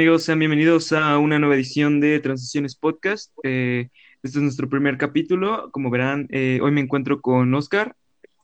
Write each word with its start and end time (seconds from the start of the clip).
amigos? 0.00 0.24
Sean 0.24 0.38
bienvenidos 0.38 0.94
a 0.94 1.18
una 1.18 1.38
nueva 1.38 1.56
edición 1.56 2.00
de 2.00 2.20
Transiciones 2.20 2.74
Podcast. 2.74 3.36
Eh, 3.42 3.90
este 4.22 4.38
es 4.38 4.42
nuestro 4.42 4.66
primer 4.66 4.96
capítulo. 4.96 5.70
Como 5.72 5.90
verán, 5.90 6.26
eh, 6.30 6.58
hoy 6.62 6.70
me 6.70 6.80
encuentro 6.80 7.20
con 7.20 7.52
Oscar. 7.52 7.94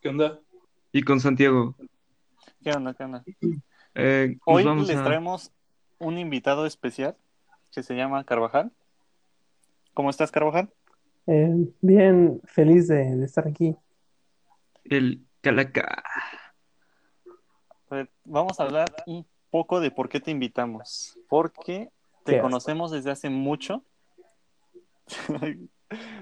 ¿Qué 0.03 0.11
onda? 0.11 0.39
Y 0.93 1.03
con 1.03 1.19
Santiago. 1.19 1.75
¿Qué 2.63 2.73
onda? 2.73 2.93
¿Qué 2.93 3.05
onda? 3.05 3.25
Eh, 3.95 4.37
hoy 4.45 4.65
les 4.65 5.03
traemos 5.03 5.51
un 5.99 6.19
invitado 6.19 6.67
especial 6.67 7.17
que 7.73 7.83
se 7.83 7.97
llama 7.97 8.23
Carvajal. 8.25 8.71
¿Cómo 9.95 10.11
estás, 10.11 10.31
Carvajal? 10.31 10.69
bien, 11.81 12.39
feliz 12.45 12.87
de, 12.87 13.25
estar 13.25 13.49
aquí. 13.49 13.75
El 14.85 15.25
Calaca. 15.41 16.03
vamos 18.27 18.61
a 18.61 18.65
hablar 18.65 18.95
un 19.07 19.25
poco 19.57 19.81
de 19.81 19.91
por 19.91 20.11
qué 20.11 20.21
te 20.21 20.31
invitamos. 20.31 21.19
Porque 21.29 21.89
te 22.25 22.41
conocemos 22.41 22.91
desde 22.91 23.11
hace 23.11 23.31
mucho. 23.31 23.83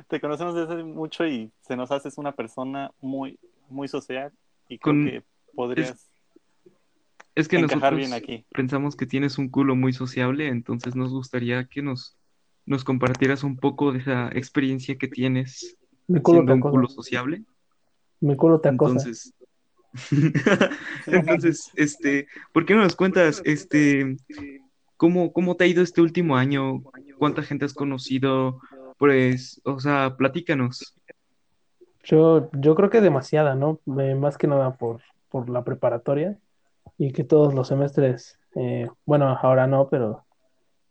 te 0.08 0.20
conocemos 0.20 0.54
desde 0.54 0.74
hace 0.74 0.84
mucho 0.84 1.26
y 1.26 1.50
se 1.62 1.76
nos 1.76 1.90
haces 1.90 2.16
una 2.16 2.30
persona 2.32 2.92
muy, 3.00 3.40
muy 3.68 3.88
social 3.88 4.30
y 4.68 4.78
creo 4.78 4.94
que 5.04 5.22
podrías 5.52 6.10
es, 7.34 7.48
que 7.48 7.56
encajar 7.56 7.96
bien 7.96 8.12
aquí. 8.12 8.44
Pensamos 8.52 8.94
que 8.94 9.06
tienes 9.06 9.36
un 9.38 9.48
culo 9.48 9.74
muy 9.74 9.92
sociable, 9.92 10.46
entonces 10.46 10.94
nos 10.94 11.10
gustaría 11.10 11.64
que 11.64 11.82
nos, 11.82 12.16
nos 12.66 12.84
compartieras 12.84 13.42
un 13.42 13.56
poco 13.56 13.90
de 13.90 13.98
esa 13.98 14.28
experiencia 14.28 14.96
que 14.96 15.08
tienes 15.08 15.76
Mi 16.06 16.20
culo 16.20 16.54
un 16.54 16.60
culo 16.60 16.88
sociable. 16.88 17.42
Mi 18.20 18.36
culo 18.36 18.60
te 18.60 18.68
acosa. 18.68 18.92
Entonces, 18.92 19.34
Entonces, 21.06 21.70
este, 21.76 22.26
¿por 22.52 22.64
qué 22.64 22.74
no 22.74 22.82
nos 22.82 22.96
cuentas, 22.96 23.42
este, 23.44 24.16
cómo, 24.96 25.32
cómo 25.32 25.56
te 25.56 25.64
ha 25.64 25.66
ido 25.66 25.82
este 25.82 26.00
último 26.00 26.36
año? 26.36 26.82
¿Cuánta 27.18 27.42
gente 27.42 27.64
has 27.64 27.74
conocido? 27.74 28.60
Pues, 28.98 29.60
o 29.64 29.80
sea, 29.80 30.16
platícanos. 30.16 30.96
Yo, 32.02 32.50
yo 32.52 32.74
creo 32.74 32.90
que 32.90 33.00
demasiada, 33.00 33.54
¿no? 33.54 33.80
Eh, 33.98 34.14
más 34.14 34.36
que 34.36 34.46
nada 34.46 34.76
por, 34.76 35.00
por 35.30 35.48
la 35.48 35.64
preparatoria 35.64 36.38
y 36.98 37.12
que 37.12 37.24
todos 37.24 37.54
los 37.54 37.68
semestres, 37.68 38.38
eh, 38.56 38.88
bueno, 39.06 39.38
ahora 39.40 39.66
no, 39.66 39.88
pero 39.88 40.24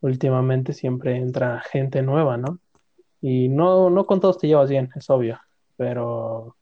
últimamente 0.01 0.73
siempre 0.73 1.17
entra 1.17 1.61
gente 1.71 2.01
nueva, 2.01 2.37
¿no? 2.37 2.59
Y 3.21 3.47
no, 3.47 3.89
no 3.89 4.05
con 4.05 4.19
todos 4.19 4.37
te 4.37 4.47
llevas 4.47 4.69
bien, 4.69 4.89
es 4.95 5.09
obvio, 5.09 5.39
pero 5.77 6.55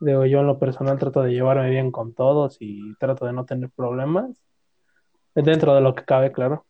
Digo, 0.00 0.24
yo 0.26 0.40
en 0.40 0.46
lo 0.46 0.58
personal 0.58 0.98
trato 0.98 1.22
de 1.22 1.32
llevarme 1.32 1.70
bien 1.70 1.90
con 1.90 2.14
todos 2.14 2.56
y 2.60 2.94
trato 2.96 3.26
de 3.26 3.32
no 3.32 3.44
tener 3.44 3.70
problemas. 3.70 4.30
Dentro 5.34 5.74
de 5.74 5.80
lo 5.80 5.94
que 5.94 6.04
cabe, 6.04 6.32
claro. 6.32 6.66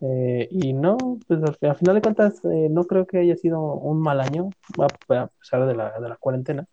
Eh, 0.00 0.48
y 0.50 0.72
no, 0.72 0.96
pues 1.26 1.40
al, 1.42 1.76
final 1.76 1.94
de 1.94 2.02
cuentas, 2.02 2.44
eh, 2.44 2.68
no 2.70 2.84
creo 2.84 3.06
que 3.06 3.18
haya 3.18 3.36
sido 3.36 3.60
un 3.60 4.00
mal 4.00 4.20
año, 4.20 4.50
a, 4.78 4.88
pesar 5.28 5.66
de 5.66 5.74
la, 5.74 5.98
de 5.98 6.08
la 6.08 6.16
cuarentena. 6.16 6.66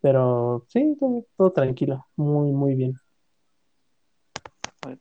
Pero 0.00 0.64
sí, 0.68 0.96
todo, 0.98 1.26
todo 1.36 1.52
tranquilo, 1.52 2.06
muy, 2.16 2.52
muy 2.52 2.74
bien. 2.74 2.94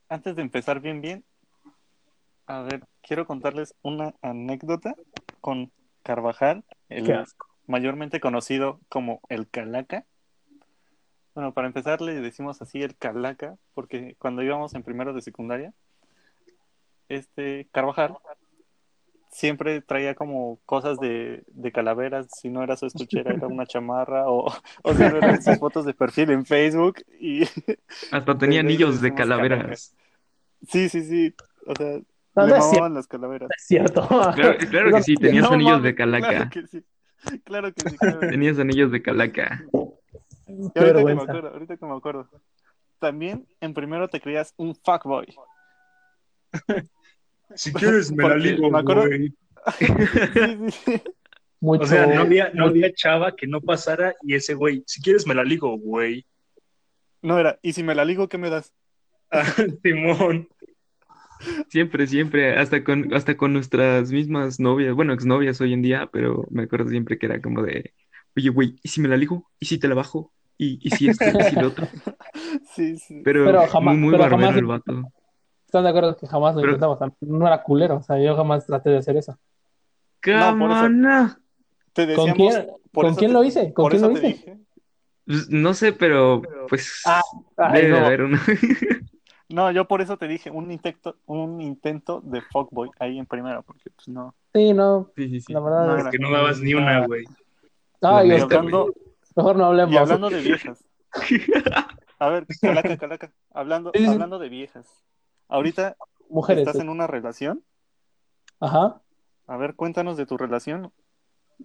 Antes 0.08 0.36
de 0.36 0.42
empezar 0.42 0.80
bien, 0.80 1.02
bien, 1.02 1.26
a 2.48 2.62
ver, 2.62 2.84
quiero 3.02 3.28
contarles 3.28 3.76
una 3.84 4.16
anécdota 4.22 4.96
con 5.42 5.72
Carvajal, 6.04 6.64
el, 6.90 7.06
Qué 7.06 7.14
asco 7.14 7.53
mayormente 7.68 8.20
conocido 8.20 8.80
como 8.90 9.22
el 9.30 9.50
Calaca. 9.50 10.06
Bueno, 11.34 11.54
para 11.54 11.68
empezar 11.68 12.02
le 12.02 12.22
decimos 12.22 12.62
así 12.62 12.82
el 12.82 12.96
Calaca, 12.96 13.58
porque 13.74 14.16
cuando 14.20 14.44
íbamos 14.44 14.76
en 14.76 14.84
primero 14.84 15.14
de 15.14 15.22
secundaria, 15.22 15.74
este 17.10 17.68
Carvajal 17.72 18.18
siempre 19.34 19.82
traía 19.82 20.16
como 20.16 20.60
cosas 20.66 21.00
de, 21.00 21.44
calaveras, 21.74 22.28
si 22.40 22.50
no 22.50 22.64
era 22.64 22.78
su 22.78 22.86
escuchera 22.86 23.34
era 23.34 23.48
una 23.48 23.66
chamarra 23.66 24.30
o, 24.30 24.46
o 24.84 24.94
si 24.94 25.02
eran 25.02 25.42
sus 25.42 25.58
fotos 25.58 25.86
de 25.86 25.94
perfil 25.94 26.30
en 26.32 26.46
Facebook 26.46 27.04
y 27.20 27.42
hasta 28.12 28.38
tenía 28.38 28.60
anillos 28.60 29.02
de 29.02 29.14
calaveras. 29.14 29.96
Sí, 30.68 30.88
sí, 30.88 31.04
sí, 31.04 31.36
o 31.66 31.76
sea, 31.76 32.00
no, 32.36 32.48
le 32.48 32.58
mamaban 32.58 32.94
las 32.94 33.08
calaveras. 33.08 33.50
Es 33.56 33.68
cierto. 33.68 34.08
Claro, 34.08 34.96
que 34.96 35.04
sí, 35.04 35.16
tenías 35.16 35.52
anillos 35.52 35.84
de 35.84 35.96
calaca. 35.96 36.30
Claro 36.30 36.50
que 36.50 36.68
sí. 36.68 36.84
Claro 37.44 37.74
que 37.74 37.90
sí. 37.90 37.98
Tenías 38.20 38.60
anillos 38.60 38.92
de 38.92 39.02
calaca. 39.02 39.64
ahorita 40.76 40.94
que 40.94 41.16
me 41.16 41.22
acuerdo, 41.22 41.50
ahorita 41.50 41.78
que 41.78 41.86
me 41.86 41.96
acuerdo. 41.96 42.30
También 43.00 43.48
en 43.60 43.74
primero 43.74 44.08
te 44.08 44.22
creías 44.22 44.54
un 44.58 44.76
fuckboy. 44.76 45.28
si 47.56 47.74
quieres 47.74 48.12
me 48.12 48.28
la 48.28 48.36
ligo, 48.36 48.70
güey. 48.70 49.34
sí, 49.78 49.88
sí. 50.72 51.02
O 51.66 51.86
sea, 51.86 52.08
no 52.08 52.22
había, 52.22 52.52
no 52.54 52.66
había 52.66 52.94
chava 52.94 53.36
que 53.36 53.48
no 53.48 53.62
pasara 53.62 54.16
y 54.22 54.36
ese 54.36 54.54
güey, 54.54 54.84
si 54.86 55.02
quieres 55.02 55.26
me 55.26 55.34
la 55.34 55.46
ligo, 55.46 55.78
güey. 55.78 56.26
No 57.22 57.40
era, 57.40 57.58
y 57.62 57.72
si 57.72 57.84
me 57.84 57.96
la 57.96 58.04
ligo, 58.04 58.28
¿qué 58.28 58.38
me 58.38 58.50
das? 58.50 58.74
Ah, 59.36 59.52
Simón. 59.82 60.48
Siempre, 61.70 62.08
siempre, 62.08 62.58
hasta 62.58 62.84
con, 62.84 63.14
hasta 63.14 63.36
con 63.36 63.54
nuestras 63.54 64.12
mismas 64.12 64.60
novias, 64.60 64.96
bueno, 64.96 65.14
exnovias 65.14 65.60
hoy 65.62 65.74
en 65.74 65.82
día, 65.82 66.10
pero 66.12 66.46
me 66.50 66.64
acuerdo 66.64 66.90
siempre 66.90 67.18
que 67.18 67.26
era 67.26 67.42
como 67.42 67.62
de, 67.62 67.94
oye, 68.36 68.50
güey, 68.50 68.76
¿y 68.82 68.90
si 68.90 69.02
me 69.02 69.08
la 69.08 69.18
ligo? 69.18 69.50
¿Y 69.60 69.66
si 69.66 69.78
te 69.78 69.88
la 69.88 69.96
bajo? 69.96 70.32
¿Y, 70.58 70.80
y 70.82 70.90
si 70.92 71.10
esto? 71.10 71.26
¿Y 71.26 71.44
si 71.44 71.56
lo 71.56 71.68
otro? 71.68 71.88
Sí, 72.76 72.98
sí. 72.98 73.22
Pero, 73.24 73.46
pero 73.46 73.68
jamás, 73.68 73.96
muy, 73.96 74.10
muy 74.10 74.20
barbero 74.20 74.58
el 74.58 74.66
vato. 74.66 75.04
¿Están 75.66 75.84
de 75.84 75.90
acuerdo 75.90 76.18
que 76.18 76.26
jamás 76.26 76.56
lo 76.56 76.62
intentamos? 76.62 76.98
no 77.22 77.48
era 77.48 77.62
culero, 77.62 77.98
o 77.98 78.02
sea, 78.02 78.20
yo 78.20 78.36
jamás 78.36 78.66
traté 78.66 78.90
de 78.90 78.98
hacer 78.98 79.18
eso. 79.18 79.38
No, 80.26 80.58
¿Con 82.16 82.32
quién, 82.32 82.68
¿con 82.92 83.16
quién 83.16 83.34
lo 83.34 83.44
hice? 83.44 83.74
¿Con 83.74 83.90
quién 83.90 84.02
lo 84.02 84.12
hice? 84.12 84.60
Pues, 85.26 85.50
no 85.50 85.74
sé, 85.74 85.94
pero 85.94 86.42
pues 86.68 87.02
ah, 87.06 87.22
debe 87.74 87.98
haber 87.98 88.24
una. 88.24 88.42
No, 89.54 89.70
yo 89.70 89.88
por 89.88 90.02
eso 90.02 90.18
te 90.18 90.28
dije 90.28 90.50
un 90.50 90.72
intento, 90.72 91.16
un 91.28 91.62
intento 91.62 92.22
de 92.22 92.42
fuckboy 92.42 92.90
ahí 92.98 93.20
en 93.20 93.28
primera, 93.28 93.62
porque 93.62 93.92
pues 93.92 94.08
no. 94.08 94.34
Sí, 94.52 94.74
no. 94.74 95.12
Sí, 95.16 95.30
sí, 95.30 95.42
sí. 95.42 95.54
La 95.54 95.60
verdad 95.60 95.86
no, 95.86 95.98
es 95.98 96.08
que 96.08 96.18
no 96.18 96.32
dabas 96.32 96.60
ni 96.60 96.74
una, 96.74 97.06
güey. 97.06 97.24
Ah, 98.02 98.26
y 98.26 98.32
hablando, 98.32 98.92
mejor 99.36 99.56
no 99.56 99.66
hablemos. 99.66 99.94
Y 99.94 99.98
hablando 99.98 100.32
de 100.32 100.42
viejas. 100.42 100.84
A 102.20 102.30
ver, 102.30 102.48
calaca, 102.60 102.98
calaca. 102.98 103.32
Hablando, 103.54 103.92
hablando 103.94 104.40
de 104.40 104.50
viejas. 104.50 104.88
Ahorita 105.48 105.98
Mujeres, 106.30 106.66
estás 106.66 106.82
en 106.82 106.90
una 106.90 107.06
relación. 107.06 107.64
Ajá. 108.60 109.04
A 109.46 109.58
ver, 109.58 109.76
cuéntanos 109.76 110.18
de 110.18 110.26
tu 110.26 110.36
relación. 110.36 110.92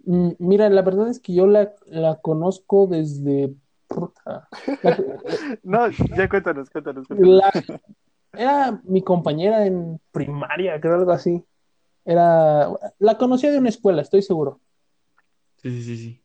Mm, 0.05 0.33
mira, 0.37 0.69
la 0.69 0.83
verdad 0.83 1.09
es 1.09 1.19
que 1.19 1.33
yo 1.33 1.47
la, 1.47 1.73
la 1.87 2.19
conozco 2.21 2.85
desde 2.85 3.55
no, 5.63 5.89
ya 5.89 6.29
cuéntanos, 6.29 6.69
cuéntanos. 6.69 7.07
era 8.33 8.79
mi 8.83 9.01
compañera 9.01 9.65
en 9.65 9.99
primaria, 10.11 10.79
creo 10.79 10.95
algo 10.95 11.11
así. 11.11 11.43
Era, 12.05 12.69
la 12.99 13.17
conocía 13.17 13.51
de 13.51 13.59
una 13.59 13.69
escuela, 13.69 14.01
estoy 14.01 14.21
seguro. 14.21 14.59
Sí, 15.57 15.81
sí, 15.83 15.97
sí. 15.97 16.21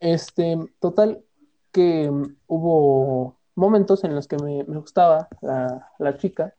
Este, 0.00 0.56
total, 0.80 1.24
que 1.72 2.10
hubo 2.46 3.36
momentos 3.54 4.04
en 4.04 4.14
los 4.14 4.26
que 4.28 4.36
me, 4.36 4.62
gustaba 4.64 5.28
la, 5.40 6.16
chica 6.16 6.54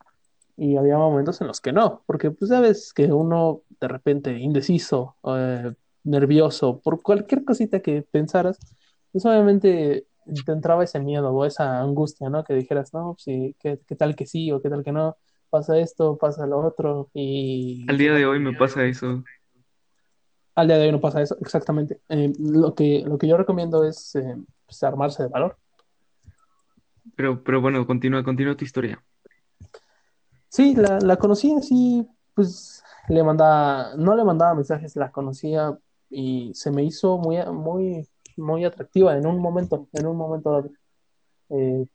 y 0.56 0.76
había 0.76 0.96
momentos 0.96 1.40
en 1.40 1.46
los 1.46 1.60
que 1.60 1.72
no, 1.72 2.02
porque 2.06 2.30
pues 2.30 2.48
sabes 2.48 2.92
que 2.92 3.12
uno 3.12 3.62
de 3.80 3.88
repente 3.88 4.38
indeciso, 4.38 5.16
eh, 5.24 5.72
nervioso, 6.04 6.80
por 6.80 7.02
cualquier 7.02 7.44
cosita 7.44 7.80
que 7.80 8.02
pensaras, 8.02 8.58
pues 9.12 9.24
obviamente 9.26 10.05
te 10.44 10.52
entraba 10.52 10.84
ese 10.84 11.00
miedo 11.00 11.30
o 11.30 11.44
esa 11.44 11.80
angustia, 11.80 12.28
¿no? 12.28 12.44
Que 12.44 12.54
dijeras, 12.54 12.92
no, 12.92 13.14
sí, 13.18 13.56
¿qué, 13.60 13.78
tal 13.98 14.16
que 14.16 14.26
sí 14.26 14.50
o 14.52 14.60
qué 14.60 14.68
tal 14.70 14.84
que 14.84 14.92
no? 14.92 15.16
Pasa 15.50 15.78
esto, 15.78 16.16
pasa 16.16 16.46
lo 16.46 16.58
otro 16.58 17.08
y... 17.14 17.86
Al 17.88 17.98
día 17.98 18.12
de 18.12 18.26
hoy 18.26 18.40
me 18.40 18.52
pasa 18.52 18.84
eso. 18.84 19.22
Al 20.54 20.66
día 20.66 20.78
de 20.78 20.86
hoy 20.86 20.92
no 20.92 21.00
pasa 21.00 21.22
eso, 21.22 21.36
exactamente. 21.40 22.00
Eh, 22.08 22.32
lo, 22.38 22.74
que, 22.74 23.02
lo 23.06 23.18
que 23.18 23.28
yo 23.28 23.36
recomiendo 23.36 23.84
es 23.84 24.14
eh, 24.16 24.36
pues, 24.66 24.82
armarse 24.82 25.22
de 25.22 25.28
valor. 25.28 25.56
Pero, 27.14 27.42
pero 27.42 27.60
bueno, 27.60 27.86
continúa, 27.86 28.24
continúa 28.24 28.56
tu 28.56 28.64
historia. 28.64 29.02
Sí, 30.48 30.74
la, 30.74 30.98
la 31.00 31.16
conocí 31.16 31.54
así, 31.54 32.06
pues 32.34 32.82
le 33.08 33.22
mandaba, 33.22 33.94
no 33.96 34.16
le 34.16 34.24
mandaba 34.24 34.54
mensajes, 34.54 34.96
la 34.96 35.10
conocía 35.10 35.78
y 36.10 36.52
se 36.54 36.70
me 36.70 36.84
hizo 36.84 37.18
muy, 37.18 37.38
muy, 37.52 38.08
muy 38.36 38.64
atractiva 38.64 39.16
en 39.16 39.26
un 39.26 39.38
momento, 39.38 39.88
en 39.92 40.06
un 40.06 40.16
momento 40.16 40.50
dado. 40.50 40.70
Eh, 41.50 41.86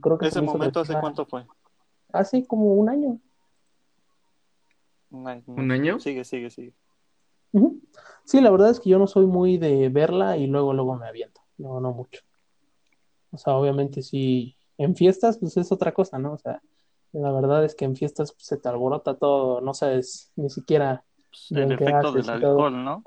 creo 0.00 0.18
que 0.18 0.28
¿Ese 0.28 0.40
momento 0.40 0.80
hace 0.80 0.94
cuánto 0.98 1.26
fue? 1.26 1.46
Hace 2.12 2.46
como 2.46 2.74
un 2.74 2.88
año. 2.88 3.18
Un 5.10 5.70
año. 5.70 6.00
Sigue, 6.00 6.24
sigue, 6.24 6.50
sigue. 6.50 6.74
Sí, 8.24 8.40
la 8.40 8.50
verdad 8.50 8.70
es 8.70 8.80
que 8.80 8.90
yo 8.90 8.98
no 8.98 9.06
soy 9.06 9.26
muy 9.26 9.58
de 9.58 9.88
verla 9.88 10.36
y 10.36 10.46
luego, 10.46 10.72
luego 10.72 10.96
me 10.96 11.06
aviento. 11.06 11.40
No, 11.56 11.80
no 11.80 11.92
mucho. 11.92 12.22
O 13.30 13.38
sea, 13.38 13.54
obviamente 13.56 14.02
si 14.02 14.56
en 14.76 14.96
fiestas, 14.96 15.38
pues 15.38 15.56
es 15.56 15.70
otra 15.70 15.92
cosa, 15.92 16.18
¿no? 16.18 16.32
O 16.32 16.38
sea, 16.38 16.60
La 17.12 17.30
verdad 17.30 17.64
es 17.64 17.76
que 17.76 17.84
en 17.84 17.94
fiestas 17.94 18.32
pues, 18.32 18.46
se 18.46 18.56
te 18.56 18.68
alborota 18.68 19.16
todo, 19.16 19.60
no 19.60 19.72
sabes 19.72 20.32
ni 20.34 20.50
siquiera 20.50 21.04
Pues, 21.30 21.50
el 21.50 21.66
Bien, 21.66 21.78
¿qué 21.78 21.84
efecto 21.84 22.12
del 22.12 22.24
todo? 22.24 22.32
alcohol, 22.34 22.84
¿no? 22.84 23.04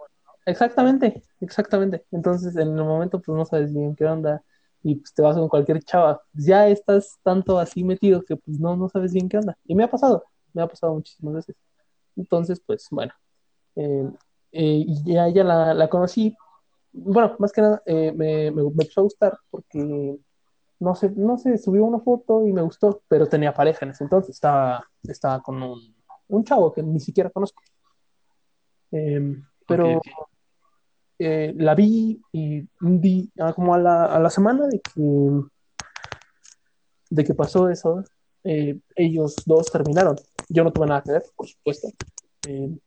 Exactamente, 0.48 1.22
exactamente. 1.42 2.06
Entonces, 2.10 2.56
en 2.56 2.70
el 2.70 2.84
momento, 2.86 3.22
pues 3.22 3.38
no 3.38 3.44
sabes 3.44 3.74
bien 3.74 3.94
qué 3.98 4.06
onda 4.06 4.42
y 4.82 4.96
pues 4.96 5.14
te 5.14 5.22
vas 5.22 5.36
con 5.36 5.50
cualquier 5.50 5.84
chava. 5.84 6.22
Ya 6.34 6.70
estás 6.70 7.20
tanto 7.22 7.60
así 7.60 7.84
metido 7.84 8.24
que 8.24 8.38
pues 8.38 8.58
no, 8.58 8.78
no 8.78 8.88
sabes 8.88 9.12
bien 9.12 9.28
qué 9.28 9.38
onda. 9.40 9.58
Y 9.66 9.76
me 9.76 9.84
ha 9.84 9.90
pasado, 9.90 10.24
me 10.54 10.62
ha 10.62 10.68
pasado 10.68 10.94
muchísimas 10.94 11.34
veces. 11.36 11.58
Entonces, 12.16 12.62
pues 12.66 12.88
bueno, 12.92 13.12
eh, 13.76 14.10
eh, 14.54 14.86
ya, 15.04 15.28
ya 15.28 15.44
la, 15.44 15.74
la 15.74 15.90
conocí. 15.90 16.34
Bueno, 16.94 17.36
más 17.40 17.52
que 17.52 17.62
nada, 17.62 17.84
eh, 17.86 18.14
me, 18.16 18.50
me, 18.52 18.62
empezó 18.62 19.02
a 19.02 19.04
gustar 19.04 19.38
porque, 19.50 20.18
no 20.80 20.96
sé, 20.96 21.12
no 21.12 21.38
sé, 21.38 21.58
subió 21.58 21.84
una 21.84 22.00
foto 22.00 22.48
y 22.48 22.54
me 22.54 22.62
gustó, 22.62 23.02
pero 23.10 23.28
tenía 23.28 23.54
pareja 23.54 23.86
en 23.86 23.92
ese 23.92 24.06
entonces. 24.06 24.36
Estaba, 24.36 24.88
estaba 25.04 25.42
con 25.42 25.62
un, 25.62 26.44
chavo 26.46 26.72
que 26.72 26.84
ni 26.84 27.02
siquiera 27.02 27.30
conozco. 27.30 27.62
Em, 28.92 29.44
pero. 29.68 30.00
Eh, 31.20 31.54
la 31.58 31.74
vi 31.76 32.22
y 32.32 32.68
ah, 33.40 33.54
como 33.54 33.74
a 33.74 33.80
la, 33.80 34.06
a 34.06 34.20
la 34.20 34.30
semana 34.30 34.68
de 34.68 34.80
que, 34.80 35.42
de 37.10 37.24
que 37.24 37.34
pasó 37.34 37.70
eso, 37.70 38.04
eh, 38.44 38.80
ellos 38.96 39.36
dos 39.46 39.72
terminaron. 39.72 40.16
Yo 40.50 40.64
no 40.64 40.72
tuve 40.72 40.88
nada 40.88 41.02
que 41.02 41.12
ver, 41.12 41.24
por 41.36 41.48
supuesto. 41.48 41.90
Eh, 42.48 42.78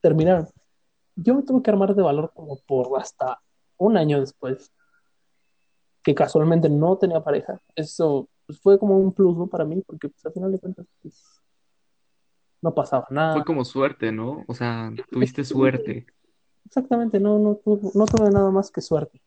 terminaron. 0.00 0.48
Yo 1.16 1.34
me 1.34 1.42
tuve 1.42 1.62
que 1.62 1.70
armar 1.70 1.94
de 1.94 2.02
valor 2.02 2.32
como 2.34 2.58
por 2.66 2.88
hasta 3.00 3.40
un 3.78 3.96
año 3.96 4.20
después, 4.20 4.70
que 6.02 6.14
casualmente 6.14 6.68
no 6.68 6.96
tenía 6.96 7.22
pareja. 7.22 7.60
Eso 7.74 8.28
pues, 8.46 8.60
fue 8.60 8.78
como 8.78 8.96
un 8.98 9.12
plus, 9.12 9.36
¿no? 9.36 9.46
Para 9.46 9.64
mí, 9.64 9.82
porque 9.86 10.08
pues, 10.08 10.24
al 10.24 10.32
final 10.32 10.52
de 10.52 10.58
cuentas 10.60 10.86
pues, 11.02 11.42
no 12.62 12.72
pasaba 12.74 13.06
nada. 13.10 13.34
Fue 13.34 13.44
como 13.44 13.64
suerte, 13.64 14.12
¿no? 14.12 14.44
O 14.46 14.54
sea, 14.54 14.92
tuviste 15.10 15.44
suerte. 15.44 16.06
Exactamente, 16.66 17.20
no, 17.20 17.38
no, 17.38 17.56
tuve- 17.56 17.90
no 17.94 18.04
tuve 18.06 18.30
nada 18.30 18.50
más 18.50 18.70
que 18.70 18.80
suerte. 18.80 19.20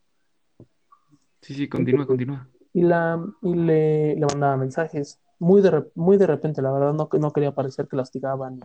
Sí, 1.42 1.54
sí, 1.54 1.70
continúa, 1.70 2.06
continúa. 2.06 2.48
y, 2.74 2.82
la, 2.82 3.20
y 3.42 3.54
le, 3.56 4.16
le 4.16 4.26
mandaba 4.26 4.58
mensajes 4.58 5.20
muy 5.40 5.62
de, 5.62 5.86
muy 5.96 6.18
de 6.18 6.28
repente, 6.28 6.62
la 6.62 6.72
verdad, 6.72 6.94
no, 6.94 7.10
no 7.20 7.32
quería 7.32 7.54
parecer 7.54 7.88
que 7.88 7.96
la 7.96 8.04
hostigaba 8.04 8.50
ni, 8.50 8.60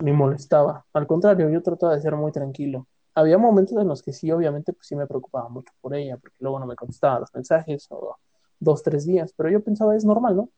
ni 0.00 0.12
molestaba. 0.12 0.84
Al 0.92 1.06
contrario, 1.06 1.48
yo 1.48 1.62
trataba 1.62 1.94
de 1.94 2.02
ser 2.02 2.14
muy 2.16 2.32
tranquilo. 2.32 2.86
Había 3.14 3.38
momentos 3.38 3.76
en 3.78 3.88
los 3.88 4.02
que 4.02 4.12
sí, 4.12 4.30
obviamente, 4.30 4.72
pues 4.72 4.86
sí 4.86 4.94
me 4.94 5.06
preocupaba 5.06 5.48
mucho 5.48 5.72
por 5.80 5.94
ella, 5.94 6.16
porque 6.18 6.36
luego 6.40 6.60
no 6.60 6.66
me 6.66 6.76
contestaba 6.76 7.20
los 7.20 7.34
mensajes 7.34 7.86
o 7.90 8.16
dos, 8.60 8.82
tres 8.82 9.06
días, 9.06 9.32
pero 9.36 9.48
yo 9.50 9.64
pensaba, 9.64 9.96
es 9.96 10.04
normal, 10.04 10.36
¿no? 10.36 10.50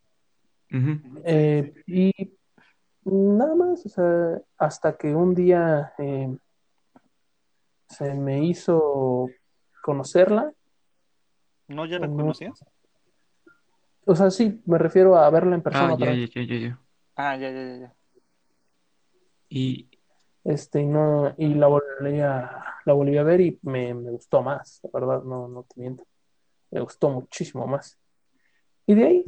Eh, 1.25 1.73
y 1.87 2.13
nada 3.05 3.55
más, 3.55 3.87
o 3.87 3.89
sea, 3.89 4.41
hasta 4.59 4.97
que 4.97 5.15
un 5.15 5.35
día 5.35 5.93
eh, 5.99 6.37
se 7.93 8.15
me 8.15 8.45
hizo 8.45 9.29
conocerla, 9.83 10.53
¿No 11.69 11.87
ya 11.87 11.99
la 11.99 12.07
No. 12.07 12.17
conocías? 12.17 12.65
o 14.05 14.17
sea, 14.17 14.31
sí, 14.31 14.61
me 14.67 14.79
refiero 14.79 15.17
a 15.17 15.31
verla 15.31 15.55
en 15.55 15.63
persona 15.63 15.95
Ah, 15.95 15.97
ya, 15.99 16.13
ya, 16.15 16.27
ya, 16.27 16.43
ya, 16.43 16.57
ya. 16.57 16.81
Ah, 17.17 17.37
ya, 17.37 17.51
ya, 17.51 17.63
ya, 17.65 17.77
ya. 17.79 17.95
Y, 19.49 19.89
Este, 20.45 20.81
y 20.81 20.87
no, 20.87 21.33
y 21.39 21.55
la 21.55 21.69
volví 21.69 22.19
a, 22.21 22.65
la 22.85 22.93
volví 22.95 23.17
a 23.17 23.23
ver 23.23 23.41
y 23.41 23.59
me, 23.63 23.95
me 23.95 24.11
gustó 24.11 24.43
más, 24.43 24.81
la 24.83 24.91
verdad, 24.93 25.23
no, 25.23 25.47
no 25.47 25.63
te 25.63 25.81
miento. 25.81 26.05
Me 26.71 26.81
gustó 26.81 27.11
muchísimo 27.11 27.65
más. 27.67 27.97
Y 28.87 28.95
de 28.95 29.05
ahí, 29.05 29.25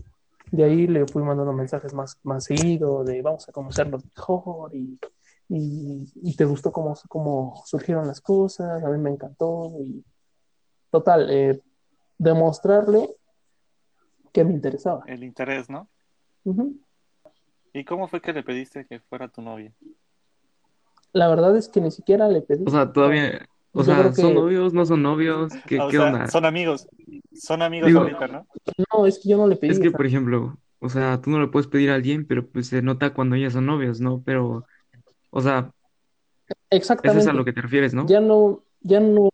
de 0.50 0.64
ahí 0.64 0.87
le 0.88 1.06
fui 1.06 1.22
mandando 1.22 1.52
mensajes 1.52 1.94
más, 1.94 2.19
más 2.25 2.44
seguido, 2.44 3.05
de 3.05 3.22
vamos 3.22 3.49
a 3.49 3.52
conocernos 3.52 4.05
mejor 4.05 4.75
y, 4.75 4.99
y, 5.49 6.11
y 6.23 6.37
te 6.37 6.44
gustó 6.44 6.73
cómo, 6.73 6.94
cómo 7.08 7.62
surgieron 7.67 8.06
las 8.06 8.20
cosas, 8.20 8.82
a 8.82 8.88
mí 8.88 8.99
me 8.99 9.11
encantó 9.11 9.73
y 9.81 10.05
total, 10.91 11.29
eh, 11.31 11.61
demostrarle 12.19 13.11
que 14.32 14.44
me 14.44 14.52
interesaba. 14.55 15.02
El 15.06 15.23
interés, 15.25 15.69
¿no? 15.69 15.88
¿Y 17.73 17.85
cómo 17.85 18.08
fue 18.08 18.20
que 18.20 18.32
le 18.32 18.43
pediste 18.43 18.87
que 18.87 19.00
fuera 19.00 19.29
tu 19.29 19.43
novia? 19.43 19.73
La 21.12 21.29
verdad 21.29 21.56
es 21.56 21.69
que 21.69 21.81
ni 21.81 21.90
siquiera 21.90 22.29
le 22.29 22.43
pedí. 22.43 22.64
o 22.67 22.70
sea, 22.70 22.93
todavía, 22.93 23.47
o 23.73 23.79
Yo 23.81 23.85
sea, 23.85 24.11
que- 24.11 24.23
¿son 24.23 24.35
novios? 24.35 24.73
¿No 24.73 24.85
son 24.87 25.02
novios? 25.02 25.52
¿Qué, 25.67 25.79
Ah, 25.79 25.87
o 25.87 25.88
qué 25.88 25.97
sea, 25.97 26.06
onda? 26.06 26.26
son 26.29 26.44
amigos. 26.44 26.88
Son 27.32 27.62
amigos 27.62 27.88
Digo- 27.88 28.00
ahorita, 28.00 28.29
¿no? 28.29 28.47
No, 28.93 29.06
es 29.06 29.19
que 29.19 29.29
yo 29.29 29.37
no 29.37 29.47
le 29.47 29.56
pedí. 29.56 29.70
Es 29.73 29.79
que, 29.79 29.88
o 29.88 29.90
sea, 29.90 29.97
por 29.97 30.06
ejemplo, 30.06 30.56
o 30.81 30.88
sea, 30.88 31.20
tú 31.20 31.31
no 31.31 31.40
le 31.40 31.49
puedes 31.49 31.69
pedir 31.69 31.90
a 31.90 31.94
alguien, 31.94 32.26
pero 32.26 32.47
pues 32.49 32.69
se 32.69 32.82
nota 32.82 33.14
cuando 33.14 33.37
ellas 33.37 33.52
son 33.52 33.67
novios, 33.67 34.00
¿no? 34.00 34.23
Pero, 34.25 34.67
o 35.35 35.41
sea, 35.43 35.71
eso 36.47 36.57
es 36.71 36.79
exactamente. 36.79 37.31
a 37.31 37.33
lo 37.33 37.45
que 37.45 37.53
te 37.53 37.61
refieres, 37.63 37.93
¿no? 37.93 38.07
ya 38.07 38.21
no, 38.21 38.63
ya 38.81 39.01
no, 39.01 39.31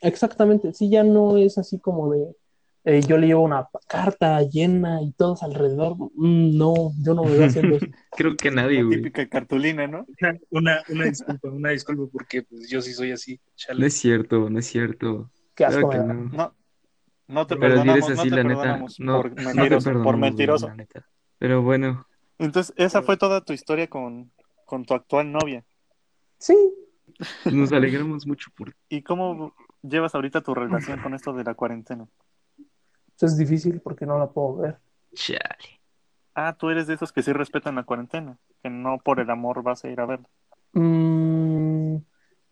exactamente, 0.00 0.72
sí, 0.72 0.88
ya 0.90 1.02
no 1.04 1.36
es 1.36 1.58
así 1.58 1.78
como 1.78 2.12
de, 2.12 2.34
eh, 2.84 3.00
yo 3.06 3.16
le 3.18 3.26
llevo 3.26 3.42
una 3.42 3.68
carta 3.88 4.40
llena 4.42 5.02
y 5.02 5.12
todos 5.12 5.42
alrededor, 5.42 5.96
Mm, 6.14 6.56
no, 6.56 6.92
yo 7.02 7.14
no 7.14 7.24
me 7.24 7.32
veo 7.32 7.46
haciendo 7.46 7.76
eso. 7.76 7.86
Creo 8.16 8.38
que 8.38 8.50
nadie, 8.50 8.82
güey. 8.82 8.98
típica 8.98 9.28
cartulina, 9.28 9.86
¿no? 9.86 10.06
Una, 10.20 10.38
una, 10.50 10.82
una 10.88 11.04
disculpa, 11.06 11.48
una 11.48 11.70
disculpa 11.70 12.04
porque 12.12 12.42
pues, 12.42 12.68
yo 12.70 12.80
sí 12.82 12.92
soy 12.92 13.12
así. 13.12 13.40
No 13.76 13.86
Chale. 13.86 13.86
es 13.86 13.94
cierto, 13.94 14.48
no 14.50 14.58
es 14.58 14.66
cierto. 14.66 15.30
Qué 15.54 15.64
asco 15.64 15.88
Claro 15.88 15.90
que 15.90 15.98
no. 15.98 16.30
No, 16.32 16.54
no 17.28 17.46
te 17.46 17.56
Pero 17.56 17.78
si 17.82 17.92
perdonamos, 17.92 18.10
así, 18.10 18.30
no 18.30 18.36
te 18.36 18.36
la 18.36 18.44
neta, 18.44 18.60
perdonamos 18.62 19.00
no, 19.00 19.16
por 19.16 19.30
no 19.36 19.36
te 19.36 19.44
mentiroso, 19.44 20.02
por 20.02 20.16
güey, 20.18 20.18
mentiroso. 20.18 20.68
la 20.68 20.74
neta. 20.76 21.06
Pero 21.38 21.62
bueno, 21.62 22.06
Entonces, 22.38 22.74
esa 22.76 23.02
fue 23.02 23.16
toda 23.16 23.40
tu 23.44 23.52
historia 23.52 23.88
con, 23.88 24.30
con 24.64 24.84
tu 24.84 24.94
actual 24.94 25.30
novia. 25.30 25.64
Sí, 26.38 26.56
nos 27.50 27.72
alegramos 27.72 28.26
mucho 28.26 28.50
por 28.56 28.74
¿Y 28.88 29.02
cómo 29.02 29.54
llevas 29.82 30.14
ahorita 30.14 30.40
tu 30.40 30.54
relación 30.54 31.00
con 31.00 31.14
esto 31.14 31.32
de 31.32 31.44
la 31.44 31.54
cuarentena? 31.54 32.06
eso 33.16 33.26
es 33.26 33.36
difícil 33.36 33.80
porque 33.80 34.06
no 34.06 34.18
la 34.18 34.28
puedo 34.28 34.56
ver. 34.56 34.78
Chale. 35.14 35.80
Ah, 36.34 36.56
tú 36.58 36.70
eres 36.70 36.88
de 36.88 36.94
esos 36.94 37.12
que 37.12 37.22
sí 37.22 37.32
respetan 37.32 37.76
la 37.76 37.84
cuarentena, 37.84 38.36
que 38.62 38.68
no 38.68 38.98
por 38.98 39.20
el 39.20 39.30
amor 39.30 39.62
vas 39.62 39.84
a 39.84 39.88
ir 39.88 40.00
a 40.00 40.06
verla. 40.06 40.28
Mm, 40.72 41.98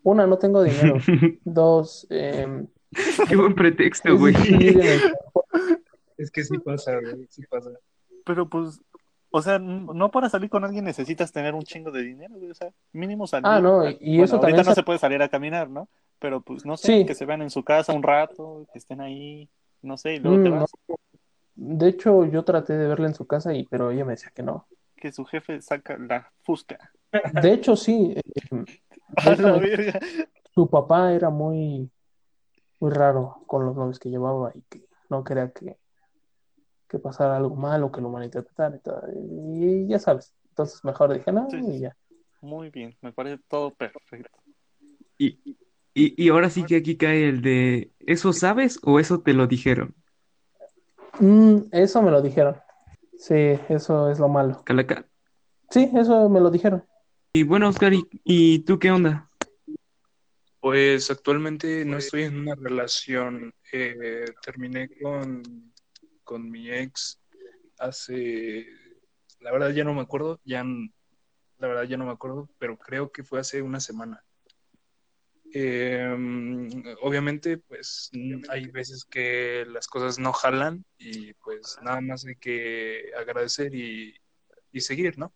una, 0.05 0.27
no 0.29 0.39
tengo 0.39 0.63
dinero. 0.63 0.99
Dos, 1.45 2.07
eh, 2.11 2.65
Qué 3.29 3.37
buen 3.37 3.55
pretexto, 3.55 4.17
güey. 4.17 4.35
Es 6.17 6.31
que 6.31 6.45
sí 6.45 6.59
pasa, 6.59 7.01
güey, 7.01 7.27
sí 7.29 7.43
pasa. 7.51 7.71
Pero 8.25 8.49
pues, 8.49 8.81
o 9.33 9.43
sea, 9.43 9.59
no 9.59 10.11
para 10.11 10.29
salir 10.29 10.49
con 10.51 10.65
alguien 10.65 10.85
necesitas 10.85 11.33
tener 11.33 11.55
un 11.55 11.63
chingo 11.63 11.91
de 11.91 12.03
dinero, 12.03 12.35
güey, 12.37 12.51
o 12.51 12.55
sea, 12.55 12.71
mínimo 12.93 13.27
salir. 13.27 13.47
Ah, 13.49 13.61
no, 13.61 13.89
y- 13.89 13.95
Bueno, 13.95 14.25
eso 14.25 14.37
ahorita 14.37 14.41
también 14.41 14.57
no 14.59 14.65
sa- 14.65 14.75
se 14.75 14.83
puede 14.83 14.99
salir 14.99 15.21
a 15.23 15.29
caminar, 15.29 15.69
¿no? 15.71 15.89
Pero 16.19 16.41
pues, 16.43 16.65
no 16.65 16.77
sé, 16.77 16.87
Sí. 17.01 17.07
que 17.07 17.15
se 17.15 17.25
vean 17.27 17.43
en 17.43 17.51
su 17.51 17.65
casa 17.65 17.93
un 17.93 18.03
rato, 18.03 18.67
que 18.73 18.79
estén 18.79 19.01
ahí, 19.01 19.49
no 19.83 19.97
sé, 19.97 20.15
y 20.15 20.19
luego 20.21 20.43
te 20.43 20.51
Mm, 20.51 20.55
no. 20.55 20.61
vas. 20.61 20.71
De 21.55 21.89
hecho, 21.89 22.25
yo 22.27 22.45
traté 22.45 22.75
de 22.75 22.87
verla 22.87 23.09
en 23.09 23.15
su 23.15 23.27
casa 23.27 23.53
y, 23.55 23.65
pero 23.67 23.91
ella 23.91 24.05
me 24.05 24.13
decía 24.13 24.31
que 24.35 24.43
no. 24.43 24.67
Que 24.97 25.11
su 25.13 25.25
jefe 25.25 25.61
saca 25.61 25.97
la 25.99 26.31
fusca. 26.43 26.93
De 27.43 27.53
hecho, 27.53 27.75
sí, 27.77 28.15
eh, 28.17 28.23
hecho, 29.27 29.61
su 30.55 30.69
papá 30.71 31.13
era 31.13 31.29
muy, 31.31 31.91
muy 32.81 32.91
raro 32.91 33.43
con 33.47 33.67
los 33.67 33.75
novios 33.77 33.99
que 33.99 34.11
llevaba 34.11 34.53
y 34.55 34.63
que 34.63 34.85
no 35.11 35.25
quería 35.25 35.51
que, 35.51 35.77
que 36.93 36.99
pasara 36.99 37.39
algo 37.39 37.57
malo, 37.57 37.91
que 37.91 38.03
lo 38.03 38.11
malinterpretara 38.11 38.77
y 38.77 38.81
todo. 38.81 39.03
Y 39.57 39.89
ya 39.89 39.99
sabes. 39.99 40.35
Entonces 40.51 40.85
mejor 40.85 41.15
dije, 41.15 41.33
no, 41.33 41.49
Sí, 41.51 41.57
y 41.57 41.81
ya. 41.81 41.97
Muy 42.43 42.69
bien, 42.69 42.95
me 43.01 43.13
parece 43.13 43.43
todo 43.49 43.73
perfecto. 43.73 44.29
Y, 45.17 45.39
y, 45.95 46.23
y 46.23 46.29
ahora 46.29 46.51
sí 46.51 46.65
que 46.65 46.77
aquí 46.77 46.97
cae 46.99 47.31
el 47.31 47.41
de, 47.41 47.93
¿eso 48.01 48.35
sabes 48.35 48.79
o 48.83 49.01
eso 49.01 49.23
te 49.23 49.33
lo 49.33 49.47
dijeron? 49.47 49.95
Mm, 51.19 51.61
eso 51.73 52.03
me 52.03 52.11
lo 52.11 52.21
dijeron. 52.21 52.57
Sí, 53.17 53.59
eso 53.71 54.11
es 54.11 54.19
lo 54.19 54.29
malo. 54.29 54.63
Calaca. 54.65 55.07
Sí, 55.71 55.91
eso 55.95 56.29
me 56.29 56.41
lo 56.41 56.51
dijeron. 56.51 56.85
Y 57.33 57.45
bueno, 57.45 57.69
Oscar, 57.69 57.95
¿y, 57.95 58.07
y 58.25 58.59
tú 58.61 58.79
qué 58.79 58.91
onda? 58.91 59.31
Pues 60.61 61.11
actualmente 61.11 61.85
no 61.87 61.97
estoy 61.97 62.25
en 62.25 62.41
una 62.41 62.55
relación. 62.55 63.55
eh, 63.73 64.27
terminé 64.45 64.91
con, 65.01 65.72
con 66.33 66.51
mi 66.51 66.71
ex 66.71 67.21
hace, 67.79 68.67
la 69.41 69.53
verdad 69.53 69.69
ya 69.69 69.85
no 69.85 69.93
me 69.93 70.01
acuerdo, 70.01 70.41
ya, 70.47 70.65
la 70.65 71.69
verdad 71.69 71.83
ya 71.83 71.99
no 71.99 72.07
me 72.07 72.13
acuerdo, 72.13 72.49
pero 72.59 72.79
creo 72.79 73.13
que 73.13 73.23
fue 73.23 73.39
hace 73.39 73.61
una 73.61 73.81
semana. 73.81 74.25
Eh, 75.53 76.09
obviamente, 77.03 77.59
pues 77.59 78.11
hay 78.49 78.69
veces 78.69 79.05
que 79.05 79.67
las 79.69 79.87
cosas 79.89 80.19
no 80.19 80.33
jalan 80.33 80.87
y 80.97 81.35
pues 81.35 81.79
nada 81.83 82.01
más 82.01 82.25
hay 82.25 82.37
que 82.37 83.13
agradecer 83.15 83.75
y, 83.75 84.17
y 84.73 84.81
seguir, 84.81 85.19
¿no? 85.19 85.35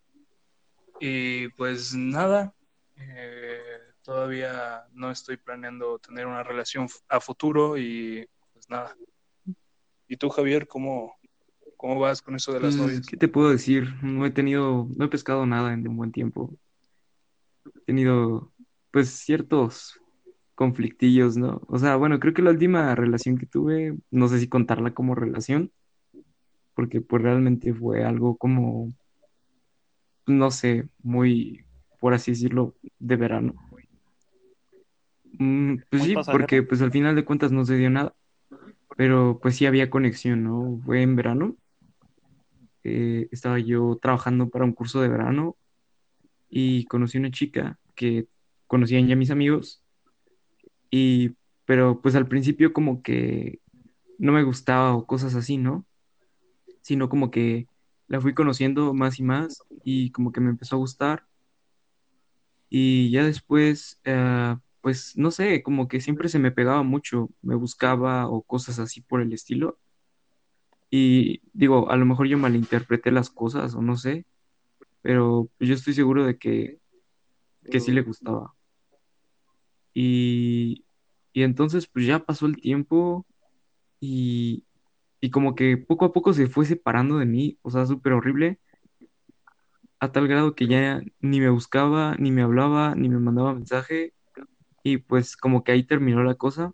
Y 0.99 1.49
pues 1.49 1.93
nada, 1.93 2.55
eh, 2.95 3.61
todavía 4.01 4.87
no 4.93 5.11
estoy 5.11 5.37
planeando 5.37 5.99
tener 5.99 6.25
una 6.25 6.41
relación 6.41 6.87
a 7.07 7.19
futuro 7.19 7.77
y 7.77 8.27
pues 8.51 8.67
nada. 8.67 8.97
¿Y 10.07 10.17
tú, 10.17 10.29
Javier, 10.29 10.67
cómo, 10.67 11.15
¿Cómo 11.77 11.99
vas 11.99 12.21
con 12.21 12.35
eso 12.35 12.51
de 12.53 12.59
las 12.59 12.75
Pues, 12.75 12.87
novias? 12.87 13.07
¿qué 13.07 13.17
te 13.17 13.27
puedo 13.27 13.49
decir? 13.51 13.93
No 14.01 14.25
he 14.25 14.31
tenido, 14.31 14.87
no 14.95 15.05
he 15.05 15.09
pescado 15.09 15.45
nada 15.45 15.73
en 15.73 15.87
un 15.87 15.95
buen 15.95 16.11
tiempo. 16.11 16.57
He 17.65 17.79
tenido, 17.85 18.51
pues, 18.91 19.09
ciertos 19.09 19.99
conflictillos, 20.55 21.37
¿no? 21.37 21.61
O 21.67 21.77
sea, 21.77 21.95
bueno, 21.97 22.19
creo 22.19 22.33
que 22.33 22.41
la 22.41 22.49
última 22.49 22.95
relación 22.95 23.37
que 23.37 23.45
tuve, 23.45 23.95
no 24.09 24.27
sé 24.27 24.39
si 24.39 24.47
contarla 24.49 24.93
como 24.93 25.13
relación, 25.13 25.71
porque 26.73 27.01
pues 27.01 27.21
realmente 27.21 27.73
fue 27.73 28.03
algo 28.03 28.37
como, 28.37 28.93
no 30.25 30.51
sé, 30.51 30.87
muy, 31.03 31.65
por 31.99 32.13
así 32.13 32.31
decirlo, 32.31 32.75
de 32.99 33.15
verano. 33.15 33.55
Mm, 35.39 35.77
pues 35.89 36.01
Muy 36.01 36.09
sí, 36.09 36.15
pasajero. 36.15 36.41
porque 36.43 36.63
pues 36.63 36.81
al 36.81 36.91
final 36.91 37.15
de 37.15 37.25
cuentas 37.25 37.51
no 37.51 37.65
se 37.65 37.75
dio 37.75 37.89
nada, 37.89 38.15
pero 38.97 39.39
pues 39.41 39.57
sí 39.57 39.67
había 39.67 39.89
conexión, 39.91 40.43
¿no? 40.45 40.81
Fue 40.85 41.03
en 41.03 41.15
verano. 41.17 41.57
eh, 42.83 43.27
estaba 43.31 43.59
yo 43.59 43.97
trabajando 44.01 44.49
para 44.49 44.65
un 44.65 44.73
curso 44.73 45.01
de 45.01 45.09
verano 45.09 45.57
y 46.49 46.85
conocí 46.87 47.17
una 47.17 47.31
chica 47.31 47.79
que 47.95 48.27
conocían 48.67 49.07
ya 49.07 49.17
mis 49.17 49.31
amigos 49.31 49.83
y 50.91 51.31
pero 51.65 52.01
pues 52.01 52.15
al 52.15 52.27
principio 52.27 52.73
como 52.73 53.01
que 53.03 53.59
no 54.19 54.33
me 54.33 54.43
gustaba 54.43 54.95
o 54.95 55.05
cosas 55.07 55.35
así, 55.35 55.57
¿no? 55.57 55.85
Sino 56.81 57.09
como 57.09 57.31
que 57.31 57.67
la 58.07 58.21
fui 58.21 58.33
conociendo 58.33 58.93
más 58.93 59.19
y 59.19 59.23
más 59.23 59.63
y 59.83 60.11
como 60.11 60.31
que 60.31 60.41
me 60.41 60.49
empezó 60.49 60.75
a 60.77 60.79
gustar 60.79 61.25
y 62.69 63.11
ya 63.11 63.23
después 63.23 63.99
eh, 64.05 64.55
pues 64.87 65.17
no 65.17 65.31
sé, 65.31 65.63
como 65.63 65.89
que 65.89 65.99
siempre 65.99 66.29
se 66.29 66.39
me 66.39 66.53
pegaba 66.53 66.81
mucho, 66.81 67.29
me 67.41 67.55
buscaba 67.55 68.29
o 68.29 68.41
cosas 68.41 68.79
así 68.79 69.01
por 69.01 69.21
el 69.21 69.33
estilo 69.33 69.77
y 70.89 71.41
digo, 71.51 71.91
a 71.91 71.97
lo 71.97 72.05
mejor 72.05 72.27
yo 72.27 72.37
malinterpreté 72.37 73.11
las 73.11 73.29
cosas 73.29 73.75
o 73.75 73.81
no 73.81 73.97
sé, 73.97 74.25
pero 75.01 75.49
yo 75.59 75.73
estoy 75.73 75.93
seguro 75.93 76.25
de 76.25 76.37
que, 76.37 76.79
que 77.69 77.81
sí 77.81 77.91
le 77.91 78.01
gustaba. 78.01 78.55
Y, 79.93 80.85
y 81.33 81.43
entonces 81.43 81.85
pues 81.87 82.05
ya 82.05 82.19
pasó 82.25 82.45
el 82.45 82.55
tiempo 82.55 83.25
y, 83.99 84.65
y 85.19 85.31
como 85.31 85.53
que 85.55 85.75
poco 85.75 86.05
a 86.05 86.13
poco 86.13 86.31
se 86.31 86.47
fue 86.47 86.65
separando 86.65 87.17
de 87.17 87.25
mí, 87.25 87.59
o 87.61 87.71
sea, 87.71 87.85
súper 87.85 88.13
horrible, 88.13 88.61
a 89.99 90.13
tal 90.13 90.29
grado 90.29 90.55
que 90.55 90.67
ya 90.67 91.01
ni 91.19 91.41
me 91.41 91.49
buscaba, 91.49 92.15
ni 92.19 92.31
me 92.31 92.43
hablaba, 92.43 92.95
ni 92.95 93.09
me 93.09 93.19
mandaba 93.19 93.53
mensaje 93.53 94.13
y 94.87 94.97
pues 94.97 95.35
como 95.35 95.63
que 95.63 95.73
ahí 95.73 95.83
terminó 95.83 96.23
la 96.23 96.35
cosa 96.35 96.71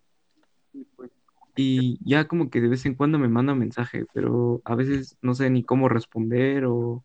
y 1.56 1.98
ya 2.08 2.28
como 2.28 2.48
que 2.48 2.60
de 2.60 2.68
vez 2.68 2.86
en 2.86 2.94
cuando 2.94 3.18
me 3.18 3.28
manda 3.28 3.54
mensaje, 3.56 4.06
pero 4.12 4.62
a 4.64 4.76
veces 4.76 5.18
no 5.20 5.34
sé 5.34 5.50
ni 5.50 5.64
cómo 5.64 5.88
responder 5.88 6.64
o, 6.66 7.04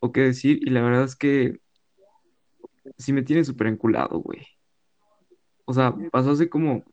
o 0.00 0.12
qué 0.12 0.20
decir 0.20 0.58
y 0.60 0.70
la 0.70 0.82
verdad 0.82 1.04
es 1.04 1.16
que 1.16 1.60
sí 2.98 3.14
me 3.14 3.22
tiene 3.22 3.42
súper 3.44 3.68
enculado, 3.68 4.18
güey. 4.18 4.46
O 5.64 5.72
sea, 5.72 5.94
pasó 6.12 6.32
hace 6.32 6.50
como 6.50 6.84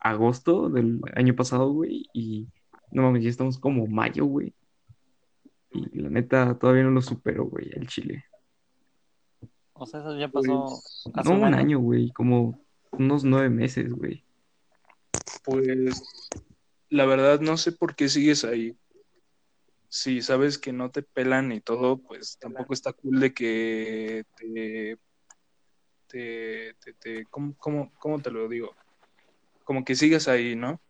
agosto 0.00 0.68
del 0.68 1.00
año 1.14 1.36
pasado, 1.36 1.70
güey, 1.70 2.06
y 2.12 2.48
no 2.90 3.02
mames, 3.02 3.22
ya 3.22 3.30
estamos 3.30 3.58
como 3.58 3.86
mayo, 3.86 4.24
güey. 4.24 4.54
Y 5.70 6.00
la 6.00 6.10
neta 6.10 6.58
todavía 6.58 6.82
no 6.82 6.90
lo 6.90 7.00
supero, 7.00 7.44
güey, 7.44 7.70
el 7.74 7.86
Chile. 7.86 8.24
O 9.78 9.86
sea, 9.86 10.00
eso 10.00 10.18
ya 10.18 10.28
pasó 10.28 10.82
Pues, 11.04 11.10
hace 11.14 11.30
No 11.30 11.36
un 11.36 11.44
año. 11.44 11.56
año, 11.58 11.78
güey, 11.80 12.10
como 12.12 12.60
unos 12.92 13.24
nueve 13.24 13.50
meses, 13.50 13.90
güey. 13.90 14.24
Pues 15.44 16.02
la 16.88 17.04
verdad 17.06 17.40
no 17.40 17.56
sé 17.56 17.72
por 17.72 17.94
qué 17.94 18.08
sigues 18.08 18.44
ahí. 18.44 18.76
Si 19.88 20.20
sabes 20.22 20.58
que 20.58 20.72
no 20.72 20.90
te 20.90 21.02
pelan 21.02 21.52
y 21.52 21.60
todo, 21.60 21.98
pues 21.98 22.38
tampoco 22.38 22.72
está 22.74 22.92
cool 22.92 23.20
de 23.20 23.32
que 23.32 24.24
te, 24.36 24.98
te, 26.08 26.74
te, 26.80 26.92
te- 26.94 27.26
¿cómo, 27.26 27.54
cómo- 27.58 27.92
cómo 27.98 28.20
te 28.20 28.30
lo 28.30 28.48
digo? 28.48 28.74
Como 29.64 29.84
que 29.84 29.94
sigas 29.94 30.28
ahí, 30.28 30.54
¿no? 30.56 30.80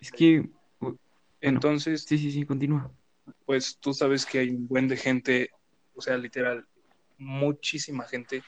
Es 0.00 0.10
que, 0.12 0.48
bueno, 0.80 0.98
Entonces, 1.40 2.04
sí, 2.04 2.18
sí, 2.18 2.30
sí, 2.32 2.44
continúa. 2.44 2.90
pues 3.44 3.78
tú 3.78 3.92
sabes 3.92 4.24
que 4.26 4.38
hay 4.38 4.50
un 4.50 4.66
buen 4.66 4.88
de 4.88 4.96
gente, 4.96 5.50
o 5.94 6.00
sea, 6.00 6.16
literal, 6.16 6.66
muchísima 7.18 8.04
gente, 8.04 8.42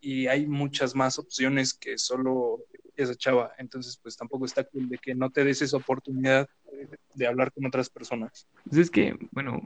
y 0.00 0.26
hay 0.26 0.46
muchas 0.46 0.94
más 0.94 1.18
opciones 1.18 1.74
que 1.74 1.98
solo 1.98 2.64
esa 2.96 3.14
chava. 3.14 3.52
Entonces, 3.58 3.98
pues 4.02 4.16
tampoco 4.16 4.44
está 4.44 4.64
cool 4.64 4.88
de 4.88 4.98
que 4.98 5.14
no 5.14 5.30
te 5.30 5.44
des 5.44 5.62
esa 5.62 5.76
oportunidad 5.76 6.48
de 7.14 7.26
hablar 7.26 7.52
con 7.52 7.66
otras 7.66 7.88
personas. 7.90 8.46
Pues 8.64 8.78
es 8.78 8.90
que, 8.90 9.16
bueno, 9.32 9.60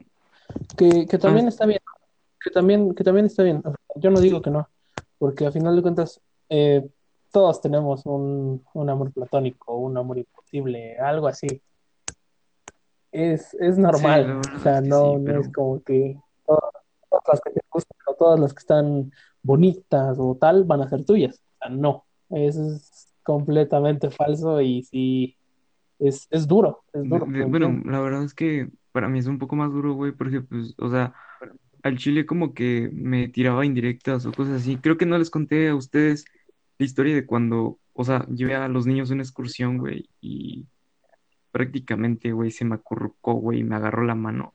Que, 0.76 1.06
que 1.06 1.18
también 1.18 1.47
Ah. 1.47 1.49
está 1.49 1.66
bien, 1.66 1.80
que 2.42 2.50
también, 2.50 2.94
que 2.94 3.04
también 3.04 3.26
está 3.26 3.42
bien. 3.42 3.59
O 3.64 3.71
sea, 3.71 3.78
yo 3.97 4.11
no 4.11 4.21
digo 4.21 4.42
que 4.42 4.50
no, 4.50 4.68
porque 5.18 5.47
a 5.47 5.52
final 5.52 5.76
de 5.76 5.82
cuentas 5.82 6.21
eh, 6.49 6.87
todos 7.30 7.61
tenemos 7.62 8.04
un, 8.04 8.62
un 8.75 8.90
amor 8.90 9.12
platónico, 9.12 9.76
un 9.76 9.97
amor 9.97 10.18
imposible, 10.18 10.99
algo 10.99 11.26
así. 11.28 11.62
Es, 13.11 13.54
es 13.54 13.76
normal, 13.78 14.40
o 14.40 14.59
sea, 14.61 14.78
es 14.78 14.82
que 14.82 14.88
no, 14.88 15.12
sí, 15.12 15.18
no 15.21 15.40
es 15.40 15.49
como 15.52 15.82
que 15.82 16.18
todas, 16.47 16.62
las 17.30 17.40
que 17.42 17.50
todas 18.23 18.38
las 18.38 18.55
que 18.55 18.61
están 18.61 19.11
bonitas 19.43 20.17
o 20.21 20.37
tal 20.41 20.62
van 20.62 20.83
a 20.83 20.88
ser 20.88 21.05
tuyas. 21.05 21.43
O 21.55 21.59
sea, 21.59 21.71
no, 21.71 22.05
eso 22.31 22.64
es 22.64 23.12
completamente 23.25 24.11
falso 24.11 24.61
y 24.61 24.85
sí, 24.85 25.37
es, 25.99 26.29
es 26.31 26.47
duro, 26.47 26.85
es 26.93 27.09
duro, 27.09 27.26
bueno, 27.49 27.83
la 27.85 28.00
verdad 28.00 28.23
es 28.23 28.33
que 28.33 28.71
para 28.93 29.09
mí 29.09 29.19
es 29.19 29.26
un 29.26 29.38
poco 29.38 29.57
más 29.57 29.73
duro, 29.73 29.95
güey, 29.95 30.12
porque, 30.12 30.41
pues, 30.41 30.75
o 30.79 30.88
sea, 30.88 31.14
al 31.83 31.99
Chile 31.99 32.25
como 32.25 32.55
que 32.55 32.91
me 32.93 33.26
tiraba 33.29 33.67
indirectas 33.67 34.25
o 34.25 34.33
cosas 34.33 34.61
así. 34.61 34.76
Creo 34.76 34.97
que 34.97 35.07
no 35.07 35.19
les 35.19 35.31
conté 35.31 35.69
a 35.69 35.75
ustedes 35.75 36.25
la 36.79 36.87
historia 36.87 37.14
de 37.14 37.26
cuando, 37.26 37.81
o 37.93 38.05
sea, 38.05 38.25
llevé 38.26 38.55
a 38.55 38.69
los 38.69 38.87
niños 38.87 39.11
a 39.11 39.14
una 39.14 39.25
excursión, 39.25 39.79
güey, 39.79 40.09
y 40.21 40.67
prácticamente, 41.50 42.31
güey, 42.31 42.52
se 42.52 42.64
me 42.64 42.76
acurrucó, 42.76 43.35
güey, 43.35 43.61
y 43.61 43.64
me 43.64 43.75
agarró 43.75 44.05
la 44.05 44.14
mano. 44.14 44.55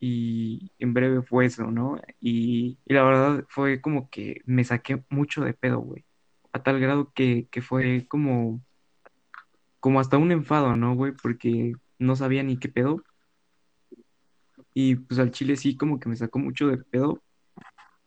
Y 0.00 0.72
en 0.78 0.94
breve 0.94 1.22
fue 1.22 1.46
eso, 1.46 1.70
¿no? 1.70 2.00
Y, 2.20 2.78
y 2.84 2.94
la 2.94 3.02
verdad 3.04 3.44
fue 3.48 3.80
como 3.80 4.10
que 4.10 4.42
me 4.46 4.64
saqué 4.64 5.02
mucho 5.10 5.42
de 5.44 5.54
pedo, 5.54 5.80
güey. 5.80 6.04
A 6.52 6.62
tal 6.62 6.80
grado 6.80 7.12
que, 7.14 7.48
que 7.50 7.62
fue 7.62 8.06
como, 8.08 8.62
como 9.80 10.00
hasta 10.00 10.18
un 10.18 10.32
enfado, 10.32 10.76
¿no, 10.76 10.94
güey? 10.94 11.12
Porque 11.12 11.72
no 11.98 12.16
sabía 12.16 12.42
ni 12.42 12.58
qué 12.58 12.68
pedo. 12.68 13.02
Y 14.74 14.96
pues 14.96 15.18
al 15.18 15.30
Chile 15.32 15.56
sí 15.56 15.76
como 15.76 15.98
que 15.98 16.08
me 16.08 16.16
sacó 16.16 16.38
mucho 16.38 16.68
de 16.68 16.78
pedo. 16.78 17.22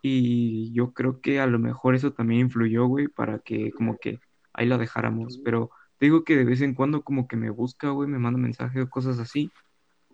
Y 0.02 0.74
yo 0.74 0.94
creo 0.94 1.22
que 1.22 1.40
a 1.40 1.48
lo 1.48 1.60
mejor 1.60 1.96
eso 1.96 2.14
también 2.14 2.42
influyó, 2.42 2.86
güey, 2.88 3.08
para 3.08 3.40
que 3.40 3.72
como 3.72 3.98
que 3.98 4.20
ahí 4.54 4.68
la 4.68 4.78
dejáramos. 4.78 5.40
Pero 5.44 5.72
te 5.98 6.08
digo 6.08 6.24
que 6.24 6.36
de 6.36 6.46
vez 6.46 6.62
en 6.62 6.74
cuando 6.74 7.04
como 7.04 7.28
que 7.28 7.38
me 7.38 7.50
busca, 7.50 7.90
güey, 7.92 8.10
me 8.10 8.20
manda 8.20 8.40
mensajes 8.40 8.84
o 8.84 8.90
cosas 8.90 9.20
así. 9.20 9.52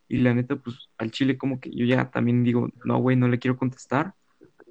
Y 0.07 0.17
la 0.17 0.33
neta, 0.33 0.55
pues 0.55 0.89
al 0.97 1.11
Chile 1.11 1.37
como 1.37 1.59
que 1.59 1.69
yo 1.71 1.85
ya 1.85 2.09
también 2.09 2.43
digo, 2.43 2.69
no, 2.85 2.97
güey, 2.99 3.17
no 3.17 3.27
le 3.27 3.39
quiero 3.39 3.57
contestar. 3.57 4.13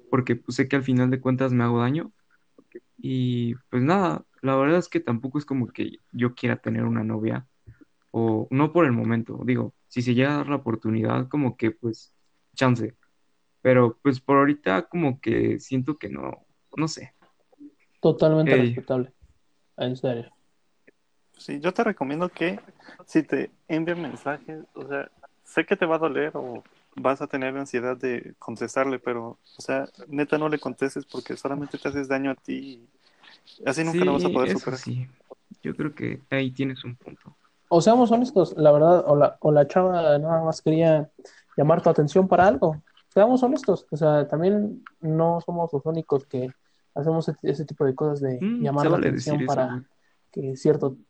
Porque 0.09 0.35
pues 0.35 0.55
sé 0.55 0.67
que 0.67 0.75
al 0.75 0.83
final 0.83 1.09
de 1.09 1.19
cuentas 1.19 1.53
me 1.53 1.63
hago 1.63 1.79
daño. 1.79 2.11
Y 2.97 3.55
pues 3.69 3.83
nada, 3.83 4.25
la 4.41 4.55
verdad 4.55 4.79
es 4.79 4.89
que 4.89 4.99
tampoco 4.99 5.37
es 5.37 5.45
como 5.45 5.67
que 5.67 5.99
yo 6.11 6.33
quiera 6.33 6.57
tener 6.57 6.83
una 6.83 7.03
novia. 7.03 7.47
O 8.11 8.47
no 8.49 8.71
por 8.71 8.85
el 8.85 8.93
momento, 8.93 9.41
digo, 9.45 9.73
si 9.87 10.01
se 10.01 10.15
llega 10.15 10.33
a 10.33 10.37
dar 10.37 10.49
la 10.49 10.55
oportunidad, 10.55 11.27
como 11.27 11.55
que 11.57 11.71
pues 11.71 12.13
chance. 12.55 12.95
Pero 13.61 13.99
pues 14.01 14.19
por 14.19 14.37
ahorita 14.37 14.83
como 14.83 15.19
que 15.19 15.59
siento 15.59 15.97
que 15.97 16.09
no, 16.09 16.45
no 16.75 16.87
sé. 16.87 17.13
Totalmente 18.01 18.53
Ey. 18.53 18.61
respetable, 18.61 19.13
en 19.77 19.95
serio. 19.97 20.31
Sí, 21.37 21.59
yo 21.59 21.73
te 21.73 21.83
recomiendo 21.83 22.29
que 22.29 22.59
si 23.05 23.23
te 23.23 23.51
envían 23.67 24.01
mensajes, 24.01 24.65
o 24.73 24.87
sea, 24.87 25.11
sé 25.47 25.65
que 25.65 25.77
te 25.77 25.87
va 25.87 25.95
a 25.97 25.99
doler 25.99 26.33
o 26.35 26.63
vas 26.97 27.21
a 27.23 27.27
tener 27.27 27.57
ansiedad 27.57 27.97
de 27.97 28.35
contestarle, 28.39 28.99
pero, 28.99 29.39
o 29.57 29.61
sea, 29.61 29.89
neta 30.09 30.37
no 30.39 30.49
le 30.49 30.59
contestes 30.59 31.05
porque 31.07 31.37
solamente 31.37 31.79
te 31.79 31.89
haces 31.89 32.09
daño 32.09 32.31
a 32.31 32.35
ti 32.35 32.89
y 33.59 33.69
así 33.69 33.83
nunca 33.83 34.05
lo 34.05 34.13
vas 34.13 34.25
a 34.25 34.29
poder 34.31 34.49
eso 34.53 34.59
superar. 34.59 34.81
sí. 34.83 35.07
Yo 35.63 35.75
creo 35.75 35.93
que 35.95 36.21
ahí 36.29 36.51
tienes 36.51 36.83
un 36.83 36.95
punto. 36.95 37.37
O 37.69 37.81
seamos 37.81 38.11
honestos, 38.11 38.53
la 38.57 38.71
verdad, 38.71 39.03
o 39.07 39.15
la, 39.15 39.37
o 39.41 39.51
la 39.51 39.67
chava 39.67 40.17
nada 40.19 40.41
más 40.43 40.61
quería 40.61 41.11
llamar 41.57 41.81
tu 41.81 41.89
atención 41.89 42.27
para 42.27 42.47
algo. 42.47 42.83
Seamos 43.09 43.43
honestos, 43.43 43.85
o 43.91 43.97
sea, 43.97 44.27
también 44.27 44.83
no 45.01 45.41
somos 45.41 45.71
los 45.73 45.85
únicos 45.85 46.25
que 46.27 46.53
hacemos 46.95 47.27
ese, 47.27 47.37
ese 47.43 47.65
tipo 47.65 47.83
de 47.85 47.93
cosas 47.95 48.21
de 48.21 48.45
Mm, 48.45 48.57
llamar 48.57 48.87
la 48.89 48.97
vale 48.97 48.97
atención 48.97 49.43
eso, 49.43 49.43
para 49.43 49.83
que 50.31 50.55
cierto, 50.55 50.95
cier- 50.95 51.06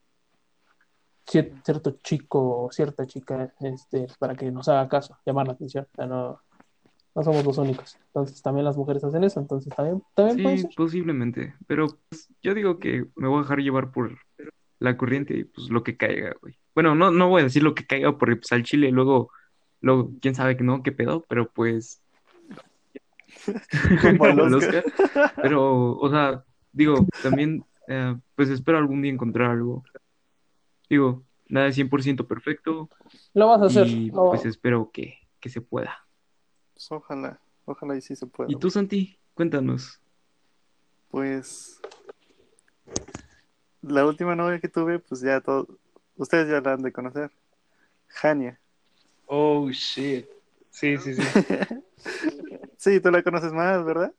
cierto 1.27 1.98
chico 2.03 2.65
o 2.65 2.72
cierta 2.72 3.05
chica, 3.05 3.53
este, 3.60 4.07
para 4.19 4.36
que 4.36 4.51
nos 4.51 4.67
haga 4.69 4.88
caso, 4.88 5.17
llamar 5.25 5.48
la 5.48 5.53
atención. 5.53 5.86
O 5.91 5.96
sea, 5.96 6.05
no, 6.05 6.41
no 7.15 7.24
somos 7.24 7.46
los 7.46 7.57
únicos. 7.57 7.98
Entonces 8.07 8.41
también 8.41 8.65
las 8.65 8.77
mujeres 8.77 9.03
hacen 9.03 9.24
eso, 9.24 9.39
entonces 9.39 9.74
también, 9.75 10.01
también 10.15 10.43
puede 10.43 10.57
Sí, 10.57 10.62
ser. 10.63 10.72
posiblemente. 10.75 11.55
Pero 11.67 11.88
pues, 12.10 12.29
yo 12.41 12.53
digo 12.53 12.79
que 12.79 13.05
me 13.15 13.27
voy 13.27 13.39
a 13.39 13.41
dejar 13.41 13.60
llevar 13.60 13.91
por 13.91 14.17
la 14.79 14.96
corriente 14.96 15.36
y 15.36 15.43
pues 15.43 15.69
lo 15.69 15.84
que 15.84 15.98
caiga, 15.98 16.34
güey. 16.41 16.57
Bueno, 16.74 16.96
no, 16.96 17.12
no 17.12 17.29
voy 17.29 17.41
a 17.41 17.46
decir 17.46 17.63
lo 17.63 17.75
que 17.75 17.86
caiga 17.86 18.17
porque 18.17 18.36
pues 18.38 18.51
al 18.51 18.63
chile 18.63 18.91
luego 18.91 19.31
Luego, 19.81 20.12
quién 20.22 20.36
sabe 20.36 20.57
que 20.57 20.63
no, 20.63 20.81
qué 20.84 20.91
pedo, 20.91 21.25
pero 21.27 21.50
pues. 21.50 22.01
Como 24.01 24.25
el. 24.25 24.55
Oscar. 24.55 24.84
Pero, 25.41 25.91
o 25.98 26.10
sea, 26.10 26.43
digo, 26.72 27.05
también, 27.22 27.63
eh, 27.88 28.15
pues 28.36 28.50
espero 28.50 28.77
algún 28.77 29.01
día 29.01 29.12
encontrar 29.12 29.51
algo. 29.51 29.84
Digo, 30.89 31.24
nada 31.48 31.67
es 31.67 31.77
100% 31.77 32.27
perfecto 32.27 32.89
Lo 33.34 33.48
vas 33.48 33.62
a 33.62 33.65
hacer. 33.65 33.88
y 33.88 34.12
pues 34.12 34.46
espero 34.46 34.91
que, 34.91 35.15
que 35.39 35.50
se 35.50 35.62
pueda. 35.62 36.06
Pues 36.74 36.91
ojalá, 36.91 37.39
ojalá 37.65 37.96
y 37.96 38.01
sí 38.01 38.15
se 38.15 38.27
pueda. 38.27 38.51
¿Y 38.51 38.56
tú, 38.56 38.70
Santi? 38.70 39.17
Cuéntanos. 39.34 40.00
Pues 41.10 41.79
la 43.82 44.06
última 44.06 44.36
novia 44.36 44.60
que 44.60 44.67
tuve, 44.67 45.00
pues 45.00 45.22
ya 45.22 45.41
todo, 45.41 45.67
ustedes 46.17 46.50
ya 46.50 46.62
la 46.62 46.74
han 46.74 46.82
de 46.82 46.91
conocer. 46.91 47.32
Jania. 48.08 48.60
Oh, 49.25 49.70
shit. 49.70 50.25
Sí, 50.70 50.98
sí, 50.98 51.13
sí. 51.13 51.22
Sí, 52.77 53.00
tú 53.00 53.10
la 53.10 53.24
conoces 53.24 53.51
más, 53.51 53.84
¿verdad? 53.84 54.13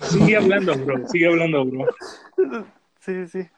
Sigue 0.00 0.36
hablando, 0.36 0.74
bro. 0.76 1.06
Sigue 1.08 1.26
hablando, 1.26 1.64
bro. 1.66 1.86
Sí, 3.00 3.28
sí. 3.28 3.48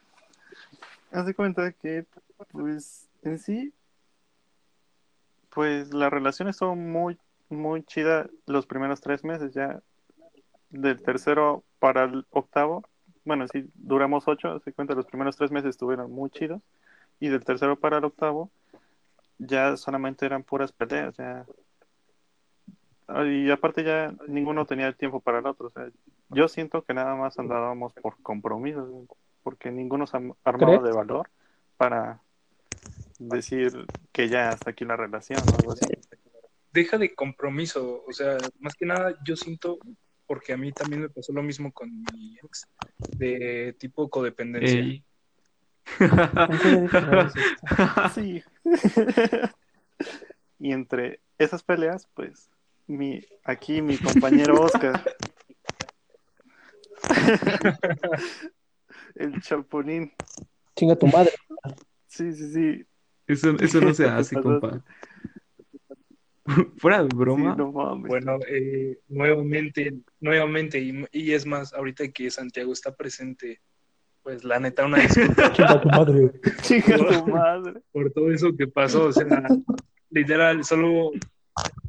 Haz 1.15 1.25
de 1.25 1.33
cuenta 1.33 1.71
que, 1.71 2.05
pues, 2.51 3.07
en 3.23 3.39
sí, 3.39 3.73
pues 5.49 5.93
la 5.93 6.09
relación 6.09 6.49
estuvo 6.49 6.75
muy, 6.75 7.17
muy 7.47 7.83
chida 7.83 8.29
los 8.45 8.65
primeros 8.67 8.99
tres 8.99 9.23
meses, 9.23 9.53
ya 9.53 9.81
del 10.71 11.01
tercero 11.01 11.63
para 11.79 12.03
el 12.03 12.25
octavo, 12.31 12.83
bueno, 13.23 13.47
sí, 13.47 13.65
duramos 13.75 14.27
ocho, 14.27 14.59
de 14.59 14.73
cuenta, 14.73 14.93
los 14.93 15.05
primeros 15.05 15.37
tres 15.37 15.51
meses 15.51 15.69
estuvieron 15.69 16.11
muy 16.11 16.29
chidos, 16.31 16.61
y 17.21 17.29
del 17.29 17.45
tercero 17.45 17.79
para 17.79 17.99
el 17.99 18.03
octavo, 18.03 18.51
ya 19.37 19.77
solamente 19.77 20.25
eran 20.25 20.43
puras 20.43 20.73
peleas, 20.73 21.15
ya. 21.15 21.45
Y 23.25 23.49
aparte 23.51 23.85
ya 23.85 24.13
ninguno 24.27 24.65
tenía 24.65 24.91
tiempo 24.91 25.21
para 25.21 25.39
el 25.39 25.45
otro, 25.45 25.67
o 25.67 25.69
sea, 25.69 25.89
yo 26.27 26.49
siento 26.49 26.81
que 26.81 26.93
nada 26.93 27.15
más 27.15 27.39
andábamos 27.39 27.93
por 27.93 28.21
compromisos, 28.21 28.89
porque 29.45 29.69
ninguno 29.69 30.07
se 30.07 30.17
ha 30.17 30.21
armado 30.43 30.79
¿Crees? 30.79 30.83
de 30.83 30.91
valor 30.91 31.29
para 31.77 32.19
decir 33.19 33.85
que 34.11 34.27
ya 34.27 34.49
hasta 34.49 34.71
aquí 34.71 34.85
la 34.85 34.97
relación 34.97 35.39
o 35.39 35.59
algo 35.59 35.73
así. 35.73 35.85
Deja 36.73 36.97
de 36.97 37.13
compromiso. 37.13 38.03
O 38.07 38.11
sea, 38.11 38.37
más 38.59 38.73
que 38.73 38.87
nada, 38.87 39.15
yo 39.23 39.35
siento, 39.35 39.77
porque 40.25 40.51
a 40.51 40.57
mí 40.57 40.71
también 40.71 41.03
me 41.03 41.09
pasó 41.09 41.31
lo 41.31 41.43
mismo 41.43 41.71
con 41.71 41.95
mi 41.95 42.39
ex, 42.43 42.67
de 43.17 43.75
tipo 43.77 44.09
codependencia. 44.09 45.03
Sí. 48.15 48.43
y 50.59 50.71
entre 50.71 51.19
esas 51.37 51.61
peleas, 51.61 52.09
pues, 52.15 52.49
mi, 52.87 53.23
aquí 53.43 53.83
mi 53.83 53.99
compañero 53.99 54.59
Oscar, 54.59 55.03
el 59.15 59.41
chaponín, 59.41 60.11
Chinga 60.75 60.95
tu 60.95 61.07
madre. 61.07 61.31
sí, 62.07 62.31
sí, 62.33 62.51
sí, 62.53 62.85
Eso, 63.27 63.55
eso 63.59 63.81
no 63.81 63.93
se 63.93 64.05
hace, 64.09 64.35
compa. 64.41 64.83
Fuera 66.77 67.01
de 67.03 67.09
sí, 67.09 67.15
broma. 67.17 67.55
no 67.55 67.71
mames. 67.71 68.07
Bueno, 68.07 68.37
eh, 68.47 68.99
nuevamente, 69.07 69.93
nuevamente, 70.19 70.79
y, 70.79 71.03
y 71.11 71.31
es 71.31 71.45
más, 71.45 71.73
ahorita 71.73 72.07
que 72.09 72.29
Santiago 72.29 72.71
está 72.71 72.95
presente, 72.95 73.61
pues 74.21 74.43
la 74.43 74.59
neta, 74.59 74.85
una 74.85 74.99
disculpa 74.99 75.51
Chinga 75.53 75.81
tu 75.81 75.89
madre. 75.89 76.31
Chinga 76.61 76.97
tu 76.97 77.27
madre. 77.31 77.81
por 77.91 78.11
todo 78.11 78.31
eso 78.31 78.55
que 78.55 78.67
pasó. 78.67 79.05
O 79.05 79.11
sea, 79.11 79.25
literal, 80.11 80.63
solo, 80.63 81.11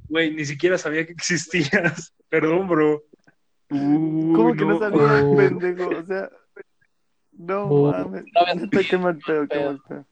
güey, 0.09 0.35
ni 0.35 0.45
siquiera 0.47 0.79
sabía 0.79 1.05
que 1.05 1.13
existías. 1.13 2.15
Perdón, 2.31 2.67
bro. 2.69 3.05
¿Cómo 3.69 4.55
que 4.55 4.65
no, 4.65 4.79
sabía, 4.79 5.23
Oh. 5.25 5.37
pendejo? 5.37 5.89
O 5.91 6.03
sea, 6.05 6.31
no 7.39 7.65
Oh. 7.65 7.93
mames. 7.93 8.25
No 8.25 8.81
qué 8.89 8.99
mal 8.99 9.19
pedo, 9.19 9.47
qué 9.49 9.65
mal 9.65 9.81
pedo. 9.89 10.07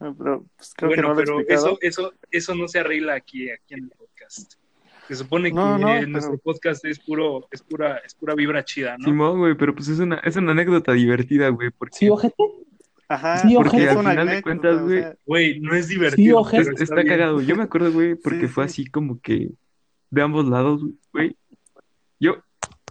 No, 0.00 0.16
pero 0.16 0.44
pues, 0.56 0.72
creo 0.76 0.90
que 0.90 0.96
bueno, 0.96 1.08
no 1.10 1.14
lo 1.14 1.20
he 1.20 1.44
pero 1.44 1.48
eso, 1.48 1.78
eso, 1.80 2.12
eso 2.30 2.54
no 2.54 2.66
se 2.66 2.80
arregla 2.80 3.14
aquí, 3.14 3.48
aquí 3.50 3.74
en 3.74 3.84
el 3.84 3.90
podcast. 3.90 4.54
Se 5.08 5.14
supone 5.16 5.50
No, 5.52 5.76
que 5.76 5.80
no, 5.82 5.86
pero- 5.88 6.08
nuestro 6.08 6.38
podcast 6.38 6.84
es 6.84 6.98
puro, 6.98 7.46
es 7.50 7.62
pura, 7.62 7.98
es 7.98 8.14
pura 8.14 8.34
vibra 8.34 8.64
chida, 8.64 8.96
¿no? 8.98 9.04
Simón, 9.04 9.38
güey, 9.38 9.54
pero 9.56 9.74
pues 9.74 9.88
es 9.88 9.98
una, 10.00 10.16
es 10.18 10.34
una 10.36 10.52
anécdota 10.52 10.92
divertida, 10.92 11.48
güey, 11.50 11.70
porque 11.70 11.96
Sí, 11.96 12.08
ojete. 12.08 12.34
Ajá, 13.08 13.36
Sí, 13.38 13.54
porque 13.54 13.68
ojete. 13.76 13.88
Al 13.90 13.98
final 13.98 14.26
de 14.28 14.42
cuentas, 14.42 14.76
o 14.80 14.84
güey, 14.84 15.00
sea, 15.00 15.16
Güey, 15.26 15.60
no 15.60 15.74
es 15.74 15.88
divertido. 15.88 16.24
Sí, 16.24 16.32
ojete. 16.32 16.64
pero 16.64 16.76
está, 16.82 17.00
está 17.00 17.04
cagado. 17.04 17.40
Yo 17.42 17.54
me 17.56 17.62
acuerdo, 17.64 17.92
güey, 17.92 18.14
porque 18.14 18.46
Sí, 18.46 18.48
fue 18.48 18.68
sí. 18.68 18.82
así 18.82 18.90
como 18.90 19.20
que 19.20 19.50
de 20.10 20.22
ambos 20.22 20.46
lados, 20.48 20.82
güey. 21.12 21.36
Yo, 22.18 22.36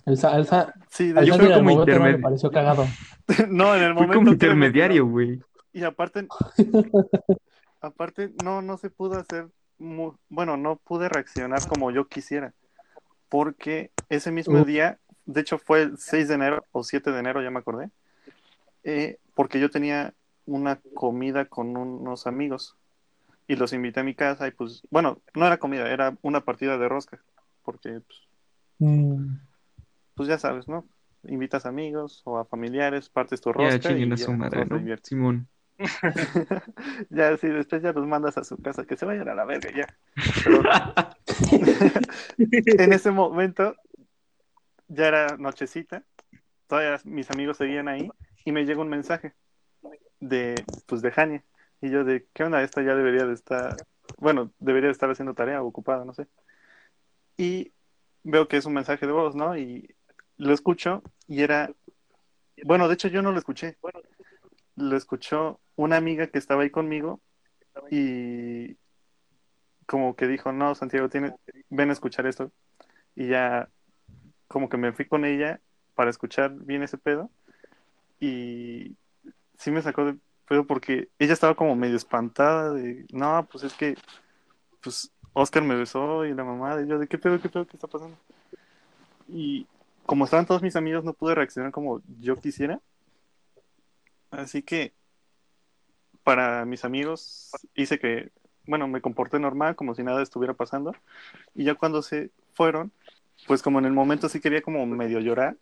El, 0.05 0.17
sa- 0.17 0.35
el 0.37 0.45
sa- 0.47 0.73
Sí, 0.89 1.11
de 1.11 1.25
Yo 1.25 1.35
fui 1.37 1.51
como 1.51 1.69
le 1.69 1.73
intermedio. 1.75 2.21
pareció 2.21 2.51
cagado. 2.51 2.85
no, 3.49 3.75
en 3.75 3.83
el 3.83 3.93
fui 3.93 4.01
momento. 4.07 4.13
como 4.13 4.23
que 4.25 4.29
no. 4.29 4.33
intermediario, 4.33 5.05
güey. 5.05 5.41
Y 5.73 5.83
aparte, 5.83 6.27
aparte, 7.81 8.31
no, 8.43 8.61
no 8.61 8.77
se 8.77 8.89
pudo 8.89 9.17
hacer, 9.19 9.47
bueno, 9.77 10.57
no 10.57 10.75
pude 10.77 11.09
reaccionar 11.09 11.65
como 11.67 11.91
yo 11.91 12.07
quisiera, 12.07 12.53
porque 13.29 13.91
ese 14.09 14.31
mismo 14.31 14.61
Uh. 14.61 14.65
día, 14.65 14.99
de 15.25 15.41
hecho 15.41 15.57
fue 15.57 15.83
el 15.83 15.97
6 15.97 16.27
de 16.27 16.33
enero 16.35 16.65
o 16.71 16.83
7 16.83 17.11
de 17.11 17.19
enero, 17.19 17.41
ya 17.41 17.51
me 17.51 17.59
acordé, 17.59 17.89
eh, 18.83 19.17
porque 19.33 19.59
yo 19.59 19.69
tenía 19.69 20.13
una 20.45 20.79
comida 20.93 21.45
con 21.45 21.77
unos 21.77 22.27
amigos 22.27 22.75
y 23.47 23.55
los 23.55 23.73
invité 23.73 24.01
a 24.01 24.03
mi 24.03 24.15
casa 24.15 24.47
y 24.47 24.51
pues, 24.51 24.81
bueno, 24.89 25.19
no 25.35 25.45
era 25.47 25.57
comida, 25.57 25.89
era 25.89 26.15
una 26.21 26.41
partida 26.41 26.77
de 26.77 26.89
rosca, 26.89 27.19
porque 27.63 28.01
pues, 28.01 28.19
Mm, 28.83 29.35
pues 30.15 30.29
ya 30.29 30.37
sabes, 30.37 30.67
¿no? 30.67 30.87
Invitas 31.23 31.65
amigos 31.65 32.21
o 32.25 32.37
a 32.37 32.45
familiares, 32.45 33.09
partes 33.09 33.41
tu 33.41 33.49
Ya 33.49 33.55
rosca 33.55 33.79
chinguen 33.79 34.13
y 34.13 34.15
ya, 34.15 34.25
su 34.25 34.33
madre, 34.33 34.65
todos 34.65 34.81
se 34.81 34.87
¿no? 34.87 34.97
Simón. 35.03 35.47
ya, 37.09 37.35
sí, 37.37 37.47
después 37.47 37.81
ya 37.81 37.91
los 37.91 38.05
mandas 38.05 38.37
a 38.37 38.43
su 38.43 38.57
casa, 38.57 38.85
que 38.85 38.97
se 38.97 39.05
vayan 39.05 39.29
a 39.29 39.35
la 39.35 39.45
verga 39.45 39.69
ya. 39.71 39.87
Pero 40.43 40.61
en 42.37 42.93
ese 42.93 43.11
momento 43.11 43.75
ya 44.87 45.07
era 45.07 45.37
nochecita, 45.37 46.03
todavía 46.67 46.99
mis 47.05 47.31
amigos 47.31 47.57
seguían 47.57 47.87
ahí 47.87 48.09
y 48.45 48.51
me 48.51 48.65
llega 48.65 48.81
un 48.81 48.89
mensaje 48.89 49.33
de, 50.19 50.55
pues, 50.85 51.01
de 51.01 51.11
Jania. 51.11 51.43
Y 51.81 51.89
yo 51.89 52.03
de, 52.03 52.27
¿qué 52.33 52.43
onda? 52.43 52.61
Esta 52.61 52.83
ya 52.83 52.93
debería 52.93 53.25
de 53.25 53.33
estar, 53.33 53.75
bueno, 54.17 54.51
debería 54.59 54.87
de 54.87 54.93
estar 54.93 55.09
haciendo 55.09 55.33
tarea 55.33 55.63
ocupada, 55.63 56.05
no 56.05 56.13
sé. 56.13 56.27
Y 57.37 57.73
veo 58.23 58.47
que 58.47 58.57
es 58.57 58.65
un 58.65 58.73
mensaje 58.73 59.07
de 59.07 59.11
voz, 59.11 59.35
¿no? 59.35 59.57
Y 59.57 59.95
lo 60.41 60.53
escucho 60.53 61.03
y 61.27 61.43
era, 61.43 61.71
bueno, 62.63 62.87
de 62.87 62.95
hecho 62.95 63.07
yo 63.07 63.21
no 63.21 63.31
lo 63.31 63.37
escuché. 63.37 63.77
Lo 64.75 64.97
escuchó 64.97 65.59
una 65.75 65.97
amiga 65.97 66.27
que 66.27 66.39
estaba 66.39 66.63
ahí 66.63 66.71
conmigo 66.71 67.21
y 67.91 68.75
como 69.85 70.15
que 70.15 70.27
dijo, 70.27 70.51
no, 70.51 70.73
Santiago, 70.73 71.09
tiene, 71.09 71.35
ven 71.69 71.89
a 71.89 71.93
escuchar 71.93 72.25
esto. 72.25 72.51
Y 73.15 73.27
ya 73.27 73.69
como 74.47 74.67
que 74.67 74.77
me 74.77 74.93
fui 74.93 75.05
con 75.05 75.25
ella 75.25 75.61
para 75.93 76.09
escuchar 76.09 76.51
bien 76.51 76.81
ese 76.81 76.97
pedo 76.97 77.29
y 78.19 78.95
sí 79.57 79.69
me 79.69 79.81
sacó 79.83 80.05
de 80.05 80.17
pedo 80.47 80.65
porque 80.65 81.09
ella 81.19 81.33
estaba 81.33 81.55
como 81.55 81.75
medio 81.75 81.97
espantada 81.97 82.73
de, 82.73 83.05
no, 83.11 83.47
pues 83.51 83.63
es 83.63 83.73
que, 83.73 83.95
pues 84.81 85.11
Oscar 85.33 85.63
me 85.63 85.75
besó 85.75 86.25
y 86.25 86.33
la 86.33 86.43
mamá, 86.43 86.81
y 86.81 86.87
yo 86.87 86.97
de, 86.97 87.07
¿qué 87.07 87.17
pedo, 87.19 87.39
qué 87.39 87.49
pedo, 87.49 87.67
qué 87.67 87.77
está 87.77 87.87
pasando? 87.87 88.17
Y 89.27 89.67
como 90.11 90.25
estaban 90.25 90.45
todos 90.45 90.61
mis 90.61 90.75
amigos, 90.75 91.05
no 91.05 91.13
pude 91.13 91.35
reaccionar 91.35 91.71
como 91.71 92.01
yo 92.19 92.35
quisiera. 92.35 92.81
Así 94.29 94.61
que 94.61 94.91
para 96.25 96.65
mis 96.65 96.83
amigos 96.83 97.51
hice 97.75 97.97
que, 97.97 98.29
bueno, 98.65 98.89
me 98.89 98.99
comporté 98.99 99.39
normal, 99.39 99.77
como 99.77 99.95
si 99.95 100.03
nada 100.03 100.21
estuviera 100.21 100.53
pasando. 100.53 100.93
Y 101.55 101.63
ya 101.63 101.75
cuando 101.75 102.01
se 102.01 102.29
fueron, 102.51 102.91
pues 103.47 103.61
como 103.61 103.79
en 103.79 103.85
el 103.85 103.93
momento 103.93 104.27
sí 104.27 104.41
quería 104.41 104.61
como 104.61 104.85
medio 104.85 105.21
llorar. 105.21 105.55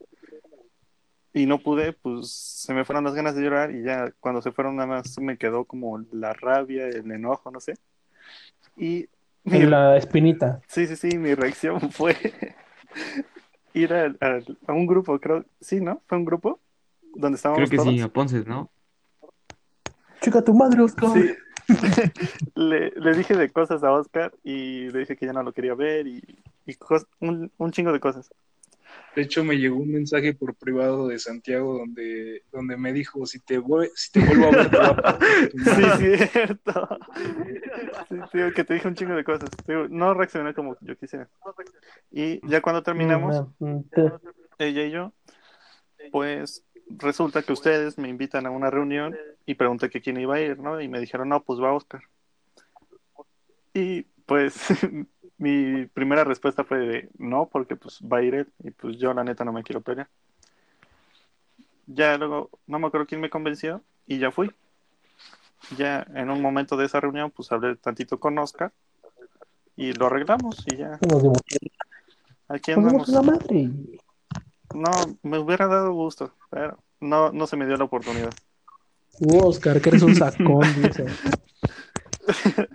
Y 1.32 1.46
no 1.46 1.60
pude, 1.60 1.94
pues 1.94 2.32
se 2.32 2.74
me 2.74 2.86
fueron 2.86 3.04
las 3.04 3.14
ganas 3.14 3.36
de 3.36 3.44
llorar 3.44 3.70
y 3.70 3.84
ya 3.84 4.12
cuando 4.20 4.42
se 4.42 4.52
fueron 4.52 4.78
nada 4.78 4.88
más 4.88 5.20
me 5.20 5.38
quedó 5.38 5.66
como 5.66 6.04
la 6.12 6.34
rabia, 6.34 6.88
el 6.88 7.12
enojo, 7.12 7.52
no 7.52 7.60
sé. 7.60 7.76
Y 8.76 9.10
mi, 9.44 9.60
la 9.60 9.96
espinita. 9.96 10.60
Sí, 10.66 10.88
sí, 10.88 10.96
sí, 10.96 11.20
mi 11.20 11.36
reacción 11.36 11.92
fue 11.92 12.16
ir 13.74 13.94
al- 13.94 14.18
al- 14.20 14.58
a, 14.68 14.74
un 14.74 14.88
grupo, 14.88 15.20
creo, 15.20 15.46
sí, 15.62 15.80
¿no? 15.82 16.02
Fue 16.08 16.18
un 16.18 16.26
grupo 16.26 16.60
donde 17.16 17.36
estábamos 17.38 17.70
Creo 17.70 17.70
que 17.70 17.90
sí, 17.90 17.98
todos. 17.98 18.10
a 18.10 18.14
Ponces, 18.14 18.46
¿no? 18.48 18.70
Chica 20.22 20.44
tu 20.44 20.54
madre, 20.54 20.82
Oscar. 20.82 21.10
Sí. 21.12 21.30
le, 22.56 22.92
le 22.92 23.14
dije 23.14 23.36
de 23.36 23.50
cosas 23.52 23.84
a 23.84 23.92
Oscar 23.92 24.34
y 24.44 24.90
le 24.90 25.00
dije 25.00 25.16
que 25.16 25.26
ya 25.26 25.34
no 25.34 25.44
lo 25.44 25.54
quería 25.54 25.76
ver 25.76 26.08
y, 26.08 26.22
y 26.66 26.74
cos- 26.76 27.08
un, 27.20 27.52
un 27.58 27.72
chingo 27.72 27.92
de 27.94 28.00
cosas. 28.00 28.30
De 29.16 29.24
hecho, 29.24 29.44
me 29.44 29.58
llegó 29.58 29.78
un 29.78 29.92
mensaje 29.92 30.34
por 30.34 30.56
privado 30.56 31.08
de 31.08 31.20
Santiago 31.20 31.78
donde, 31.78 32.44
donde 32.52 32.78
me 32.78 32.94
dijo, 32.94 33.26
si 33.26 33.40
te, 33.40 33.58
voy, 33.58 33.90
si 33.96 34.12
te 34.12 34.20
vuelvo 34.26 34.46
a 34.48 34.52
ver, 34.56 34.70
te 34.70 34.78
a 34.78 35.20
Sí, 35.52 35.82
madre". 35.82 36.28
cierto. 36.28 37.00
Sí, 38.10 38.16
tío, 38.32 38.54
que 38.54 38.64
te 38.64 38.74
dije 38.74 38.88
un 38.88 38.96
chingo 38.96 39.14
de 39.16 39.24
cosas. 39.24 39.50
No 39.90 40.14
reaccioné 40.14 40.54
como 40.54 40.76
yo 40.82 40.96
quisiera. 40.98 41.30
Y 42.12 42.48
ya 42.48 42.62
cuando 42.62 42.82
terminamos, 42.82 43.44
te- 43.92 44.12
ella 44.58 44.84
y 44.86 44.92
yo, 44.92 45.14
pues 46.12 46.64
resulta 46.88 47.44
que 47.44 47.54
ustedes 47.54 47.98
me 47.98 48.10
invitan 48.10 48.46
a 48.46 48.52
una 48.52 48.70
reunión 48.70 49.16
y 49.46 49.56
pregunté 49.56 49.90
que 49.90 50.02
quién 50.02 50.20
iba 50.20 50.36
a 50.36 50.42
ir, 50.42 50.60
¿no? 50.60 50.80
Y 50.82 50.88
me 50.88 51.00
dijeron, 51.00 51.30
no, 51.30 51.44
pues 51.44 51.60
va 51.60 51.74
Oscar. 51.74 52.02
Y 53.74 54.04
pues 54.26 54.56
mi 55.40 55.86
primera 55.86 56.26
respuesta 56.26 56.64
fue 56.64 56.80
de 56.80 57.10
no, 57.18 57.48
porque 57.52 57.76
pues 57.76 58.00
va 58.02 58.18
a 58.18 58.22
ir 58.22 58.36
él 58.36 58.48
y 58.62 58.72
pues 58.72 58.98
yo 58.98 59.14
la 59.14 59.24
neta 59.24 59.46
no 59.46 59.54
me 59.54 59.64
quiero 59.64 59.82
pelear. 59.82 60.08
Ya 61.88 62.18
luego, 62.18 62.50
no 62.68 62.78
me 62.78 62.88
acuerdo 62.88 63.08
quién 63.08 63.22
me 63.22 63.30
convenció 63.30 63.82
y 64.06 64.20
ya 64.20 64.32
fui. 64.32 64.52
Ya 65.78 66.06
en 66.14 66.30
un 66.30 66.42
momento 66.42 66.78
de 66.78 66.86
esa 66.86 67.00
reunión, 67.00 67.32
pues 67.32 67.52
hablé 67.52 67.76
tantito 67.78 68.20
con 68.20 68.38
Oscar 68.38 68.72
y 69.76 69.94
lo 69.94 70.08
arreglamos 70.08 70.66
y 70.68 70.78
ya 70.78 71.00
aquí 72.50 72.74
andamos. 72.74 73.08
la 73.08 73.22
madre. 73.22 73.70
No, 74.74 74.92
me 75.24 75.40
hubiera 75.40 75.68
dado 75.68 75.94
gusto, 75.94 76.34
pero 76.50 76.78
no, 77.00 77.32
no 77.32 77.48
se 77.48 77.56
me 77.56 77.66
dio 77.66 77.78
la 77.78 77.86
oportunidad. 77.86 78.34
Uh, 79.20 79.48
Oscar, 79.48 79.82
que 79.82 79.90
eres 79.90 80.02
un 80.04 80.16
sacón, 80.16 80.66
dice. 80.82 81.06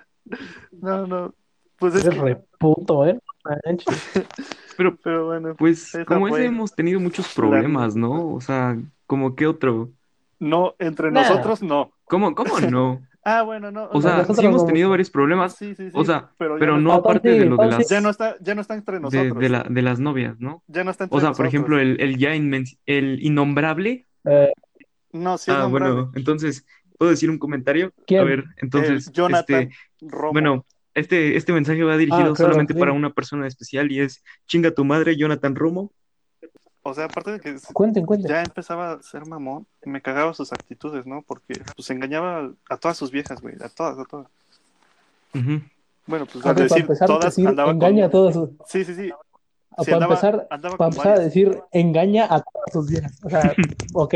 No, 0.72 1.06
no, 1.06 1.34
pues 1.78 1.94
es 1.94 2.04
que, 2.08 2.10
reputo, 2.10 3.06
¿eh? 3.06 3.18
Pero, 4.76 4.96
pero 4.96 5.26
bueno, 5.26 5.54
pues, 5.56 5.92
como 6.06 6.26
fue 6.28 6.40
ese 6.40 6.48
hemos 6.48 6.74
tenido 6.74 6.98
muchos 6.98 7.32
problemas, 7.32 7.94
¿no? 7.94 8.34
O 8.34 8.40
sea, 8.40 8.76
como 9.06 9.36
que 9.36 9.46
otro. 9.46 9.90
no, 10.40 10.74
entre 10.80 11.12
Nah. 11.12 11.20
nosotros 11.22 11.62
no. 11.62 11.92
¿Cómo, 12.06 12.34
cómo 12.34 12.58
no? 12.60 13.00
Ah, 13.26 13.40
bueno, 13.40 13.70
no. 13.70 13.88
O 13.90 14.02
sea, 14.02 14.22
sí 14.26 14.44
hemos 14.44 14.62
no- 14.62 14.66
tenido 14.66 14.90
varios 14.90 15.08
problemas, 15.08 15.56
sí, 15.56 15.74
sí, 15.74 15.90
sí, 15.90 15.96
o 15.96 16.04
sea, 16.04 16.28
pero, 16.36 16.56
pero 16.58 16.78
no 16.78 16.92
aparte 16.92 17.30
de 17.30 17.46
lo 17.46 17.56
de 17.56 17.68
las, 17.68 17.88
ya 17.88 18.02
no 18.02 18.10
está, 18.10 18.36
ya 18.40 18.54
no 18.54 18.60
está 18.60 18.74
entre 18.74 19.00
nosotros. 19.00 19.38
de 19.38 19.48
la, 19.48 19.62
de 19.62 19.80
las 19.80 19.98
novias, 19.98 20.38
¿no? 20.40 20.62
Ya 20.66 20.84
no 20.84 20.90
está 20.90 21.04
entre 21.04 21.16
O 21.16 21.20
sea, 21.22 21.32
por 21.32 21.46
ejemplo, 21.46 21.78
el, 21.80 21.98
el 22.02 22.18
ya 22.18 22.34
inmen- 22.36 22.76
el 22.84 23.22
innombrable. 23.24 24.06
Eh, 24.24 24.52
No, 25.12 25.38
sí 25.38 25.50
Ah, 25.54 25.64
bueno, 25.66 26.12
entonces, 26.14 26.66
¿puedo 26.98 27.12
decir 27.12 27.30
un 27.30 27.38
comentario? 27.38 27.92
¿Quién? 28.06 28.20
A 28.20 28.24
ver, 28.24 28.44
entonces, 28.58 29.06
El 29.06 29.12
Jonathan 29.14 29.62
este, 29.62 29.76
Romo. 30.02 30.32
bueno, 30.32 30.66
este, 30.94 31.36
este 31.36 31.52
mensaje 31.52 31.82
va 31.82 31.96
dirigido 31.96 32.20
Ah, 32.30 32.34
claro, 32.34 32.36
solamente 32.36 32.74
sí. 32.74 32.78
para 32.78 32.92
una 32.92 33.10
persona 33.10 33.46
especial 33.46 33.90
y 33.92 34.00
es 34.00 34.22
chinga 34.46 34.70
tu 34.72 34.84
madre, 34.84 35.16
Jonathan 35.16 35.54
Romo. 35.54 35.90
O 36.86 36.92
sea, 36.92 37.06
aparte 37.06 37.32
de 37.32 37.40
que 37.40 37.56
cuenten, 37.72 38.04
cuenten. 38.04 38.30
ya 38.30 38.42
empezaba 38.42 38.92
a 38.92 39.02
ser 39.02 39.24
mamón, 39.26 39.66
me 39.86 40.02
cagaba 40.02 40.34
sus 40.34 40.52
actitudes, 40.52 41.06
¿no? 41.06 41.22
Porque 41.26 41.54
pues 41.74 41.88
engañaba 41.90 42.52
a 42.68 42.76
todas 42.76 42.96
sus 42.98 43.10
viejas, 43.10 43.40
güey, 43.40 43.54
a 43.62 43.68
todas, 43.70 43.98
a 43.98 44.04
todas. 44.04 44.26
Bueno, 46.06 46.26
pues 46.26 46.44
Ah, 46.44 46.50
al 46.50 46.54
para 46.54 46.64
decir 46.64 46.82
empezar, 46.82 47.06
todas 47.08 47.24
decir, 47.24 47.48
andaba 47.48 47.70
engaña 47.72 48.06
a 48.06 48.10
todas 48.10 48.34
sus... 48.34 48.50
Sí, 48.66 48.84
sí, 48.84 48.94
sí. 48.94 49.10
Ah, 49.76 49.82
Sí, 49.82 49.90
para 49.90 49.96
andaba- 50.06 50.14
empezar, 50.14 50.46
andaba 50.50 50.76
para 50.76 50.88
empezar 50.90 51.12
a 51.14 51.18
decir, 51.18 51.58
engaña 51.72 52.24
a 52.26 52.42
todas 52.42 52.72
sus 52.72 52.90
viejas. 52.90 53.18
O 53.24 53.30
sea, 53.30 53.54
ok, 53.94 54.14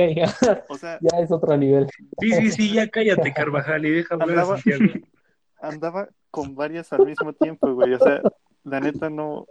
O 0.68 0.76
sea, 0.78 0.98
ya 1.00 1.18
es 1.18 1.32
otro 1.32 1.56
nivel. 1.56 1.88
Sí, 2.20 2.32
sí, 2.32 2.50
sí, 2.52 2.72
ya 2.74 2.86
cállate, 2.88 3.32
Carvajal, 3.34 3.84
y 3.86 3.90
deja 3.90 4.14
hablar 4.14 4.38
a 4.38 4.42
Andaba- 4.42 4.60
andaba 5.60 6.08
con 6.30 6.54
varias 6.54 6.92
al 6.92 7.06
mismo 7.06 7.32
tiempo, 7.32 7.72
güey. 7.74 7.94
O 7.94 7.98
sea, 7.98 8.20
la 8.64 8.80
neta 8.80 9.10
no. 9.10 9.46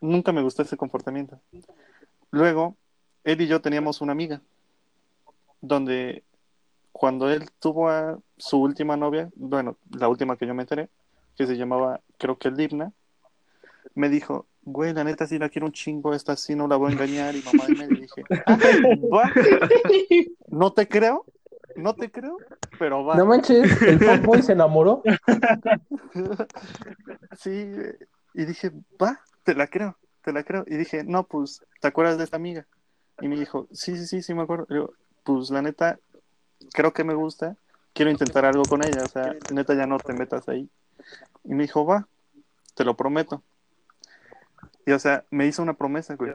Nunca 0.00 0.32
me 0.32 0.42
gustó 0.42 0.62
ese 0.62 0.76
comportamiento. 0.76 1.40
Luego, 2.30 2.76
él 3.24 3.40
y 3.40 3.46
yo 3.46 3.60
teníamos 3.60 4.00
una 4.00 4.12
amiga. 4.12 4.40
Donde 5.60 6.24
cuando 6.92 7.30
él 7.30 7.50
tuvo 7.58 7.88
a 7.88 8.18
su 8.36 8.60
última 8.60 8.96
novia, 8.96 9.30
bueno, 9.34 9.76
la 9.90 10.08
última 10.08 10.36
que 10.36 10.46
yo 10.46 10.54
me 10.54 10.62
enteré, 10.62 10.88
que 11.36 11.46
se 11.46 11.56
llamaba, 11.56 12.00
creo 12.18 12.38
que 12.38 12.50
Libna, 12.50 12.92
me 13.94 14.08
dijo, 14.08 14.46
güey, 14.62 14.92
la 14.92 15.04
neta 15.04 15.26
sí 15.26 15.38
la 15.38 15.48
quiero 15.48 15.66
un 15.66 15.72
chingo, 15.72 16.14
esta 16.14 16.36
sí 16.36 16.54
no 16.54 16.66
la 16.68 16.76
voy 16.76 16.90
a 16.90 16.92
engañar. 16.94 17.34
Y 17.36 17.42
mamá 17.42 17.64
y 17.68 17.74
me 17.74 17.86
dije, 17.88 18.22
"Ah, 18.46 18.58
va. 19.12 19.32
No 20.48 20.72
te 20.72 20.88
creo, 20.88 21.24
no 21.80 21.94
te 21.94 22.10
creo, 22.10 22.36
pero 22.78 23.04
va. 23.04 23.16
No 23.16 23.26
manches, 23.26 23.82
el 23.82 23.98
fanboy 23.98 24.42
se 24.42 24.52
enamoró. 24.52 25.02
Sí, 27.38 27.72
y 28.34 28.44
dije, 28.44 28.72
va, 29.00 29.20
te 29.44 29.54
la 29.54 29.68
creo, 29.68 29.96
te 30.22 30.32
la 30.32 30.42
creo. 30.42 30.64
Y 30.66 30.76
dije, 30.76 31.04
no, 31.04 31.24
pues, 31.24 31.64
¿te 31.80 31.88
acuerdas 31.88 32.18
de 32.18 32.24
esta 32.24 32.36
amiga? 32.36 32.66
Y 33.20 33.28
me 33.28 33.38
dijo, 33.38 33.68
sí, 33.72 33.96
sí, 33.96 34.06
sí, 34.06 34.22
sí, 34.22 34.34
me 34.34 34.42
acuerdo. 34.42 34.66
Yo, 34.68 34.90
pues, 35.24 35.50
la 35.50 35.62
neta, 35.62 35.98
creo 36.72 36.92
que 36.92 37.04
me 37.04 37.14
gusta, 37.14 37.56
quiero 37.92 38.10
intentar 38.10 38.44
algo 38.44 38.64
con 38.64 38.84
ella, 38.84 39.04
o 39.04 39.08
sea, 39.08 39.34
neta, 39.52 39.74
ya 39.74 39.86
no 39.86 39.98
te 39.98 40.12
metas 40.12 40.48
ahí. 40.48 40.68
Y 41.44 41.54
me 41.54 41.62
dijo, 41.62 41.86
va, 41.86 42.08
te 42.74 42.84
lo 42.84 42.96
prometo. 42.96 43.42
Y, 44.86 44.92
o 44.92 44.98
sea, 44.98 45.24
me 45.30 45.46
hizo 45.46 45.62
una 45.62 45.74
promesa, 45.74 46.16
güey. 46.16 46.34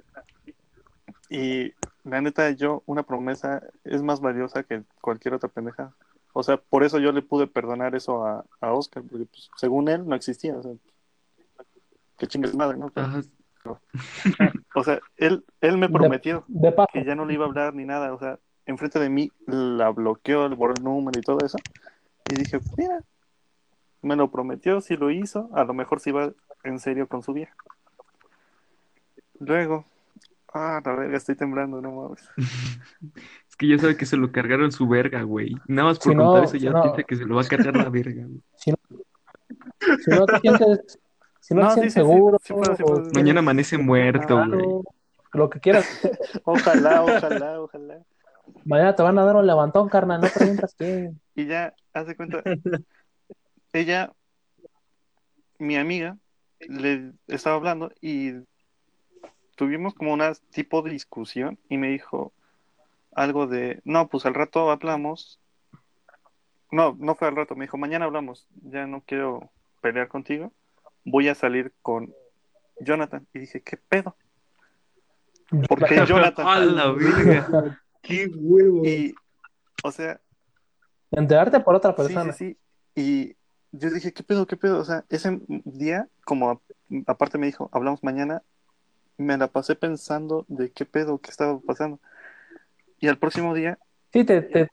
Y 1.30 1.74
la 2.06 2.22
neta, 2.22 2.50
yo, 2.52 2.84
una 2.86 3.04
promesa 3.04 3.62
es 3.84 4.02
más 4.04 4.22
valiosa 4.22 4.64
que 4.64 4.84
cualquier 5.02 5.34
otra 5.34 5.50
pendeja. 5.50 5.94
O 6.34 6.44
sea, 6.44 6.58
por 6.58 6.84
eso 6.84 7.00
yo 7.00 7.12
le 7.12 7.22
pude 7.22 7.48
perdonar 7.48 7.96
eso 7.96 8.26
a, 8.26 8.46
a 8.62 8.74
Oscar, 8.74 9.04
porque 9.04 9.26
pues, 9.26 9.50
según 9.58 9.90
él 9.90 10.08
no 10.08 10.16
existía. 10.16 10.56
O 10.56 10.62
sea, 10.62 10.74
que 12.18 12.28
chingue 12.28 12.48
su 12.48 12.58
madre, 12.58 12.78
¿no? 12.78 12.92
Ajá. 12.96 13.22
O 14.76 14.84
sea, 14.84 15.00
él, 15.18 15.44
él 15.62 15.78
me 15.78 15.90
prometió 15.90 16.44
De 16.48 16.74
que 16.94 17.04
ya 17.04 17.16
no 17.16 17.26
le 17.26 17.34
iba 17.34 17.46
a 17.46 17.48
hablar 17.48 17.74
ni 17.74 17.86
nada. 17.86 18.14
O 18.14 18.20
sea, 18.20 18.40
enfrente 18.66 19.00
de 19.00 19.10
mí 19.10 19.32
la 19.48 19.90
bloqueó, 19.90 20.48
le 20.48 20.56
borró 20.56 20.74
el 20.78 20.84
número 20.84 21.20
y 21.20 21.24
todo 21.24 21.40
eso. 21.44 21.58
Y 22.30 22.36
dije, 22.36 22.60
mira, 22.78 23.02
me 24.02 24.16
lo 24.16 24.30
prometió, 24.30 24.82
si 24.82 24.98
lo 24.98 25.10
hizo, 25.10 25.50
a 25.54 25.64
lo 25.64 25.74
mejor 25.74 26.00
se 26.00 26.12
iba 26.12 26.32
en 26.64 26.80
serio 26.80 27.08
con 27.08 27.24
su 27.24 27.34
vieja. 27.34 27.56
Luego, 29.40 29.86
ah, 30.56 30.82
la 30.84 30.96
verga, 30.96 31.18
estoy 31.18 31.36
temblando, 31.36 31.82
no 31.82 31.92
mames. 31.92 32.28
Es 33.50 33.56
que 33.56 33.68
ya 33.70 33.78
sabe 33.78 33.96
que 33.96 34.06
se 34.06 34.18
lo 34.18 34.32
cargaron 34.32 34.72
su 34.72 34.88
verga, 34.88 35.22
güey. 35.22 35.56
Nada 35.68 35.90
más 35.90 36.00
por 36.00 36.12
Si 36.12 36.16
no- 36.18 36.26
contar 36.26 36.44
eso 36.46 36.58
ya 36.58 36.70
si 36.72 36.74
no- 36.76 36.82
piensa 36.82 37.04
que 37.04 37.16
se 37.16 37.26
lo 37.26 37.36
va 37.36 37.42
a 37.44 37.48
cargar 37.48 37.76
la 37.78 37.90
verga, 37.90 38.24
güey. 38.26 38.42
Si 40.04 40.10
no 40.12 40.26
te 40.26 40.40
sientes, 40.40 41.00
si 41.40 41.54
no, 41.54 41.62
No, 41.62 41.68
te 41.68 41.74
sientes 41.76 41.94
sí, 41.94 42.00
seguro, 42.00 42.38
sí 42.44 42.54
puedo, 42.54 42.76
sí 42.76 42.82
o 42.82 42.86
puedo. 42.86 43.02
quieres 43.02 43.16
Mañana 43.16 43.40
amanece 43.40 43.78
muerto, 43.78 44.36
güey. 44.48 44.66
Lo 45.34 45.50
que 45.50 45.60
quieras. 45.60 45.86
Ojalá, 46.46 47.04
ojalá, 47.04 47.62
ojalá. 47.62 48.00
Mañana 48.64 48.96
te 48.96 49.04
van 49.04 49.18
a 49.20 49.26
dar 49.26 49.36
un 49.36 49.46
levantón, 49.46 49.88
carnal. 49.90 50.22
No 50.22 50.28
preguntas 50.34 50.74
qué. 50.78 51.12
Y 51.36 51.46
ya, 51.46 51.74
haz 51.94 52.08
de 52.08 52.16
cuenta, 52.16 52.42
ella, 53.74 54.12
mi 55.60 55.76
amiga, 55.76 56.18
le 56.60 57.12
estaba 57.28 57.56
hablando 57.58 57.92
y 58.02 58.32
tuvimos 59.56 59.94
como 59.94 60.14
una 60.14 60.34
tipo 60.52 60.82
de 60.82 60.92
discusión 60.92 61.58
y 61.70 61.78
me 61.78 61.90
dijo 61.90 62.34
algo 63.14 63.48
de, 63.48 63.82
no, 63.86 64.08
pues 64.08 64.26
al 64.26 64.34
rato 64.34 64.70
hablamos. 64.72 65.40
No, 66.72 66.96
no 67.00 67.16
fue 67.16 67.28
al 67.28 67.36
rato, 67.36 67.56
me 67.56 67.66
dijo, 67.66 67.78
mañana 67.78 68.06
hablamos, 68.06 68.48
ya 68.64 68.86
no 68.88 69.02
quiero 69.02 69.50
pelear 69.82 70.08
contigo, 70.08 70.52
voy 71.06 71.30
a 71.30 71.36
salir 71.36 71.74
con 71.82 72.14
Jonathan. 72.80 73.26
Y 73.34 73.40
dije, 73.40 73.62
¿qué 73.62 73.78
pedo? 73.78 74.16
¿Por 75.68 75.86
qué 75.86 75.96
Jonathan? 76.08 76.46
A 76.48 76.60
la 76.60 76.92
verga. 76.92 77.78
¡Qué 78.02 78.28
huevo! 78.34 78.86
Y, 78.86 79.16
o 79.84 79.92
sea, 79.92 80.20
Enterarte 81.12 81.60
por 81.60 81.76
otra 81.76 81.96
persona. 81.96 82.34
sí, 82.34 82.58
sí. 82.96 83.02
Y 83.02 83.36
yo 83.72 83.90
dije, 83.90 84.12
¿qué 84.12 84.24
pedo, 84.24 84.46
qué 84.48 84.58
pedo? 84.58 84.80
O 84.80 84.84
sea, 84.86 85.06
ese 85.10 85.40
día, 85.48 86.08
como 86.26 86.50
a- 86.52 86.62
aparte 87.08 87.38
me 87.38 87.46
dijo, 87.46 87.70
hablamos 87.72 88.04
mañana, 88.04 88.42
me 89.18 89.38
la 89.38 89.48
pasé 89.48 89.76
pensando 89.76 90.46
de 90.48 90.72
qué 90.72 90.86
pedo, 90.86 91.20
qué 91.20 91.32
estaba 91.32 91.60
pasando. 91.60 92.00
Y 93.00 93.08
al 93.08 93.18
próximo 93.20 93.54
día, 93.54 93.80
Sí, 94.14 94.24
te, 94.24 94.42
te- 94.42 94.68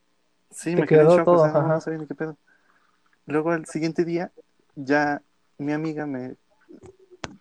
sí, 0.51 0.75
Te 0.75 0.83
me 0.83 0.87
quedé 0.87 1.03
en 1.03 1.09
quedó 1.09 1.25
todo, 1.25 1.37
o 1.37 1.39
sea, 1.39 1.53
no, 1.53 1.63
ajá. 1.63 1.75
no 1.75 1.81
sabía 1.81 1.99
ni 1.99 2.07
qué 2.07 2.15
pedo. 2.15 2.37
Luego 3.27 3.53
al 3.53 3.67
siguiente 3.67 4.05
día, 4.05 4.33
ya 4.77 5.23
mi 5.59 5.73
amiga 5.73 6.07
me 6.07 6.37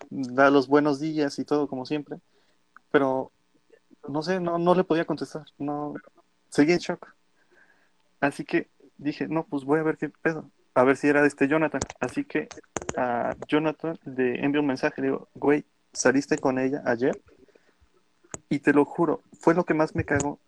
da 0.10 0.50
los 0.50 0.68
buenos 0.68 1.00
días 1.00 1.40
y 1.40 1.46
todo, 1.46 1.68
como 1.68 1.86
siempre, 1.86 2.20
pero 2.92 3.32
no 4.10 4.24
sé, 4.24 4.40
no, 4.40 4.58
no 4.60 4.76
le 4.76 4.84
podía 4.84 5.06
contestar, 5.06 5.46
no, 5.58 5.94
seguí 6.50 6.74
en 6.74 6.80
shock. 6.80 7.10
Así 8.20 8.46
que 8.46 8.70
dije, 8.98 9.28
no, 9.28 9.46
pues 9.46 9.64
voy 9.64 9.80
a 9.80 9.84
ver 9.84 9.98
qué 9.98 10.10
pedo, 10.10 10.50
a 10.76 10.84
ver 10.84 10.98
si 10.98 11.08
era 11.08 11.26
este 11.26 11.48
Jonathan. 11.48 11.82
Así 12.00 12.24
que 12.24 12.48
a 12.98 13.36
Jonathan 13.48 13.98
le 14.06 14.44
envié 14.44 14.60
un 14.62 14.68
mensaje, 14.68 15.02
le 15.02 15.08
digo, 15.08 15.30
güey, 15.34 15.66
saliste 15.94 16.38
con 16.38 16.60
ella 16.60 16.82
ayer 16.86 17.22
y 18.50 18.60
te 18.60 18.74
lo 18.74 18.86
juro, 18.86 19.22
fue 19.40 19.54
lo 19.54 19.64
que 19.66 19.74
más 19.74 19.96
me 19.96 20.04
cagó. 20.06 20.40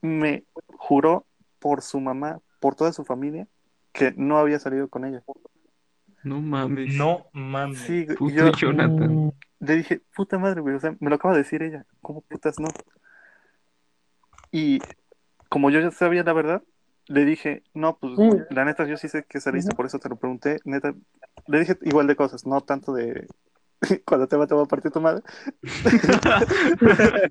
Me 0.00 0.44
juró 0.76 1.26
por 1.58 1.82
su 1.82 2.00
mamá, 2.00 2.40
por 2.60 2.74
toda 2.74 2.92
su 2.92 3.04
familia, 3.04 3.48
que 3.92 4.12
no 4.16 4.38
había 4.38 4.58
salido 4.58 4.88
con 4.88 5.04
ella. 5.04 5.22
No 6.22 6.40
mames. 6.40 6.94
No 6.94 7.26
mames. 7.32 7.78
Sí, 7.78 8.06
y 8.08 8.14
Puto 8.14 8.34
yo, 8.34 8.52
Jonathan. 8.52 9.26
Mm, 9.26 9.32
le 9.60 9.76
dije, 9.76 10.02
puta 10.14 10.38
madre, 10.38 10.60
güey, 10.60 10.74
o 10.76 10.80
sea, 10.80 10.96
me 11.00 11.10
lo 11.10 11.16
acaba 11.16 11.34
de 11.34 11.42
decir 11.42 11.62
ella, 11.62 11.84
¿cómo 12.00 12.20
putas 12.22 12.58
no? 12.60 12.68
Y 14.52 14.80
como 15.48 15.70
yo 15.70 15.80
ya 15.80 15.90
sabía 15.90 16.22
la 16.22 16.32
verdad, 16.32 16.62
le 17.06 17.24
dije, 17.24 17.62
no, 17.74 17.98
pues 17.98 18.12
Mm. 18.18 18.42
la 18.50 18.64
neta, 18.64 18.86
yo 18.86 18.96
sí 18.96 19.08
sé 19.08 19.24
que 19.24 19.40
saliste, 19.40 19.70
Ujú. 19.70 19.76
por 19.76 19.86
eso 19.86 19.98
te 19.98 20.08
lo 20.08 20.16
pregunté, 20.16 20.60
neta, 20.64 20.94
le 21.46 21.58
dije 21.60 21.76
igual 21.82 22.06
de 22.06 22.16
cosas, 22.16 22.46
no 22.46 22.60
tanto 22.60 22.92
de 22.92 23.26
cuando 24.04 24.26
te 24.26 24.36
va, 24.36 24.44
a 24.44 24.66
partir 24.66 24.90
tu 24.90 25.00
madre, 25.00 25.22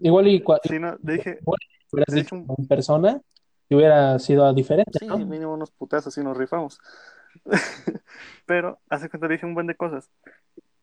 Igual 0.00 0.28
y 0.28 0.42
cua- 0.42 0.60
sino 0.64 0.98
le 1.02 1.14
dije, 1.14 1.38
hubieras 1.44 2.14
dicho 2.14 2.36
hecho- 2.36 2.54
en 2.58 2.66
persona, 2.66 3.20
y 3.68 3.74
hubiera 3.74 4.18
sido 4.18 4.52
diferente, 4.52 4.98
sí, 4.98 5.06
¿no? 5.06 5.18
mínimo 5.18 5.54
unos 5.54 5.70
putazos 5.70 6.16
y 6.18 6.22
nos 6.22 6.36
rifamos. 6.36 6.78
Pero 8.46 8.78
hace 8.90 9.08
cuenta 9.08 9.28
le 9.28 9.34
dije 9.34 9.46
un 9.46 9.54
buen 9.54 9.66
de 9.66 9.74
cosas. 9.74 10.10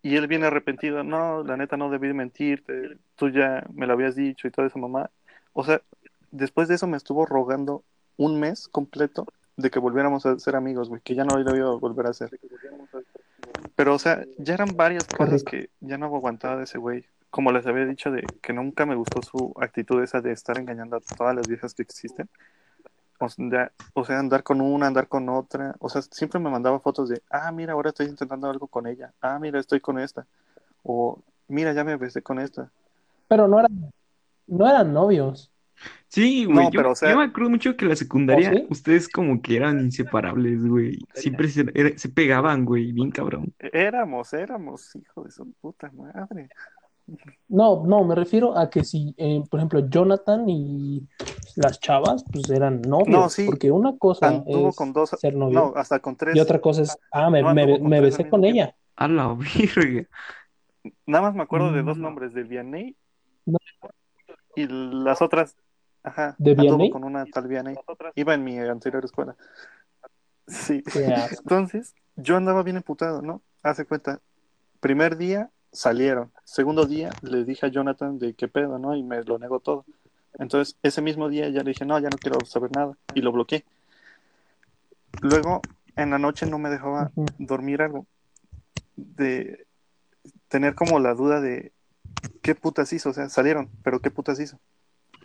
Y 0.02 0.15
él 0.15 0.28
viene 0.28 0.48
arrepentido, 0.48 1.04
no, 1.04 1.44
la 1.44 1.58
neta 1.58 1.76
no 1.78 1.89
debí 1.89 2.12
mentirte, 2.13 2.98
tú 3.15 3.30
ya 3.30 3.65
me 3.74 3.86
lo 3.86 3.94
habías 3.94 4.15
dicho 4.15 4.48
y 4.48 4.52
todo 4.52 4.65
eso, 4.65 4.80
mamá. 4.80 5.12
O 5.54 5.63
sea, 5.63 5.82
después 6.32 6.68
de 6.68 6.76
eso 6.76 6.88
me 6.88 6.98
estuvo 6.98 7.26
rogando 7.26 7.84
un 8.18 8.39
mes 8.39 8.68
completo 8.70 9.26
de 9.58 9.70
que 9.70 9.80
volviéramos 9.80 10.26
a 10.26 10.39
ser 10.39 10.56
amigos, 10.56 10.88
güey, 10.88 11.02
que 11.02 11.15
ya 11.15 11.26
no 11.26 11.38
lo 11.38 11.56
iba 11.56 11.68
a 11.68 11.76
volver 11.76 12.08
a 12.08 12.12
hacer. 12.12 12.30
Pero, 13.80 13.94
o 13.96 13.98
sea, 13.98 14.26
ya 14.38 14.56
eran 14.56 14.76
varias 14.76 15.08
cosas 15.08 15.42
que 15.42 15.70
ya 15.80 15.98
no 15.98 16.08
aguantaba 16.08 16.58
de 16.58 16.65
ese 16.65 16.78
güey. 16.78 17.06
Como 17.30 17.54
les 17.54 17.65
había 17.65 17.86
dicho, 17.86 18.12
de 18.12 18.26
que 18.42 18.52
nunca 18.52 18.86
me 18.86 18.94
gustó 18.94 19.22
su 19.22 19.54
actitud 19.58 20.04
esa 20.04 20.20
de 20.20 20.34
estar 20.34 20.58
engañando 20.58 20.98
a 20.98 21.00
todas 21.00 21.34
las 21.34 21.48
viejas 21.48 21.74
que 21.74 21.84
existen. 21.84 22.28
O 23.22 23.30
sea, 23.30 23.72
o 23.94 24.04
sea, 24.04 24.20
andar 24.20 24.44
con 24.44 24.60
una, 24.60 24.88
andar 24.88 25.08
con 25.08 25.30
otra. 25.30 25.78
O 25.80 25.88
sea, 25.88 26.02
siempre 26.02 26.42
me 26.42 26.50
mandaba 26.50 26.82
fotos 26.82 27.08
de, 27.08 27.22
ah, 27.32 27.54
mira, 27.54 27.72
ahora 27.72 27.92
estoy 27.92 28.08
intentando 28.08 28.50
algo 28.50 28.68
con 28.68 28.86
ella. 28.86 29.13
Ah, 29.22 29.39
mira, 29.39 29.62
estoy 29.62 29.80
con 29.80 29.98
esta. 29.98 30.28
O, 30.84 31.18
mira, 31.48 31.72
ya 31.72 31.86
me 31.86 31.96
besé 31.96 32.22
con 32.22 32.38
esta. 32.38 32.70
Pero 33.30 33.48
no 33.48 33.60
eran, 33.62 33.94
no 34.46 34.68
eran 34.68 34.92
novios. 34.92 35.50
Sí, 36.10 36.45
güey, 36.45 36.58
No, 36.58 36.63
yo, 36.72 36.78
pero, 36.80 36.91
o 36.91 36.95
sea- 36.95 37.12
yo 37.12 37.17
me 37.17 37.24
acuerdo 37.26 37.52
mucho 37.52 37.78
que 37.78 37.86
en 37.86 37.89
la 37.89 37.95
secundaria 37.95 38.50
¿Oh, 38.52 38.58
sí? 38.58 38.65
ustedes 38.69 39.08
como 39.08 39.41
que 39.41 39.56
eran 39.58 39.80
inseparables, 39.80 40.65
güey. 40.65 41.00
Siempre 41.13 41.48
se, 41.50 41.65
era- 41.74 41.95
se 41.98 42.10
pegaban, 42.10 42.65
güey, 42.65 42.91
bien 42.91 43.12
cabrón. 43.12 43.54
Éramos, 43.60 44.34
éramos, 44.34 44.95
hijo 44.95 45.24
de 45.24 45.32
su 45.32 45.52
puta 45.62 45.91
madre. 45.91 46.50
No, 47.48 47.86
no, 47.88 48.04
me 48.04 48.13
refiero 48.15 48.58
a 48.58 48.69
que 48.69 48.84
si, 48.84 49.13
eh, 49.17 49.43
por 49.50 49.60
ejemplo, 49.60 49.88
Jonathan 49.88 50.48
y 50.50 51.08
las 51.56 51.80
chavas, 51.80 52.24
pues 52.32 52.50
eran 52.50 52.82
novios. 52.82 53.08
No, 53.10 53.30
sí. 53.30 53.45
Porque 53.45 53.72
una 53.72 53.98
cosa 53.98 54.28
Anduvo 54.28 54.69
es 54.69 54.76
con 54.76 54.93
dos, 54.93 55.10
ser 55.12 55.36
novio 55.36 55.60
no, 55.60 55.74
hasta 55.76 56.00
con 56.00 56.15
tres. 56.15 56.36
y 56.36 56.39
otra 56.39 56.60
cosa 56.60 56.82
es, 56.84 56.98
ah, 57.12 57.30
me, 57.30 57.41
No, 57.41 57.54
me- 57.54 57.62
anduvo 57.63 57.80
con 57.80 57.89
me 57.89 58.00
tres 58.00 58.17
besé 58.17 58.30
con 58.30 58.45
ella. 58.45 58.76
A 58.95 59.08
la 59.08 59.34
virga. 59.34 60.08
Nada 61.06 61.22
más 61.24 61.36
me 61.36 61.43
acuerdo 61.43 61.72
de 61.72 61.84
dos 61.84 61.98
nombres, 61.98 62.34
de 62.34 62.43
Vianney 62.43 62.95
No. 63.45 63.58
y 64.56 64.67
las 64.67 65.22
otras, 65.22 65.56
ajá, 66.04 66.36
¿De 66.38 66.56
Vianney? 66.56 66.90
con 66.90 67.04
una 67.04 67.26
tal 67.26 67.48
Vianney. 67.48 67.76
Iba 68.16 68.34
en 68.34 68.44
mi 68.44 68.58
anterior 68.60 69.04
escuela. 69.04 69.36
Sí. 70.48 70.84
Entonces, 70.94 71.94
yo 72.16 72.36
andaba 72.36 72.64
bien 72.64 72.78
emputado, 72.78 73.22
¿no? 73.22 73.42
Hace 73.64 73.86
cuenta, 73.86 74.20
primer 74.80 75.18
día 75.18 75.50
salieron, 75.72 76.32
segundo 76.44 76.86
día 76.86 77.12
le 77.22 77.44
dije 77.44 77.68
a 77.68 77.70
Jonathan 77.70 78.18
de 78.18 78.34
qué 78.34 78.48
pedo, 78.48 78.80
¿no? 78.80 78.96
Y 78.96 79.04
me 79.04 79.24
lo 79.24 79.38
negó 79.38 79.60
todo. 79.60 79.86
Entonces, 80.38 80.76
ese 80.84 81.02
mismo 81.02 81.30
día 81.30 81.50
ya 81.50 81.64
le 81.64 81.72
dije, 81.72 81.86
no, 81.86 82.00
ya 82.00 82.10
no 82.10 82.18
quiero 82.18 82.44
saber 82.46 82.72
nada, 82.72 82.98
y 83.14 83.22
lo 83.22 83.32
bloqueé. 83.32 83.66
Luego, 85.22 85.62
en 85.96 86.12
la 86.12 86.18
noche 86.20 86.46
no 86.46 86.60
me 86.60 86.70
dejaba 86.70 87.12
dormir 87.38 87.82
algo, 87.82 88.06
de 88.96 89.66
tener 90.48 90.76
como 90.76 91.00
la 91.00 91.14
duda 91.14 91.42
de 91.42 91.72
qué 92.42 92.56
putas 92.56 92.94
hizo, 92.94 93.10
o 93.10 93.14
sea, 93.14 93.30
salieron, 93.30 93.70
pero 93.84 94.00
qué 94.00 94.12
putas 94.12 94.40
hizo. 94.40 94.60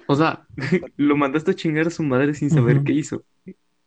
O 0.06 0.14
sea, 0.14 0.46
lo 0.96 1.16
mandaste 1.16 1.52
a 1.52 1.54
chingar 1.54 1.86
a 1.86 1.90
su 1.90 2.02
madre 2.02 2.34
sin 2.34 2.50
saber 2.50 2.82
qué 2.84 2.92
hizo. 2.92 3.24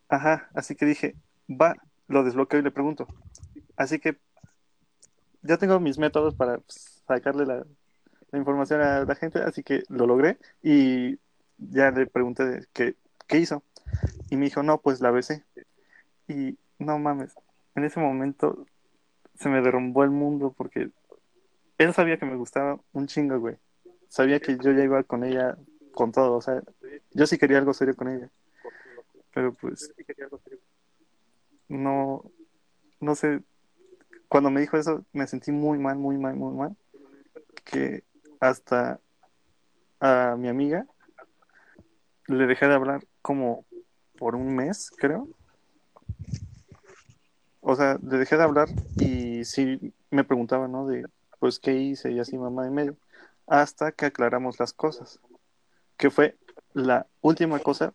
Ajá, 0.10 0.50
así 0.54 0.76
que 0.76 0.86
dije, 0.86 1.16
va, 1.50 1.76
lo 2.08 2.24
desbloqueo 2.24 2.60
y 2.60 2.64
le 2.64 2.72
pregunto. 2.72 3.08
Así 3.76 4.00
que 4.00 4.18
ya 5.42 5.58
tengo 5.58 5.80
mis 5.80 5.98
métodos 5.98 6.36
para 6.36 6.58
pues, 6.58 7.04
sacarle 7.08 7.46
la, 7.46 7.66
la 8.32 8.40
información 8.40 8.82
a 8.82 9.06
la 9.06 9.16
gente, 9.16 9.40
así 9.40 9.64
que 9.64 9.84
lo 9.90 10.08
logré 10.08 10.38
y 10.64 11.20
ya 11.58 11.92
le 11.92 12.08
pregunté 12.08 12.46
de 12.46 12.66
qué, 12.74 12.96
qué 13.28 13.40
hizo. 13.40 13.64
Y 14.30 14.38
me 14.38 14.46
dijo, 14.46 14.64
no, 14.64 14.80
pues 14.80 15.02
la 15.02 15.12
besé. 15.12 15.44
Y 16.28 16.58
no 16.80 17.00
mames, 17.00 17.36
en 17.76 17.84
ese 17.86 18.00
momento 18.00 18.66
se 19.36 19.50
me 19.50 19.62
derrumbó 19.62 20.04
el 20.04 20.10
mundo 20.10 20.54
porque 20.58 20.90
él 21.78 21.94
sabía 21.94 22.18
que 22.18 22.26
me 22.26 22.36
gustaba 22.36 22.80
un 22.92 23.08
chingo, 23.08 23.40
güey. 23.40 23.56
Sabía 24.10 24.40
que 24.40 24.58
yo 24.58 24.72
ya 24.72 24.84
iba 24.84 25.04
con 25.04 25.24
ella 25.24 25.58
con 25.98 26.12
todo, 26.12 26.38
o 26.38 26.42
sea, 26.42 26.62
yo 27.12 27.26
sí 27.26 27.40
quería 27.40 27.58
algo 27.58 27.74
serio 27.74 27.96
con 27.96 28.08
ella. 28.08 28.30
Pero 29.34 29.52
pues 29.52 29.92
no, 31.68 32.24
no 33.00 33.16
sé, 33.16 33.42
cuando 34.28 34.52
me 34.52 34.62
dijo 34.62 34.78
eso 34.78 35.04
me 35.12 35.26
sentí 35.26 35.52
muy 35.52 35.80
mal, 35.80 35.98
muy 35.98 36.20
mal, 36.20 36.36
muy 36.36 36.54
mal, 36.54 36.78
que 37.66 38.04
hasta 38.40 39.00
a 40.00 40.36
mi 40.38 40.50
amiga 40.50 40.86
le 42.28 42.46
dejé 42.46 42.68
de 42.68 42.76
hablar 42.76 43.04
como 43.24 43.66
por 44.20 44.36
un 44.36 44.56
mes, 44.56 44.92
creo. 44.92 45.28
O 47.62 47.76
sea, 47.76 47.98
le 48.04 48.20
dejé 48.20 48.38
de 48.38 48.44
hablar 48.44 48.70
y 49.00 49.46
sí 49.46 49.94
me 50.12 50.24
preguntaba, 50.24 50.68
¿no? 50.68 50.86
De, 50.86 51.08
pues, 51.40 51.60
¿qué 51.60 51.74
hice? 51.74 52.12
Y 52.12 52.20
así, 52.20 52.38
mamá 52.38 52.68
y 52.68 52.70
medio. 52.70 52.96
Hasta 53.48 53.92
que 53.92 54.06
aclaramos 54.06 54.60
las 54.60 54.74
cosas. 54.74 55.20
Que 55.98 56.10
fue 56.10 56.36
la 56.74 57.08
última 57.22 57.60
cosa 57.60 57.94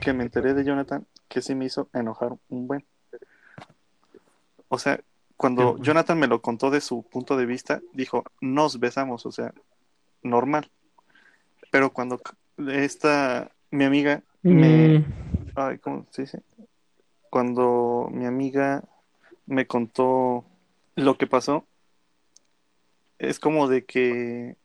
que 0.00 0.12
me 0.12 0.22
enteré 0.22 0.54
de 0.54 0.64
Jonathan 0.64 1.06
que 1.28 1.40
sí 1.40 1.54
me 1.54 1.64
hizo 1.64 1.88
enojar 1.94 2.36
un 2.50 2.66
buen. 2.66 2.84
O 4.68 4.78
sea, 4.78 5.00
cuando. 5.36 5.78
Jonathan 5.78 6.18
me 6.18 6.26
lo 6.26 6.42
contó 6.42 6.70
de 6.70 6.82
su 6.82 7.02
punto 7.02 7.36
de 7.36 7.46
vista, 7.46 7.80
dijo, 7.94 8.24
nos 8.40 8.78
besamos, 8.78 9.24
o 9.24 9.32
sea, 9.32 9.54
normal. 10.22 10.70
Pero 11.70 11.90
cuando 11.90 12.20
esta, 12.68 13.50
mi 13.70 13.84
amiga, 13.84 14.22
me, 14.42 14.98
Mm, 14.98 15.04
ay, 15.54 15.78
¿cómo 15.78 16.06
se 16.10 16.22
dice? 16.22 16.42
Cuando 17.30 18.08
mi 18.12 18.26
amiga 18.26 18.84
me 19.46 19.66
contó 19.66 20.44
lo 20.96 21.16
que 21.16 21.26
pasó, 21.26 21.64
es 23.18 23.40
como 23.40 23.68
de 23.68 23.86
que 23.86 24.56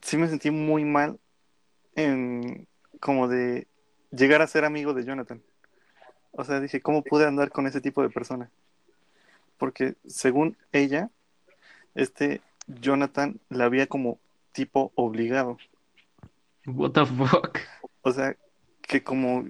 sí 0.00 0.16
me 0.16 0.28
sentí 0.28 0.52
muy 0.52 0.84
mal 0.84 1.18
en 1.96 2.66
como 3.00 3.28
de 3.28 3.66
llegar 4.10 4.42
a 4.42 4.46
ser 4.46 4.64
amigo 4.64 4.94
de 4.94 5.04
Jonathan. 5.04 5.42
O 6.32 6.44
sea, 6.44 6.60
dije, 6.60 6.80
¿cómo 6.80 7.02
pude 7.02 7.26
andar 7.26 7.50
con 7.50 7.66
ese 7.66 7.80
tipo 7.80 8.02
de 8.02 8.10
persona? 8.10 8.50
Porque 9.58 9.94
según 10.06 10.56
ella, 10.72 11.10
este 11.94 12.40
Jonathan 12.66 13.38
la 13.48 13.64
había 13.64 13.86
como 13.86 14.18
tipo 14.52 14.92
obligado. 14.94 15.58
What 16.66 16.92
the 16.92 17.06
fuck. 17.06 17.58
O 18.02 18.12
sea, 18.12 18.36
que 18.82 19.02
como 19.02 19.44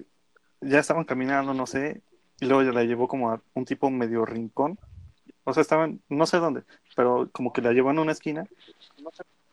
ya 0.61 0.79
estaban 0.79 1.05
caminando, 1.05 1.53
no 1.53 1.65
sé, 1.65 2.01
y 2.39 2.45
luego 2.45 2.63
ya 2.63 2.71
la 2.71 2.83
llevó 2.83 3.07
como 3.07 3.31
a 3.31 3.41
un 3.53 3.65
tipo 3.65 3.89
medio 3.89 4.25
rincón. 4.25 4.77
O 5.43 5.53
sea, 5.53 5.61
estaban, 5.61 6.01
no 6.09 6.25
sé 6.25 6.37
dónde, 6.37 6.63
pero 6.95 7.29
como 7.31 7.53
que 7.53 7.61
la 7.61 7.71
llevó 7.71 7.91
en 7.91 7.99
una 7.99 8.11
esquina 8.11 8.47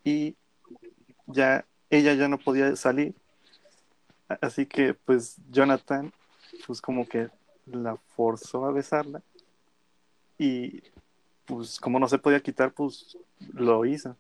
y 0.05 0.37
ya 1.27 1.65
ella 1.93 2.15
ya 2.15 2.27
no 2.27 2.39
podía 2.39 2.75
salir. 2.75 3.15
Así 4.41 4.67
que 4.67 4.95
pues 4.95 5.37
Jonathan, 5.51 6.13
pues 6.67 6.81
como 6.81 7.07
que 7.07 7.29
la 7.67 7.97
forzó 8.17 8.65
a 8.65 8.73
besarla 8.73 9.23
y 10.39 10.83
pues 11.45 11.79
como 11.79 11.99
no 11.99 12.09
se 12.09 12.19
podía 12.19 12.41
quitar, 12.41 12.73
pues 12.73 13.17
lo 13.53 13.85
hizo. 13.85 14.17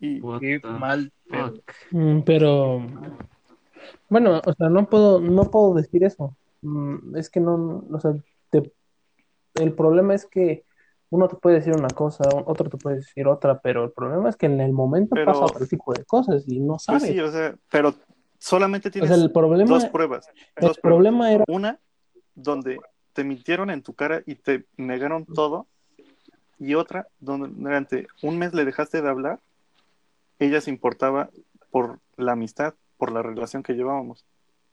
Y 0.00 0.20
Qué 0.40 0.60
mal 0.64 1.12
pedo. 1.28 1.54
fuck. 1.56 1.72
mm, 1.90 2.20
pero, 2.22 2.80
bueno, 4.08 4.40
o 4.44 4.52
sea, 4.54 4.68
no 4.70 4.88
puedo, 4.88 5.20
no 5.20 5.50
puedo 5.50 5.74
decir 5.74 6.04
eso. 6.04 6.34
Mm, 6.62 7.16
es 7.16 7.28
que 7.28 7.40
no, 7.40 7.84
o 7.90 8.00
sea, 8.00 8.14
te- 8.50 8.72
el 9.56 9.74
problema 9.74 10.14
es 10.14 10.24
que 10.24 10.64
uno 11.10 11.28
te 11.28 11.36
puede 11.36 11.56
decir 11.56 11.74
una 11.74 11.88
cosa, 11.88 12.24
otro 12.46 12.68
te 12.70 12.76
puede 12.76 12.96
decir 12.96 13.26
otra, 13.26 13.60
pero 13.60 13.84
el 13.84 13.90
problema 13.92 14.28
es 14.28 14.36
que 14.36 14.46
en 14.46 14.60
el 14.60 14.72
momento 14.72 15.14
Pero- 15.14 15.32
pasa 15.32 15.44
otro 15.44 15.66
tipo 15.66 15.92
de 15.92 16.04
cosas 16.04 16.44
y 16.48 16.60
no 16.60 16.74
pues 16.74 16.82
sabes. 16.84 17.02
sí, 17.02 17.18
o 17.20 17.30
sea, 17.30 17.54
pero 17.70 17.94
solamente 18.38 18.88
O 18.88 18.92
tienes 18.92 19.10
sea, 19.10 19.18
el 19.18 19.32
problema, 19.32 19.68
dos 19.70 19.86
pruebas. 19.86 20.28
el 20.56 20.66
Dos 20.68 20.78
pruebas. 20.78 20.96
problema 20.98 21.32
era, 21.32 21.44
Una, 21.48 21.78
donde 22.34 22.80
te 23.12 23.24
mintieron 23.24 23.70
en 23.70 23.82
tu 23.82 23.92
cara 23.94 24.22
y 24.24 24.36
te 24.36 24.66
negaron 24.76 25.26
todo. 25.26 25.66
Y 26.58 26.74
otra, 26.74 27.08
donde 27.18 27.48
durante 27.48 28.06
un 28.22 28.38
mes 28.38 28.54
le 28.54 28.64
dejaste 28.64 29.02
de 29.02 29.08
hablar. 29.08 29.40
Ella 30.38 30.60
se 30.60 30.70
importaba 30.70 31.30
por 31.70 32.00
la 32.16 32.32
amistad, 32.32 32.74
por 32.98 33.10
la 33.12 33.22
relación 33.22 33.62
que 33.62 33.72
llevábamos. 33.74 34.24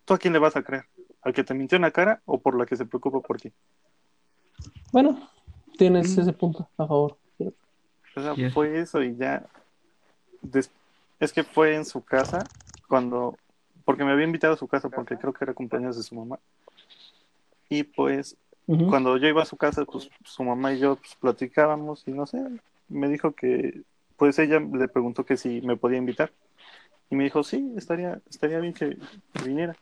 ¿Tú 0.06 0.14
a 0.14 0.18
quién 0.18 0.34
le 0.34 0.40
vas 0.40 0.56
a 0.56 0.64
creer? 0.64 0.86
¿Al 1.22 1.34
que 1.34 1.44
te 1.44 1.54
mintió 1.54 1.78
en 1.78 1.82
la 1.82 1.92
cara 1.92 2.22
o 2.26 2.40
por 2.40 2.58
la 2.58 2.66
que 2.66 2.76
se 2.76 2.86
preocupa 2.86 3.22
por 3.22 3.40
ti? 3.40 3.52
bueno, 4.92 5.30
tienes 5.78 6.18
Mm. 6.18 6.22
ese 6.22 6.34
punto 6.34 6.68
a 6.78 6.88
favor. 6.88 7.18
O 8.16 8.22
sea, 8.22 8.36
fue 8.52 8.80
eso 8.80 9.02
y 9.04 9.16
ya. 9.16 9.46
des- 10.42 10.72
Es 11.20 11.34
que 11.34 11.44
fue 11.44 11.76
en 11.76 11.86
su 11.86 12.02
casa 12.04 12.44
cuando. 12.88 13.38
Porque 13.86 14.04
me 14.04 14.12
había 14.12 14.26
invitado 14.26 14.54
a 14.54 14.58
su 14.58 14.68
casa 14.68 14.90
porque 14.90 15.18
creo 15.18 15.34
que 15.34 15.46
era 15.46 15.54
cumpleaños 15.54 15.96
de 15.98 16.04
su 16.04 16.14
mamá. 16.16 16.40
Y 17.70 17.84
pues 17.84 18.36
Ujú. 18.66 18.88
cuando 18.90 19.18
yo 19.18 19.28
iba 19.28 19.42
a 19.42 19.46
su 19.46 19.56
casa, 19.58 19.86
pues 19.86 20.10
su 20.24 20.44
mamá 20.44 20.74
y 20.74 20.80
yo 20.80 20.96
pues, 20.98 21.16
platicábamos 21.16 22.08
y 22.08 22.12
no 22.12 22.26
sé, 22.26 22.44
me 22.90 23.08
dijo 23.08 23.32
que, 23.34 23.82
pues 24.18 24.38
ella 24.40 24.60
le 24.60 24.88
preguntó 24.88 25.26
que 25.26 25.38
si 25.38 25.62
me 25.62 25.78
podía 25.78 25.98
invitar. 25.98 26.32
Y 27.10 27.16
me 27.16 27.24
dijo, 27.24 27.44
sí, 27.44 27.74
estaría, 27.78 28.20
estaría 28.30 28.60
bien 28.60 28.74
que 28.74 28.98
viniera. 29.44 29.76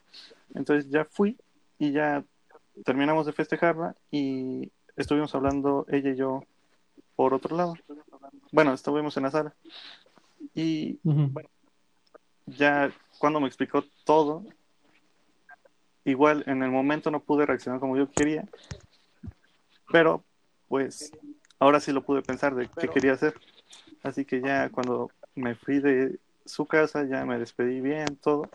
Entonces 0.54 0.88
ya 0.90 1.04
fui 1.04 1.36
y 1.78 1.90
ya 1.92 2.24
terminamos 2.84 3.26
de 3.26 3.32
festejarla 3.32 3.96
y 4.10 4.70
estuvimos 4.96 5.34
hablando 5.34 5.86
ella 5.88 6.10
y 6.10 6.16
yo 6.16 6.44
por 7.14 7.34
otro 7.34 7.56
lado. 7.56 7.74
Bueno, 8.52 8.72
estuvimos 8.72 9.16
en 9.16 9.22
la 9.24 9.30
sala. 9.30 9.54
Y 10.54 10.98
Ujú. 11.04 11.32
ya 12.46 12.90
cuando 13.18 13.40
me 13.40 13.46
explicó 13.46 13.84
todo, 14.04 14.44
igual 16.04 16.44
en 16.46 16.62
el 16.62 16.70
momento 16.70 17.10
no 17.10 17.20
pude 17.20 17.46
reaccionar 17.46 17.80
como 17.80 17.96
yo 17.96 18.10
quería, 18.10 18.48
pero 19.90 20.24
pues 20.68 21.12
ahora 21.58 21.80
sí 21.80 21.92
lo 21.92 22.02
pude 22.02 22.22
pensar 22.22 22.54
de 22.54 22.68
qué 22.68 22.88
quería 22.88 23.12
hacer. 23.12 23.34
Así 24.02 24.24
que 24.24 24.40
ya 24.40 24.70
cuando 24.70 25.10
me 25.34 25.54
fui 25.54 25.80
de 25.80 26.18
su 26.44 26.66
casa, 26.66 27.04
ya 27.04 27.24
me 27.24 27.38
despedí 27.38 27.80
bien, 27.80 28.16
todo, 28.16 28.48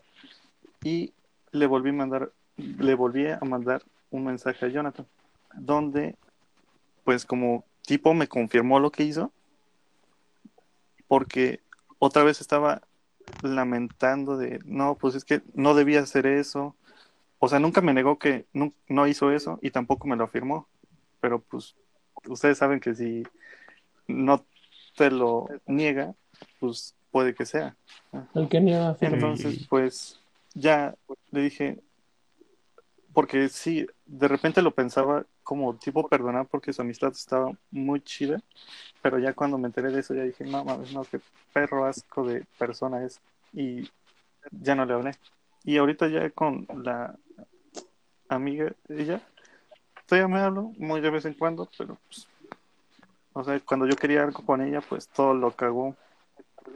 y 0.84 1.13
le 1.51 1.67
volví 1.67 1.89
a 1.89 1.93
mandar, 1.93 2.32
le 2.56 2.95
volví 2.95 3.27
a 3.27 3.39
mandar 3.41 3.84
un 4.10 4.25
mensaje 4.25 4.65
a 4.65 4.69
Jonathan, 4.69 5.06
donde 5.54 6.15
pues 7.04 7.26
como 7.26 7.66
tipo 7.86 8.14
me 8.14 8.28
confirmó 8.28 8.80
lo 8.80 8.92
que 8.92 9.04
hizo, 9.04 9.32
porque 11.08 11.62
otra 12.00 12.24
vez 12.24 12.42
estaba 12.42 12.82
lamentando 13.42 14.38
de, 14.38 14.60
no, 14.66 14.96
pues 14.96 15.16
es 15.16 15.26
que 15.26 15.42
no 15.54 15.74
debía 15.74 16.02
hacer 16.02 16.26
eso. 16.26 16.76
O 17.40 17.50
sea, 17.50 17.60
nunca 17.60 17.82
me 17.82 17.94
negó 17.94 18.20
que 18.20 18.46
no, 18.54 18.74
no 18.88 19.08
hizo 19.08 19.32
eso 19.32 19.60
y 19.62 19.72
tampoco 19.72 20.08
me 20.08 20.16
lo 20.16 20.24
afirmó. 20.24 20.68
Pero 21.20 21.40
pues 21.42 21.76
ustedes 22.28 22.58
saben 22.58 22.80
que 22.80 22.94
si 22.96 23.24
no 24.08 24.46
te 24.96 25.12
lo 25.12 25.48
niega, 25.66 26.14
pues 26.60 26.96
puede 27.12 27.34
que 27.34 27.46
sea. 27.46 27.76
El 28.34 28.48
que 28.48 28.62
niega. 28.62 28.96
Entonces, 29.02 29.68
pues 29.70 30.20
ya 30.54 30.96
le 31.32 31.42
dije, 31.42 31.80
porque 33.14 33.50
sí, 33.50 33.88
de 34.06 34.28
repente 34.28 34.62
lo 34.62 34.72
pensaba 34.72 35.26
como 35.52 35.76
tipo 35.76 36.08
perdonar 36.08 36.48
porque 36.48 36.72
su 36.72 36.82
amistad 36.82 37.12
estaba 37.12 37.52
muy 37.72 38.00
chida, 38.00 38.42
pero 39.02 39.20
ya 39.20 39.34
cuando 39.34 39.58
me 39.58 39.68
enteré 39.68 39.92
de 39.92 40.00
eso 40.00 40.14
ya 40.14 40.24
dije, 40.24 40.46
no 40.46 40.64
mames, 40.64 40.94
no, 40.94 41.04
qué 41.04 41.20
perro 41.52 41.84
asco 41.84 42.26
de 42.26 42.46
persona 42.58 43.04
es 43.04 43.20
y 43.52 43.90
ya 44.50 44.76
no 44.76 44.86
le 44.86 44.94
hablé. 44.94 45.12
Y 45.66 45.76
ahorita 45.76 46.08
ya 46.08 46.30
con 46.30 46.66
la 46.82 47.18
amiga, 48.30 48.72
ella, 48.88 49.22
todavía 50.06 50.34
me 50.34 50.40
hablo 50.40 50.72
muy 50.78 51.02
de 51.02 51.10
vez 51.10 51.26
en 51.26 51.34
cuando, 51.34 51.70
pero 51.78 51.98
pues, 52.08 52.26
o 53.34 53.44
sea, 53.44 53.60
cuando 53.60 53.86
yo 53.88 53.98
quería 53.98 54.24
algo 54.24 54.46
con 54.46 54.62
ella, 54.62 54.80
pues 54.80 55.10
todo 55.10 55.34
lo 55.34 55.52
cagó, 55.52 55.98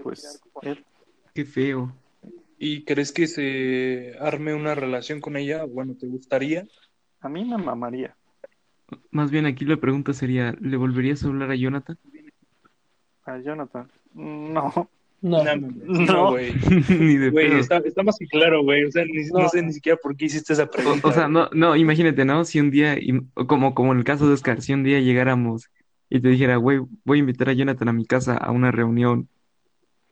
pues 0.03 0.43
él. 0.63 0.83
Qué 1.33 1.45
feo. 1.45 1.93
¿Y 2.59 2.83
crees 2.83 3.13
que 3.13 3.27
se 3.27 4.17
arme 4.19 4.53
una 4.53 4.75
relación 4.75 5.21
con 5.21 5.37
ella? 5.37 5.63
Bueno, 5.63 5.95
¿te 5.97 6.07
gustaría? 6.07 6.67
A 7.21 7.29
mí 7.29 7.45
me 7.45 7.57
mamaría. 7.57 8.13
Más 9.11 9.31
bien 9.31 9.45
aquí 9.45 9.65
la 9.65 9.77
pregunta 9.77 10.13
sería, 10.13 10.55
¿le 10.61 10.77
volverías 10.77 11.23
a 11.23 11.27
hablar 11.27 11.51
a 11.51 11.55
Jonathan? 11.55 11.97
A 13.25 13.37
Jonathan. 13.39 13.89
No, 14.13 14.89
No, 15.21 15.43
No, 15.43 15.55
No. 15.55 16.05
no, 16.05 16.29
güey. 16.31 16.53
Ni 16.89 17.17
de 17.17 17.31
Güey, 17.31 17.51
está, 17.59 17.77
está 17.77 18.03
más 18.03 18.17
que 18.19 18.27
claro, 18.27 18.61
güey. 18.63 18.83
O 18.85 18.91
sea, 18.91 19.03
ni- 19.05 19.25
no. 19.31 19.39
No. 19.39 19.49
sé 19.49 19.63
ni 19.63 19.73
siquiera 19.73 19.97
por 20.01 20.15
qué 20.15 20.25
hiciste 20.25 20.53
esa 20.53 20.69
pregunta. 20.69 21.07
o 21.07 21.11
sea, 21.11 21.27
no, 21.27 21.49
no, 21.51 21.75
imagínate, 21.75 22.25
¿no? 22.25 22.45
Si 22.45 22.59
un 22.59 22.69
día, 22.69 22.95
como, 23.47 23.73
como 23.73 23.91
en 23.93 23.97
el 23.99 24.03
caso 24.03 24.27
de 24.27 24.33
Oscar, 24.33 24.61
si 24.61 24.73
un 24.73 24.83
día 24.83 24.99
llegáramos 24.99 25.69
y 26.09 26.19
te 26.19 26.29
dijera, 26.29 26.57
güey, 26.57 26.81
voy 27.03 27.17
a 27.17 27.21
invitar 27.21 27.49
a 27.49 27.53
Jonathan 27.53 27.87
a 27.89 27.93
mi 27.93 28.05
casa 28.05 28.37
a 28.37 28.51
una 28.51 28.69
reunión 28.71 29.27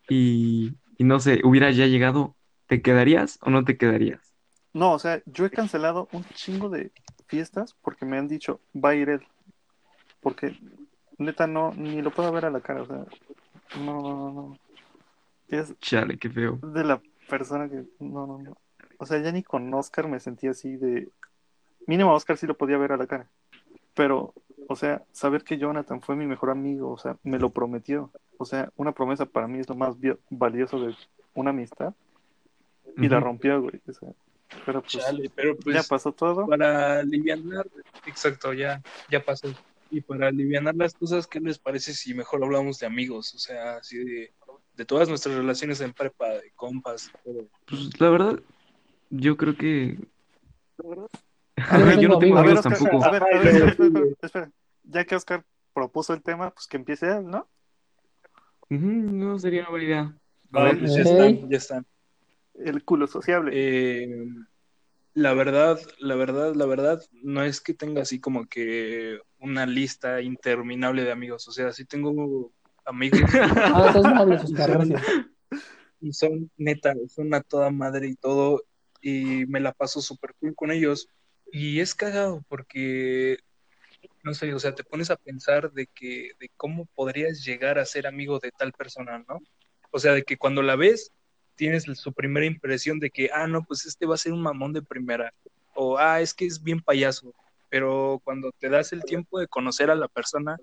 y, 0.10 0.74
y 0.98 1.04
no 1.04 1.20
sé, 1.20 1.42
hubiera 1.44 1.70
ya 1.72 1.86
llegado, 1.86 2.36
¿te 2.68 2.82
quedarías 2.82 3.38
o 3.42 3.50
no 3.52 3.64
te 3.64 3.78
quedarías? 3.78 4.20
no, 4.76 4.94
o 4.94 4.98
sea, 5.00 5.22
yo 5.28 5.46
he 5.46 5.52
cancelado 5.52 6.10
un 6.14 6.26
chingo 6.34 6.68
de 6.70 6.92
fiestas 7.28 7.76
porque 7.82 8.06
me 8.06 8.18
han 8.18 8.28
dicho, 8.28 8.60
va 8.74 8.90
a 8.90 8.96
ir 8.96 9.10
él. 9.10 9.26
Porque 10.22 10.58
neta 11.18 11.48
no, 11.48 11.74
ni 11.74 12.02
lo 12.02 12.12
puedo 12.12 12.32
ver 12.32 12.46
a 12.46 12.50
la 12.50 12.62
cara, 12.62 12.84
o 12.84 12.86
sea, 12.86 13.06
no, 13.80 14.02
no, 14.02 14.18
no, 14.18 14.32
no. 14.32 14.58
Es 15.48 15.78
Chale, 15.80 16.18
qué 16.18 16.30
feo. 16.30 16.58
de 16.62 16.84
la 16.84 17.02
persona 17.30 17.70
que, 17.70 17.86
no, 18.00 18.26
no, 18.28 18.38
no. 18.40 18.58
O 18.98 19.06
sea, 19.06 19.20
ya 19.20 19.32
ni 19.32 19.44
con 19.44 19.74
Oscar 19.74 20.08
me 20.08 20.20
sentía 20.20 20.52
así 20.52 20.78
de, 20.78 21.10
mínimo 21.88 22.12
a 22.12 22.16
Oscar 22.16 22.38
sí 22.38 22.48
lo 22.48 22.58
podía 22.58 22.78
ver 22.78 22.92
a 22.92 22.98
la 22.98 23.08
cara. 23.08 23.28
Pero, 23.94 24.34
o 24.68 24.76
sea, 24.76 25.04
saber 25.12 25.44
que 25.44 25.58
Jonathan 25.58 26.02
fue 26.02 26.16
mi 26.16 26.26
mejor 26.26 26.50
amigo, 26.50 26.92
o 26.92 26.98
sea, 26.98 27.18
me 27.24 27.40
lo 27.40 27.50
prometió. 27.50 28.12
O 28.38 28.46
sea, 28.46 28.72
una 28.76 28.92
promesa 28.92 29.26
para 29.26 29.48
mí 29.48 29.60
es 29.60 29.70
lo 29.70 29.76
más 29.76 29.96
valioso 30.30 30.80
de 30.80 30.96
una 31.34 31.52
amistad. 31.52 31.94
Y 32.98 33.08
la 33.10 33.20
rompió, 33.20 33.62
güey. 33.62 33.82
O 33.88 33.94
sea, 33.94 34.10
pero 34.66 34.82
pues 34.82 35.04
Chale, 35.04 35.32
pero 35.36 35.58
pues 35.58 35.76
ya 35.76 35.84
pasó 35.84 36.12
todo. 36.12 36.48
para 36.48 37.00
alivianar, 37.00 37.66
exacto, 38.06 38.54
ya, 38.54 38.82
ya 39.10 39.24
pasó. 39.24 39.52
Y 39.90 40.02
para 40.02 40.28
alivianar 40.28 40.76
las 40.76 40.96
cosas, 40.96 41.28
¿qué 41.28 41.40
les 41.40 41.60
parece 41.60 41.94
si 41.94 42.14
mejor 42.14 42.44
hablamos 42.44 42.80
de 42.80 42.88
amigos? 42.88 43.34
O 43.36 43.40
sea, 43.40 43.78
así 43.78 43.98
de, 43.98 44.34
de 44.76 44.86
todas 44.86 45.08
nuestras 45.08 45.36
relaciones 45.36 45.82
en 45.82 45.94
prepa, 45.94 46.30
de 46.30 46.52
compas, 46.56 47.12
todo. 47.24 47.48
Pues 47.66 48.00
la 48.00 48.10
verdad, 48.10 48.40
yo 49.10 49.38
creo 49.38 49.56
que... 49.56 49.98
Yo 51.56 51.86
no 51.86 52.02
yo 52.02 52.10
no 52.10 52.20
tengo 52.20 52.20
tengo 52.20 52.38
A 52.38 52.42
ver, 52.42 52.58
amigos 52.58 52.66
Oscar, 52.66 52.80
tampoco. 52.80 53.06
a 53.06 53.12
ver, 53.12 53.24
a 53.24 53.40
ver, 53.40 53.78
espera. 54.22 54.52
Ya 54.84 55.06
que 55.06 55.16
Oscar 55.16 55.46
propuso 55.74 56.14
el 56.14 56.22
tema, 56.24 56.52
pues 56.52 56.68
que 56.68 56.78
empiece 56.78 57.08
él, 57.08 57.26
¿no? 57.26 57.48
Ujú, 58.70 58.86
no 58.88 59.38
sería 59.40 59.62
una 59.62 59.70
buena 59.70 59.86
idea. 59.86 60.18
A 60.52 60.64
ver, 60.64 60.80
pues 60.80 60.96
ya 60.96 61.04
están, 61.04 61.50
ya 61.50 61.58
están. 61.58 61.86
El 62.56 62.84
culo 62.84 63.08
sociable. 63.08 63.52
Eh, 63.54 64.28
la 65.14 65.34
verdad, 65.34 65.80
la 66.00 66.16
verdad, 66.16 66.56
la 66.56 66.66
verdad, 66.66 67.04
no 67.12 67.44
es 67.44 67.62
que 67.62 67.74
tenga 67.74 68.02
así 68.02 68.20
como 68.20 68.48
que 68.48 69.20
una 69.40 69.66
lista 69.66 70.22
interminable 70.22 71.04
de 71.04 71.12
amigos. 71.12 71.48
O 71.48 71.52
sea, 71.52 71.72
sí 71.72 71.86
tengo 71.86 72.52
amigos 72.86 73.20
Ah, 73.32 73.94
Oscar, 73.96 74.72
gracias. 74.72 75.02
y 76.02 76.14
son 76.14 76.52
neta, 76.58 76.96
son 77.08 77.34
a 77.34 77.42
toda 77.42 77.70
madre 77.70 78.08
y 78.08 78.16
todo, 78.16 78.64
y 79.02 79.46
me 79.48 79.60
la 79.60 79.72
paso 79.72 80.02
súper 80.02 80.34
cool 80.40 80.56
con 80.56 80.72
ellos. 80.72 81.08
Y 81.52 81.80
es 81.80 81.94
cagado 81.94 82.44
porque, 82.48 83.38
no 84.24 84.34
sé, 84.34 84.54
o 84.54 84.60
sea, 84.60 84.74
te 84.74 84.84
pones 84.84 85.12
a 85.12 85.16
pensar 85.16 85.72
de 85.72 85.88
que, 85.88 86.32
de 86.40 86.50
cómo 86.58 86.88
podrías 86.96 87.44
llegar 87.46 87.78
a 87.78 87.86
ser 87.86 88.08
amigo 88.08 88.40
de 88.40 88.52
tal 88.52 88.74
persona, 88.74 89.24
¿no? 89.28 89.40
O 89.92 90.00
sea, 90.00 90.14
de 90.14 90.24
que 90.24 90.38
cuando 90.38 90.64
la 90.64 90.76
ves, 90.76 91.12
tienes 91.56 91.84
su 91.84 92.14
primera 92.14 92.46
impresión 92.46 93.00
de 93.00 93.10
que, 93.10 93.30
ah, 93.34 93.48
no, 93.48 93.64
pues 93.64 93.86
este 93.86 94.06
va 94.06 94.16
a 94.16 94.18
ser 94.18 94.34
un 94.34 94.42
mamón 94.42 94.74
de 94.74 94.82
primera, 94.82 95.34
o 95.76 95.98
ah, 95.98 96.22
es 96.22 96.34
que 96.34 96.46
es 96.46 96.62
bien 96.62 96.80
payaso, 96.82 97.34
pero 97.70 98.22
cuando 98.24 98.52
te 98.60 98.70
das 98.70 98.94
el 98.94 99.04
tiempo 99.04 99.40
de 99.40 99.48
conocer 99.48 99.90
a 99.90 99.96
la 99.96 100.08
persona, 100.08 100.58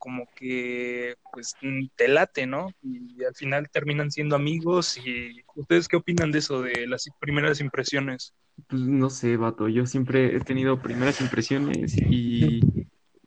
como 0.00 0.26
que 0.34 1.14
pues 1.30 1.54
mm, 1.60 1.88
te 1.94 2.08
late, 2.08 2.46
¿no? 2.46 2.72
Y 2.82 3.22
al 3.22 3.34
final 3.34 3.68
terminan 3.70 4.10
siendo 4.10 4.34
amigos 4.34 4.96
y 4.96 5.42
¿ustedes 5.54 5.88
qué 5.88 5.96
opinan 5.96 6.32
de 6.32 6.38
eso, 6.38 6.62
de 6.62 6.86
las 6.86 7.06
primeras 7.20 7.60
impresiones? 7.60 8.32
Pues 8.66 8.80
no 8.80 9.10
sé, 9.10 9.36
vato, 9.36 9.68
yo 9.68 9.84
siempre 9.84 10.34
he 10.34 10.40
tenido 10.40 10.80
primeras 10.80 11.20
impresiones 11.20 11.96
y 11.98 12.60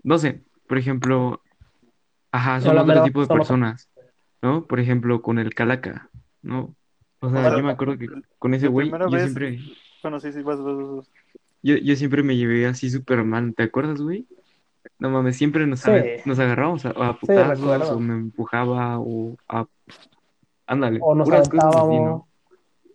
no 0.02 0.18
sé, 0.18 0.42
por 0.68 0.80
ejemplo, 0.80 1.42
ajá, 2.32 2.60
son 2.60 2.72
Hola, 2.72 2.82
otro 2.82 3.04
tipo 3.04 3.22
de 3.22 3.28
personas, 3.28 3.88
¿no? 4.42 4.66
Por 4.66 4.80
ejemplo, 4.80 5.22
con 5.22 5.38
el 5.38 5.54
Calaca, 5.54 6.10
¿no? 6.42 6.76
O 7.24 7.30
sea, 7.30 7.42
Ahora, 7.46 7.58
yo 7.58 7.64
me 7.64 7.72
acuerdo 7.72 7.98
que 7.98 8.08
con 8.38 8.54
ese 8.54 8.68
güey, 8.68 8.90
yo 8.92 9.10
vez- 9.10 9.22
siempre, 9.24 9.58
Bueno, 10.02 10.20
sí, 10.20 10.34
sí, 10.34 10.42
vas, 10.42 10.62
vas, 10.62 11.10
yo, 11.62 11.78
yo 11.78 11.96
siempre 11.96 12.22
me 12.22 12.36
llevé 12.36 12.66
así 12.68 12.90
súper 12.90 13.24
mal, 13.24 13.54
¿te 13.56 13.64
acuerdas, 13.64 14.02
güey? 14.02 14.28
No 15.00 15.10
mames, 15.10 15.38
siempre 15.38 15.66
nos, 15.66 15.80
Sí. 15.80 15.92
nos 16.26 16.38
agarrábamos 16.40 16.86
a, 16.86 16.90
a 16.90 17.18
putazos 17.18 17.92
o 17.92 18.00
me 18.02 18.14
empujaba 18.14 19.00
o 19.00 19.38
a... 19.48 19.66
Ándale, 20.68 21.00
O 21.02 21.16
nos 21.16 21.30
puras 21.30 21.48
cosas 21.48 21.66
así, 21.68 21.78
aventábamos. 21.78 22.20
¿no? 22.20 22.28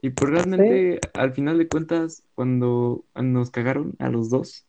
Y 0.03 0.11
pues 0.11 0.31
realmente, 0.31 1.01
al 1.14 1.33
final 1.33 1.57
de 1.57 1.66
cuentas, 1.68 2.22
cuando 2.35 3.05
nos 3.14 3.51
cagaron 3.51 3.95
a 3.99 4.11
los 4.11 4.29
dos, 4.29 4.66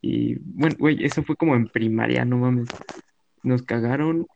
y 0.00 0.36
bueno, 0.40 0.74
güey, 0.78 1.04
eso 1.04 1.22
fue 1.22 1.36
como 1.36 1.54
en 1.54 1.68
primaria, 1.68 2.24
no 2.24 2.38
mames. 2.38 2.68
Nos 3.42 3.62
cagaron 3.62 4.26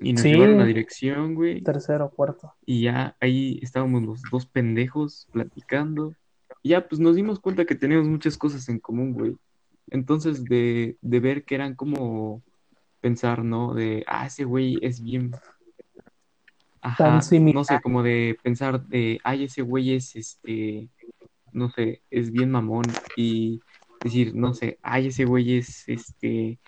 y 0.00 0.12
nos 0.12 0.22
Sí. 0.22 0.32
llevaron 0.32 0.60
a 0.60 0.64
dirección, 0.64 1.34
güey. 1.34 1.62
Tercero, 1.62 2.10
cuarto. 2.10 2.54
Y 2.66 2.82
ya 2.82 3.16
ahí 3.20 3.58
estábamos 3.62 4.02
los 4.02 4.22
dos 4.30 4.46
pendejos 4.46 5.28
platicando. 5.32 6.14
Y 6.62 6.70
ya 6.70 6.88
pues 6.88 7.00
nos 7.00 7.16
dimos 7.16 7.38
cuenta 7.40 7.64
que 7.64 7.74
teníamos 7.74 8.08
muchas 8.08 8.36
cosas 8.36 8.68
en 8.68 8.78
común, 8.80 9.12
güey. 9.12 9.36
Entonces 9.90 10.44
de, 10.44 10.96
de 11.00 11.20
ver 11.20 11.44
que 11.44 11.54
eran 11.54 11.74
como 11.74 12.42
pensar, 13.00 13.44
¿no? 13.44 13.74
De, 13.74 14.04
ah, 14.06 14.26
ese 14.26 14.44
güey 14.44 14.78
es 14.82 15.02
bien. 15.02 15.32
Ajá, 16.82 17.04
Tan 17.04 17.22
similar. 17.22 17.54
no 17.54 17.64
sé, 17.64 17.80
como 17.82 18.02
de 18.02 18.38
pensar 18.42 18.86
de, 18.86 19.18
ay, 19.22 19.44
ese 19.44 19.60
güey 19.62 19.94
es, 19.94 20.16
este, 20.16 20.88
no 21.52 21.68
sé, 21.70 22.02
es 22.10 22.30
bien 22.30 22.50
mamón 22.50 22.84
y 23.16 23.60
decir, 24.02 24.34
no 24.34 24.54
sé, 24.54 24.78
ay, 24.82 25.08
ese 25.08 25.26
güey 25.26 25.58
es, 25.58 25.86
este, 25.88 26.58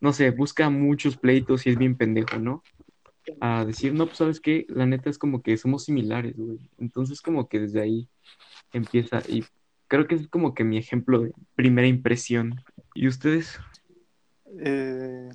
no 0.00 0.12
sé, 0.12 0.30
busca 0.30 0.70
muchos 0.70 1.16
pleitos 1.16 1.66
y 1.66 1.70
es 1.70 1.78
bien 1.78 1.96
pendejo, 1.96 2.38
¿no? 2.38 2.62
A 3.40 3.64
decir, 3.64 3.94
no, 3.94 4.06
pues, 4.06 4.18
¿sabes 4.18 4.40
qué? 4.40 4.66
La 4.68 4.86
neta 4.86 5.10
es 5.10 5.18
como 5.18 5.42
que 5.42 5.56
somos 5.56 5.84
similares, 5.84 6.36
güey. 6.36 6.58
Entonces, 6.78 7.20
como 7.20 7.48
que 7.48 7.60
desde 7.60 7.80
ahí 7.80 8.08
empieza 8.72 9.22
y 9.28 9.44
creo 9.88 10.06
que 10.06 10.14
es 10.14 10.28
como 10.28 10.54
que 10.54 10.64
mi 10.64 10.78
ejemplo 10.78 11.20
de 11.20 11.32
primera 11.54 11.86
impresión. 11.86 12.60
¿Y 12.94 13.08
ustedes? 13.08 13.60
Eh, 14.58 15.30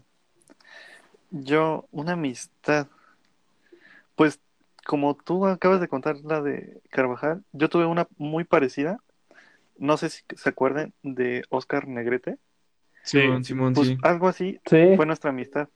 yo, 1.31 1.87
una 1.91 2.13
amistad. 2.13 2.87
Pues, 4.15 4.39
como 4.85 5.15
tú 5.15 5.45
acabas 5.45 5.79
de 5.79 5.87
contar 5.87 6.17
la 6.23 6.41
de 6.41 6.81
Carvajal, 6.89 7.43
yo 7.51 7.69
tuve 7.69 7.85
una 7.85 8.07
muy 8.17 8.45
parecida. 8.45 8.99
No 9.77 9.97
sé 9.97 10.09
si 10.09 10.23
se 10.35 10.49
acuerdan 10.49 10.93
de 11.03 11.43
Oscar 11.49 11.87
Negrete. 11.87 12.37
Simón, 13.07 13.43
Simón, 13.43 13.73
Pues 13.73 13.87
sí. 13.89 13.97
algo 14.03 14.27
así 14.27 14.59
Sí. 14.65 14.93
fue 14.95 15.05
nuestra 15.05 15.29
amistad. 15.29 15.69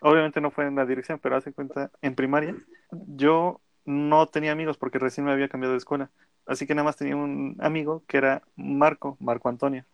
Obviamente 0.00 0.40
no 0.40 0.50
fue 0.50 0.66
en 0.66 0.74
la 0.76 0.84
dirección, 0.86 1.18
pero 1.18 1.36
hace 1.36 1.52
cuenta, 1.52 1.90
en 2.02 2.14
primaria, 2.14 2.54
yo 2.90 3.60
no 3.84 4.26
tenía 4.26 4.52
amigos 4.52 4.76
porque 4.76 4.98
recién 4.98 5.24
me 5.24 5.32
había 5.32 5.48
cambiado 5.48 5.72
de 5.72 5.78
escuela. 5.78 6.10
Así 6.46 6.66
que 6.66 6.74
nada 6.74 6.84
más 6.84 6.96
tenía 6.96 7.16
un 7.16 7.56
amigo 7.60 8.02
que 8.06 8.18
era 8.18 8.42
Marco, 8.56 9.16
Marco 9.20 9.48
Antonio. 9.48 9.84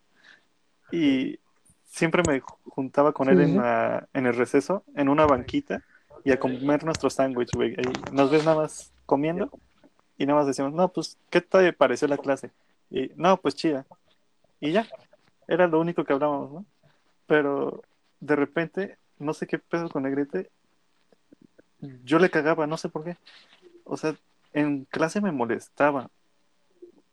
Y 0.91 1.39
siempre 1.85 2.23
me 2.27 2.41
juntaba 2.41 3.13
con 3.13 3.29
él 3.29 3.39
Sí, 3.39 3.43
en, 3.45 3.51
sí. 3.51 3.57
la- 3.57 4.09
en 4.13 4.27
el 4.27 4.35
receso, 4.35 4.85
en 4.95 5.09
una 5.09 5.27
banquita, 5.27 5.83
y 6.25 6.31
a 6.33 6.39
comer 6.39 6.85
nuestro 6.85 7.11
sándwich, 7.11 7.51
güey. 7.55 7.77
Nos 8.13 8.31
ves 8.31 8.45
nada 8.45 8.57
más 8.59 8.93
comiendo 9.07 9.51
y 10.19 10.27
nada 10.27 10.39
más 10.41 10.47
decimos, 10.47 10.73
no, 10.73 10.89
pues, 10.89 11.19
¿qué 11.31 11.41
te 11.41 11.73
pareció 11.73 12.07
la 12.09 12.19
clase? 12.19 12.51
Y, 12.91 13.11
no, 13.17 13.37
pues 13.39 13.55
chida. 13.57 13.87
Y 14.61 14.73
ya, 14.73 14.87
era 15.53 15.67
lo 15.67 15.79
único 15.81 16.05
que 16.05 16.15
hablábamos, 16.15 16.51
¿no? 16.51 16.67
Pero 17.27 17.83
de 18.21 18.37
repente, 18.37 18.97
no 19.19 19.35
sé 19.35 19.47
qué 19.47 19.59
pedo 19.59 19.91
con 19.91 20.05
Negrete, 20.05 20.51
yo 22.05 22.19
le 22.19 22.31
cagaba, 22.31 22.67
no 22.67 22.77
sé 22.79 22.89
por 22.89 23.05
qué. 23.05 23.17
O 23.85 23.97
sea, 23.97 24.17
en 24.55 24.85
clase 24.87 25.21
me 25.21 25.31
molestaba. 25.31 26.11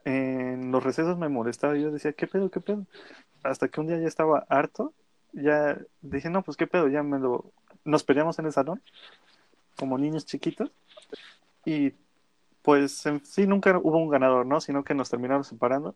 En 0.05 0.71
los 0.71 0.83
recesos 0.83 1.17
me 1.17 1.27
molestaba. 1.27 1.75
Yo 1.75 1.91
decía, 1.91 2.13
¿qué 2.13 2.27
pedo, 2.27 2.49
qué 2.49 2.61
pedo? 2.61 2.85
Hasta 3.43 3.67
que 3.67 3.81
un 3.81 3.87
día 3.87 3.99
ya 3.99 4.07
estaba 4.07 4.45
harto. 4.47 4.93
Ya 5.33 5.77
dije, 6.01 6.29
no, 6.29 6.41
pues 6.41 6.55
qué 6.55 6.65
pedo, 6.65 6.87
ya 6.87 7.03
me 7.03 7.19
lo. 7.19 7.51
Nos 7.83 8.03
peleamos 8.03 8.39
en 8.39 8.45
el 8.45 8.53
salón, 8.53 8.81
como 9.75 9.97
niños 9.97 10.25
chiquitos. 10.25 10.71
Y 11.65 11.93
pues 12.61 13.05
en 13.05 13.25
sí 13.25 13.47
nunca 13.47 13.77
hubo 13.77 13.97
un 13.97 14.09
ganador, 14.09 14.45
¿no? 14.45 14.61
Sino 14.61 14.83
que 14.83 14.93
nos 14.93 15.09
terminaron 15.09 15.43
separando. 15.43 15.95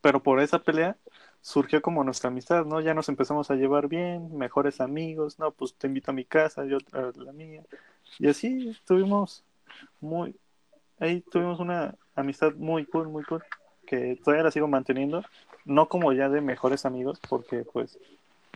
Pero 0.00 0.22
por 0.22 0.40
esa 0.40 0.58
pelea 0.58 0.96
surgió 1.40 1.82
como 1.82 2.04
nuestra 2.04 2.28
amistad, 2.28 2.64
¿no? 2.64 2.80
Ya 2.80 2.94
nos 2.94 3.08
empezamos 3.08 3.50
a 3.50 3.54
llevar 3.54 3.88
bien, 3.88 4.36
mejores 4.36 4.80
amigos, 4.80 5.38
no, 5.38 5.50
pues 5.50 5.74
te 5.74 5.86
invito 5.86 6.10
a 6.10 6.14
mi 6.14 6.24
casa, 6.24 6.64
yo 6.64 6.78
a 6.92 7.12
la 7.16 7.32
mía. 7.32 7.62
Y 8.18 8.28
así 8.28 8.70
estuvimos 8.70 9.44
muy, 10.00 10.34
ahí 10.98 11.20
tuvimos 11.20 11.60
una 11.60 11.96
amistad 12.14 12.54
muy 12.54 12.86
cool, 12.86 13.08
muy 13.08 13.24
cool, 13.24 13.42
que 13.86 14.18
todavía 14.24 14.44
la 14.44 14.50
sigo 14.50 14.68
manteniendo, 14.68 15.22
no 15.64 15.88
como 15.88 16.12
ya 16.12 16.28
de 16.28 16.40
mejores 16.40 16.86
amigos, 16.86 17.20
porque 17.28 17.64
pues 17.64 17.98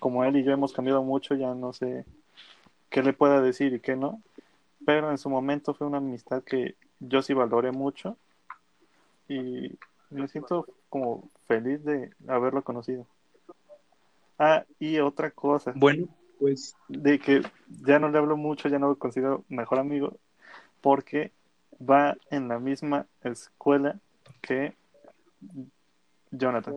como 0.01 0.25
él 0.25 0.37
y 0.37 0.45
yo 0.45 0.53
hemos 0.53 0.73
cambiado 0.73 1.03
mucho, 1.03 1.35
ya 1.35 1.55
no 1.55 1.73
sé 1.73 2.05
qué 2.89 3.03
le 3.03 3.13
pueda 3.13 3.41
decir 3.41 3.75
y 3.75 3.81
qué 3.81 3.97
no, 3.97 4.23
pero 4.87 5.11
en 5.11 5.19
su 5.19 5.29
momento 5.29 5.75
fue 5.75 5.87
una 5.87 5.99
amistad 5.99 6.43
que 6.43 6.77
yo 7.01 7.21
sí 7.23 7.35
valoré 7.35 7.73
mucho 7.73 8.17
y 9.29 9.73
me 10.11 10.29
siento 10.29 10.67
como 10.89 11.31
feliz 11.47 11.85
de 11.85 12.11
haberlo 12.27 12.63
conocido. 12.63 13.07
Ah, 14.39 14.65
y 14.79 14.99
otra 15.01 15.31
cosa, 15.31 15.73
Bueno, 15.75 16.07
pues 16.39 16.77
de 16.89 17.19
que 17.19 17.43
ya 17.83 17.99
no 17.99 18.09
le 18.09 18.19
hablo 18.19 18.37
mucho, 18.37 18.69
ya 18.69 18.79
no 18.79 18.89
lo 18.89 18.97
considero 18.97 19.45
mejor 19.49 19.79
amigo, 19.81 20.17
porque 20.81 21.33
va 21.81 22.17
en 22.31 22.49
la 22.49 22.59
misma 22.59 23.07
escuela 23.23 23.99
que 24.41 24.75
Jonathan. 26.31 26.77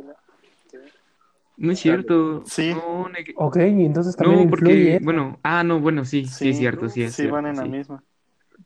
No 1.57 1.71
es 1.71 1.79
cierto. 1.79 2.43
Sí. 2.45 2.73
No, 2.73 3.07
Ok, 3.35 3.57
y 3.57 3.85
entonces 3.85 4.15
también 4.15 4.45
no, 4.45 4.49
porque, 4.49 4.71
influye. 4.71 4.95
eso. 4.95 5.05
bueno, 5.05 5.39
ah, 5.43 5.63
no, 5.63 5.79
bueno, 5.79 6.05
sí, 6.05 6.25
sí, 6.25 6.49
es 6.49 6.57
cierto, 6.57 6.89
sí 6.89 7.03
es 7.03 7.11
sí 7.11 7.17
cierto. 7.17 7.35
van 7.35 7.45
en 7.45 7.57
la 7.57 7.65
misma. 7.65 8.03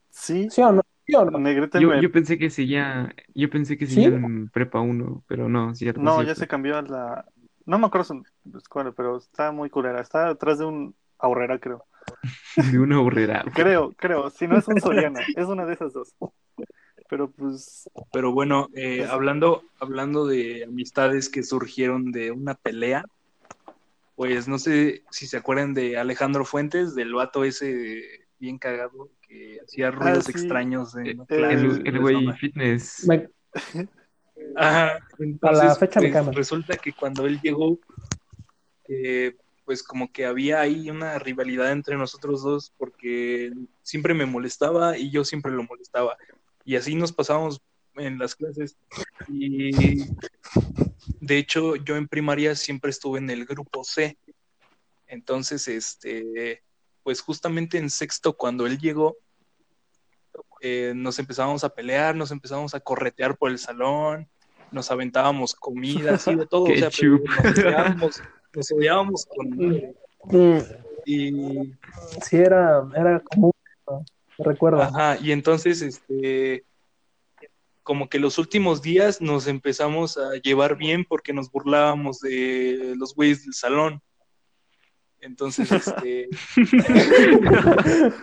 Sí, 0.09 0.49
¿Sí 0.49 0.61
o 0.61 0.71
no? 0.71 0.81
¿Sí 1.05 1.13
o 1.15 1.25
no? 1.25 1.37
Negrete 1.39 1.81
Yo, 1.81 1.89
me- 1.89 2.01
yo 2.01 2.11
pensé 2.11 2.37
que 2.37 2.49
seguía, 2.49 3.13
yo 3.33 3.49
pensé 3.49 3.77
que 3.77 3.85
¿Sí? 3.85 3.93
seguía 3.93 4.07
en 4.09 4.49
prepa 4.49 4.79
1, 4.81 5.23
pero 5.27 5.49
no, 5.49 5.73
cierto, 5.75 6.01
No, 6.01 6.11
cierto. 6.11 6.27
ya 6.29 6.35
se 6.35 6.47
cambió 6.47 6.77
a 6.77 6.81
la... 6.81 7.25
No 7.65 7.79
me 7.79 7.87
acuerdo 7.87 8.05
su 8.05 8.23
escuela, 8.57 8.91
pero 8.91 9.17
está 9.17 9.51
muy 9.51 9.69
culera. 9.69 10.01
Está 10.01 10.27
detrás 10.29 10.59
de 10.59 10.65
un 10.65 10.95
ahorrera, 11.17 11.59
creo. 11.59 11.85
De 12.71 12.79
una 12.79 13.01
horrera. 13.01 13.43
Creo, 13.53 13.93
creo. 13.93 14.29
Si 14.29 14.47
no 14.47 14.57
es 14.57 14.67
un 14.67 14.79
Soriana, 14.79 15.21
es 15.35 15.47
una 15.47 15.65
de 15.65 15.73
esas 15.73 15.93
dos. 15.93 16.13
Pero 17.09 17.29
pues, 17.31 17.89
Pero 18.11 18.31
bueno, 18.31 18.69
eh, 18.75 19.05
hablando, 19.09 19.63
hablando 19.79 20.25
de 20.25 20.63
amistades 20.63 21.29
que 21.29 21.43
surgieron 21.43 22.11
de 22.11 22.31
una 22.31 22.55
pelea, 22.55 23.05
pues 24.15 24.47
no 24.47 24.59
sé 24.59 25.03
si 25.11 25.27
se 25.27 25.37
acuerdan 25.37 25.73
de 25.73 25.97
Alejandro 25.97 26.45
Fuentes, 26.45 26.95
del 26.95 27.13
vato 27.13 27.43
ese 27.43 28.01
bien 28.39 28.57
cagado 28.57 29.09
que 29.27 29.59
hacía 29.63 29.91
ruidos 29.91 30.25
sí. 30.25 30.31
extraños 30.31 30.95
en 30.95 31.07
Eh, 31.07 31.25
clases 31.27 31.61
El, 31.61 31.83
de 31.83 31.89
el 31.89 31.99
güey 31.99 32.33
fitness. 32.33 33.05
Me- 33.07 33.29
Ajá, 34.55 34.99
A 35.41 35.51
la 35.51 35.75
fecha 35.75 35.99
me 35.99 36.07
pues, 36.07 36.13
cambia. 36.13 36.37
resulta 36.37 36.77
que 36.77 36.93
cuando 36.93 37.25
él 37.25 37.39
llegó, 37.41 37.79
eh, 38.87 39.35
pues 39.65 39.81
como 39.81 40.11
que 40.11 40.25
había 40.25 40.61
ahí 40.61 40.89
una 40.89 41.17
rivalidad 41.19 41.71
entre 41.71 41.97
nosotros 41.97 42.43
dos, 42.43 42.73
porque 42.77 43.51
siempre 43.81 44.13
me 44.13 44.25
molestaba 44.25 44.97
y 44.97 45.09
yo 45.11 45.23
siempre 45.25 45.51
lo 45.51 45.63
molestaba. 45.63 46.15
Y 46.63 46.75
así 46.75 46.95
nos 46.95 47.11
pasábamos 47.11 47.61
en 47.95 48.17
las 48.19 48.35
clases. 48.35 48.77
Y 49.27 50.05
de 51.21 51.37
hecho, 51.37 51.75
yo 51.77 51.95
en 51.95 52.07
primaria 52.07 52.55
siempre 52.55 52.91
estuve 52.91 53.19
en 53.19 53.29
el 53.29 53.45
grupo 53.45 53.83
C. 53.83 54.17
Entonces, 55.07 55.67
este, 55.67 56.61
pues 57.05 57.21
justamente 57.21 57.77
en 57.77 57.91
sexto, 57.91 58.35
cuando 58.35 58.65
él 58.65 58.79
llegó, 58.79 59.15
eh, 60.59 60.91
nos 60.95 61.19
empezábamos 61.19 61.63
a 61.63 61.69
pelear, 61.69 62.15
nos 62.15 62.31
empezábamos 62.31 62.73
a 62.73 62.79
corretear 62.79 63.37
por 63.37 63.51
el 63.51 63.59
salón, 63.59 64.27
nos 64.71 64.89
aventábamos 64.89 65.53
comida, 65.53 66.15
así 66.15 66.33
de 66.33 66.47
todo, 66.47 66.63
o 66.63 66.75
sea, 66.75 66.89
nos 66.89 67.59
odiábamos, 67.59 68.21
nos 68.55 68.71
odiábamos 68.71 69.27
con 69.27 69.93
Y, 71.05 71.75
Sí, 72.23 72.37
era, 72.37 72.83
era. 72.95 73.21
Recuerdo. 74.39 74.81
ajá, 74.81 75.19
y 75.21 75.31
entonces, 75.31 75.83
este, 75.83 76.65
como 77.83 78.09
que 78.09 78.17
los 78.17 78.39
últimos 78.39 78.81
días 78.81 79.21
nos 79.21 79.45
empezamos 79.45 80.17
a 80.17 80.33
llevar 80.43 80.75
bien 80.75 81.05
porque 81.07 81.33
nos 81.33 81.51
burlábamos 81.51 82.19
de 82.21 82.95
los 82.97 83.13
güeyes 83.13 83.43
del 83.43 83.53
salón. 83.53 84.01
Entonces, 85.25 85.71
este, 85.71 86.29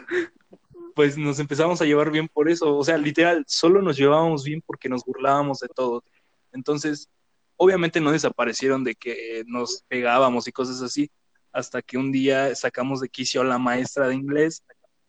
pues 0.94 1.18
nos 1.18 1.40
empezamos 1.40 1.82
a 1.82 1.84
llevar 1.84 2.12
bien 2.12 2.28
por 2.28 2.48
eso. 2.48 2.76
O 2.76 2.84
sea, 2.84 2.96
literal, 2.96 3.44
solo 3.48 3.82
nos 3.82 3.96
llevábamos 3.96 4.44
bien 4.44 4.62
porque 4.64 4.88
nos 4.88 5.04
burlábamos 5.04 5.58
de 5.58 5.68
todo. 5.68 6.04
Entonces, 6.52 7.08
obviamente 7.56 8.00
no 8.00 8.12
desaparecieron 8.12 8.84
de 8.84 8.94
que 8.94 9.42
nos 9.46 9.82
pegábamos 9.88 10.46
y 10.46 10.52
cosas 10.52 10.80
así, 10.80 11.10
hasta 11.52 11.82
que 11.82 11.98
un 11.98 12.12
día 12.12 12.54
sacamos 12.54 13.00
de 13.00 13.08
quicio 13.08 13.40
a 13.40 13.44
la 13.44 13.58
maestra 13.58 14.06
de 14.06 14.14
inglés 14.14 14.62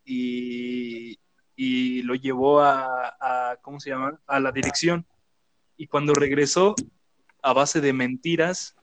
y, 0.04 1.20
y 1.56 2.02
lo 2.02 2.16
llevó 2.16 2.62
a, 2.62 3.16
a, 3.20 3.58
¿cómo 3.62 3.80
se 3.80 3.92
llama? 3.92 4.20
A 4.26 4.40
la 4.40 4.52
dirección. 4.52 5.06
Y 5.78 5.86
cuando 5.86 6.14
regresó, 6.14 6.74
a 7.44 7.54
base 7.54 7.82
de 7.82 7.94
mentiras, 7.94 8.76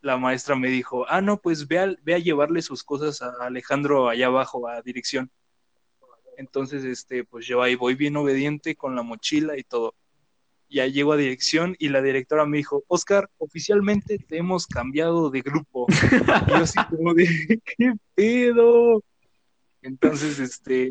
la 0.00 0.16
maestra 0.16 0.56
me 0.56 0.68
dijo, 0.68 1.06
ah, 1.08 1.20
no, 1.20 1.40
pues 1.40 1.68
ve 1.68 1.78
a, 1.78 1.94
ve 2.02 2.14
a 2.14 2.18
llevarle 2.18 2.62
sus 2.62 2.82
cosas 2.82 3.22
a 3.22 3.32
Alejandro 3.40 4.08
allá 4.08 4.26
abajo, 4.26 4.66
a 4.66 4.80
dirección. 4.82 5.30
Entonces, 6.36 6.84
este, 6.84 7.24
pues 7.24 7.46
yo 7.46 7.62
ahí 7.62 7.74
voy 7.74 7.94
bien 7.94 8.16
obediente 8.16 8.74
con 8.74 8.96
la 8.96 9.02
mochila 9.02 9.58
y 9.58 9.62
todo. 9.62 9.94
Ya 10.70 10.86
llego 10.86 11.12
a 11.12 11.16
dirección 11.16 11.76
y 11.78 11.88
la 11.88 12.00
directora 12.00 12.46
me 12.46 12.58
dijo, 12.58 12.84
Oscar, 12.86 13.28
oficialmente 13.38 14.18
te 14.18 14.38
hemos 14.38 14.66
cambiado 14.66 15.28
de 15.30 15.42
grupo. 15.42 15.86
Y 15.88 16.50
yo 16.50 16.56
así 16.56 16.78
como 16.88 17.12
de, 17.12 17.26
¿qué 17.76 17.92
pedo? 18.14 19.02
Entonces, 19.82 20.38
este, 20.38 20.90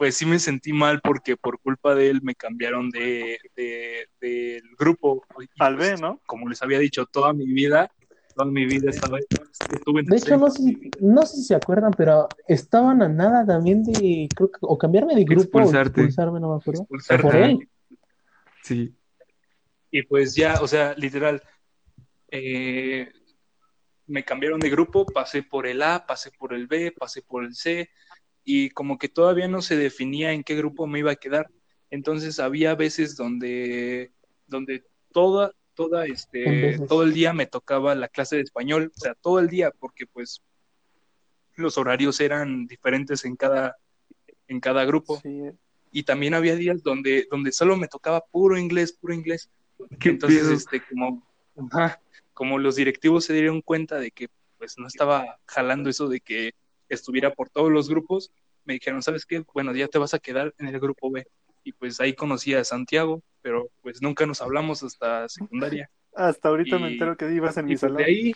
pues 0.00 0.16
sí 0.16 0.24
me 0.24 0.38
sentí 0.38 0.72
mal 0.72 1.02
porque 1.02 1.36
por 1.36 1.60
culpa 1.60 1.94
de 1.94 2.08
él 2.08 2.22
me 2.22 2.34
cambiaron 2.34 2.88
de, 2.88 3.38
de- 3.54 4.08
del 4.18 4.62
grupo. 4.78 5.26
Pues, 5.34 5.46
B, 5.76 5.96
¿no? 6.00 6.22
como 6.24 6.48
les 6.48 6.62
había 6.62 6.78
dicho 6.78 7.04
toda 7.04 7.34
mi 7.34 7.44
vida, 7.44 7.92
toda 8.34 8.50
mi 8.50 8.64
vida 8.64 8.88
estaba, 8.88 9.18
estuve 9.68 10.00
en 10.00 10.06
De 10.06 10.16
hecho, 10.16 10.38
no 10.38 10.48
sé, 10.48 10.62
si- 10.62 10.94
no 11.02 11.26
sé 11.26 11.36
si 11.36 11.42
se 11.44 11.54
acuerdan, 11.54 11.92
pero 11.92 12.34
estaban 12.48 13.02
a 13.02 13.10
nada 13.10 13.44
también 13.44 13.84
de, 13.84 14.32
creo 14.34 14.50
que, 14.50 14.58
o 14.62 14.78
cambiarme 14.78 15.14
de 15.14 15.24
grupo 15.24 15.58
o 15.58 15.60
Expulsarte. 15.60 16.00
expulsarme, 16.00 16.40
no 16.40 16.54
me 16.54 16.56
acuerdo. 16.62 16.80
Expulsarte. 16.80 17.22
Por 17.22 17.36
él. 17.36 17.68
Sí. 18.62 18.96
Y 19.90 20.02
pues 20.04 20.34
ya, 20.34 20.62
o 20.62 20.66
sea, 20.66 20.94
literal, 20.94 21.42
eh, 22.30 23.12
me 24.06 24.24
cambiaron 24.24 24.62
de 24.62 24.70
grupo, 24.70 25.04
pasé 25.12 25.42
por 25.42 25.66
el 25.66 25.82
A, 25.82 26.06
pasé 26.06 26.30
por 26.30 26.54
el 26.54 26.66
B, 26.68 26.90
pasé 26.98 27.20
por 27.20 27.44
el 27.44 27.54
C, 27.54 27.90
y 28.44 28.70
como 28.70 28.98
que 28.98 29.08
todavía 29.08 29.48
no 29.48 29.62
se 29.62 29.76
definía 29.76 30.32
en 30.32 30.44
qué 30.44 30.56
grupo 30.56 30.86
me 30.86 31.00
iba 31.00 31.12
a 31.12 31.16
quedar. 31.16 31.50
Entonces 31.90 32.38
había 32.38 32.74
veces 32.74 33.16
donde, 33.16 34.12
donde 34.46 34.84
toda, 35.12 35.52
toda, 35.74 36.06
este, 36.06 36.78
todo 36.88 37.02
el 37.02 37.12
día 37.12 37.32
me 37.32 37.46
tocaba 37.46 37.94
la 37.94 38.08
clase 38.08 38.36
de 38.36 38.42
español, 38.42 38.92
o 38.94 39.00
sea, 39.00 39.14
todo 39.14 39.40
el 39.40 39.48
día, 39.48 39.70
porque 39.70 40.06
pues 40.06 40.42
los 41.56 41.78
horarios 41.78 42.20
eran 42.20 42.66
diferentes 42.66 43.24
en 43.24 43.36
cada, 43.36 43.76
en 44.48 44.60
cada 44.60 44.84
grupo. 44.84 45.20
Sí, 45.20 45.50
Y 45.92 46.04
también 46.04 46.34
había 46.34 46.56
días 46.56 46.82
donde, 46.82 47.26
donde 47.30 47.52
solo 47.52 47.76
me 47.76 47.88
tocaba 47.88 48.24
puro 48.30 48.56
inglés, 48.56 48.92
puro 48.92 49.14
inglés. 49.14 49.50
¿Qué 49.98 50.10
Entonces, 50.10 50.48
este, 50.48 50.82
como, 50.82 51.26
como 52.32 52.58
los 52.58 52.76
directivos 52.76 53.24
se 53.24 53.32
dieron 53.32 53.62
cuenta 53.62 53.98
de 53.98 54.10
que 54.10 54.28
pues 54.58 54.78
no 54.78 54.86
estaba 54.86 55.38
jalando 55.46 55.88
eso 55.88 56.06
de 56.08 56.20
que 56.20 56.52
estuviera 56.90 57.32
por 57.32 57.48
todos 57.48 57.70
los 57.72 57.88
grupos, 57.88 58.30
me 58.64 58.74
dijeron, 58.74 59.02
¿sabes 59.02 59.24
qué? 59.24 59.42
Bueno, 59.54 59.74
ya 59.74 59.88
te 59.88 59.98
vas 59.98 60.12
a 60.14 60.18
quedar 60.18 60.54
en 60.58 60.66
el 60.68 60.78
grupo 60.78 61.10
B. 61.10 61.26
Y 61.64 61.72
pues 61.72 62.00
ahí 62.00 62.14
conocí 62.14 62.54
a 62.54 62.64
Santiago, 62.64 63.22
pero 63.42 63.68
pues 63.82 64.00
nunca 64.02 64.26
nos 64.26 64.40
hablamos 64.42 64.82
hasta 64.82 65.28
secundaria. 65.28 65.90
hasta 66.14 66.48
ahorita 66.50 66.78
me 66.78 66.88
entero 66.92 67.16
que 67.16 67.32
ibas 67.32 67.56
en 67.56 67.66
Y 67.66 67.68
mi 67.68 67.72
pues 67.74 67.80
salón. 67.80 67.96
de 67.98 68.04
ahí, 68.04 68.32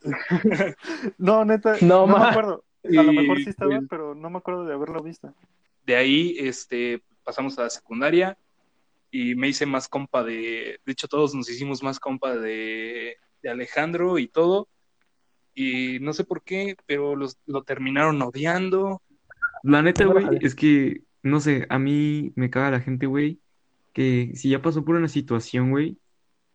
No, 1.18 1.44
neta, 1.44 1.76
No, 1.82 2.06
no, 2.06 2.18
me 2.18 2.24
acuerdo. 2.24 2.64
A 2.84 3.02
lo 3.02 3.12
mejor 3.12 3.38
sí 3.38 3.50
estaba, 3.50 3.70
pues- 3.76 3.86
pero 3.90 4.14
no 4.14 4.30
me 4.30 4.38
acuerdo 4.38 4.64
de 4.64 4.72
haberlo 4.74 5.02
visto. 5.02 5.34
de 5.84 5.96
ahí 5.96 6.36
este, 6.38 7.02
pasamos 7.24 7.58
a 7.58 7.64
la 7.64 7.70
secundaria 7.70 8.38
y 9.10 9.34
me 9.34 9.48
hice 9.48 9.66
más 9.66 9.88
compa 9.88 10.22
de, 10.24 10.80
de 10.84 10.92
hecho 10.92 11.08
todos 11.08 11.34
nos 11.34 11.50
hicimos 11.50 11.82
más 11.82 11.98
compa 12.00 12.36
de, 12.36 13.16
de 13.42 13.50
Alejandro 13.50 14.18
y 14.18 14.28
todo, 14.28 14.68
y 15.60 16.00
no 16.00 16.12
sé 16.12 16.24
por 16.24 16.42
qué, 16.42 16.76
pero 16.86 17.16
los, 17.16 17.38
lo 17.46 17.62
terminaron 17.62 18.20
odiando, 18.22 19.02
La 19.62 19.82
neta, 19.82 20.06
güey, 20.06 20.26
es 20.40 20.54
que, 20.54 21.02
no 21.22 21.40
sé, 21.40 21.66
a 21.68 21.78
mí 21.78 22.32
me 22.34 22.48
caga 22.48 22.70
la 22.70 22.80
gente, 22.80 23.06
güey, 23.06 23.40
que 23.92 24.32
si 24.34 24.48
ya 24.50 24.62
pasó 24.62 24.84
por 24.84 24.96
una 24.96 25.08
situación, 25.08 25.70
güey, 25.70 25.98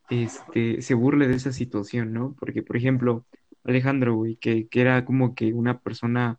este, 0.09 0.81
se 0.81 0.93
burle 0.93 1.27
de 1.27 1.35
esa 1.35 1.51
situación, 1.51 2.13
¿no? 2.13 2.35
Porque, 2.39 2.63
por 2.63 2.77
ejemplo, 2.77 3.25
Alejandro, 3.63 4.15
güey, 4.15 4.37
que, 4.37 4.67
que 4.67 4.81
era 4.81 5.05
como 5.05 5.35
que 5.35 5.53
una 5.53 5.79
persona, 5.79 6.37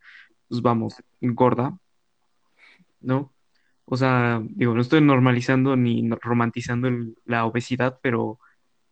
pues 0.48 0.62
vamos, 0.62 0.96
gorda, 1.20 1.78
¿no? 3.00 3.32
O 3.84 3.96
sea, 3.96 4.42
digo, 4.44 4.74
no 4.74 4.80
estoy 4.80 5.00
normalizando 5.00 5.76
ni 5.76 6.08
romantizando 6.20 6.88
el- 6.88 7.16
la 7.24 7.44
obesidad, 7.46 7.98
pero 8.02 8.38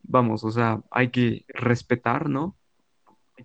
vamos, 0.02 0.44
o 0.44 0.50
sea, 0.50 0.80
hay 0.90 1.10
que 1.10 1.44
respetar, 1.48 2.28
¿no? 2.28 2.56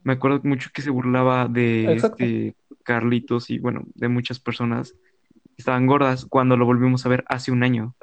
Me 0.04 0.14
acuerdo 0.14 0.42
mucho 0.44 0.70
que 0.74 0.82
se 0.82 0.90
burlaba 0.90 1.48
de 1.48 1.94
Exacto. 1.94 2.24
este 2.24 2.56
Carlitos 2.84 3.50
y 3.50 3.60
bueno, 3.60 3.84
de 3.96 4.08
muchas 4.08 4.40
personas 4.40 4.94
que 4.94 5.56
estaban 5.58 5.86
gordas 5.88 6.26
cuando 6.26 6.58
lo 6.58 6.66
volvimos 6.66 7.06
a 7.06 7.10
ver 7.10 7.24
hace 7.28 7.52
un 7.52 7.64
año. 7.64 7.96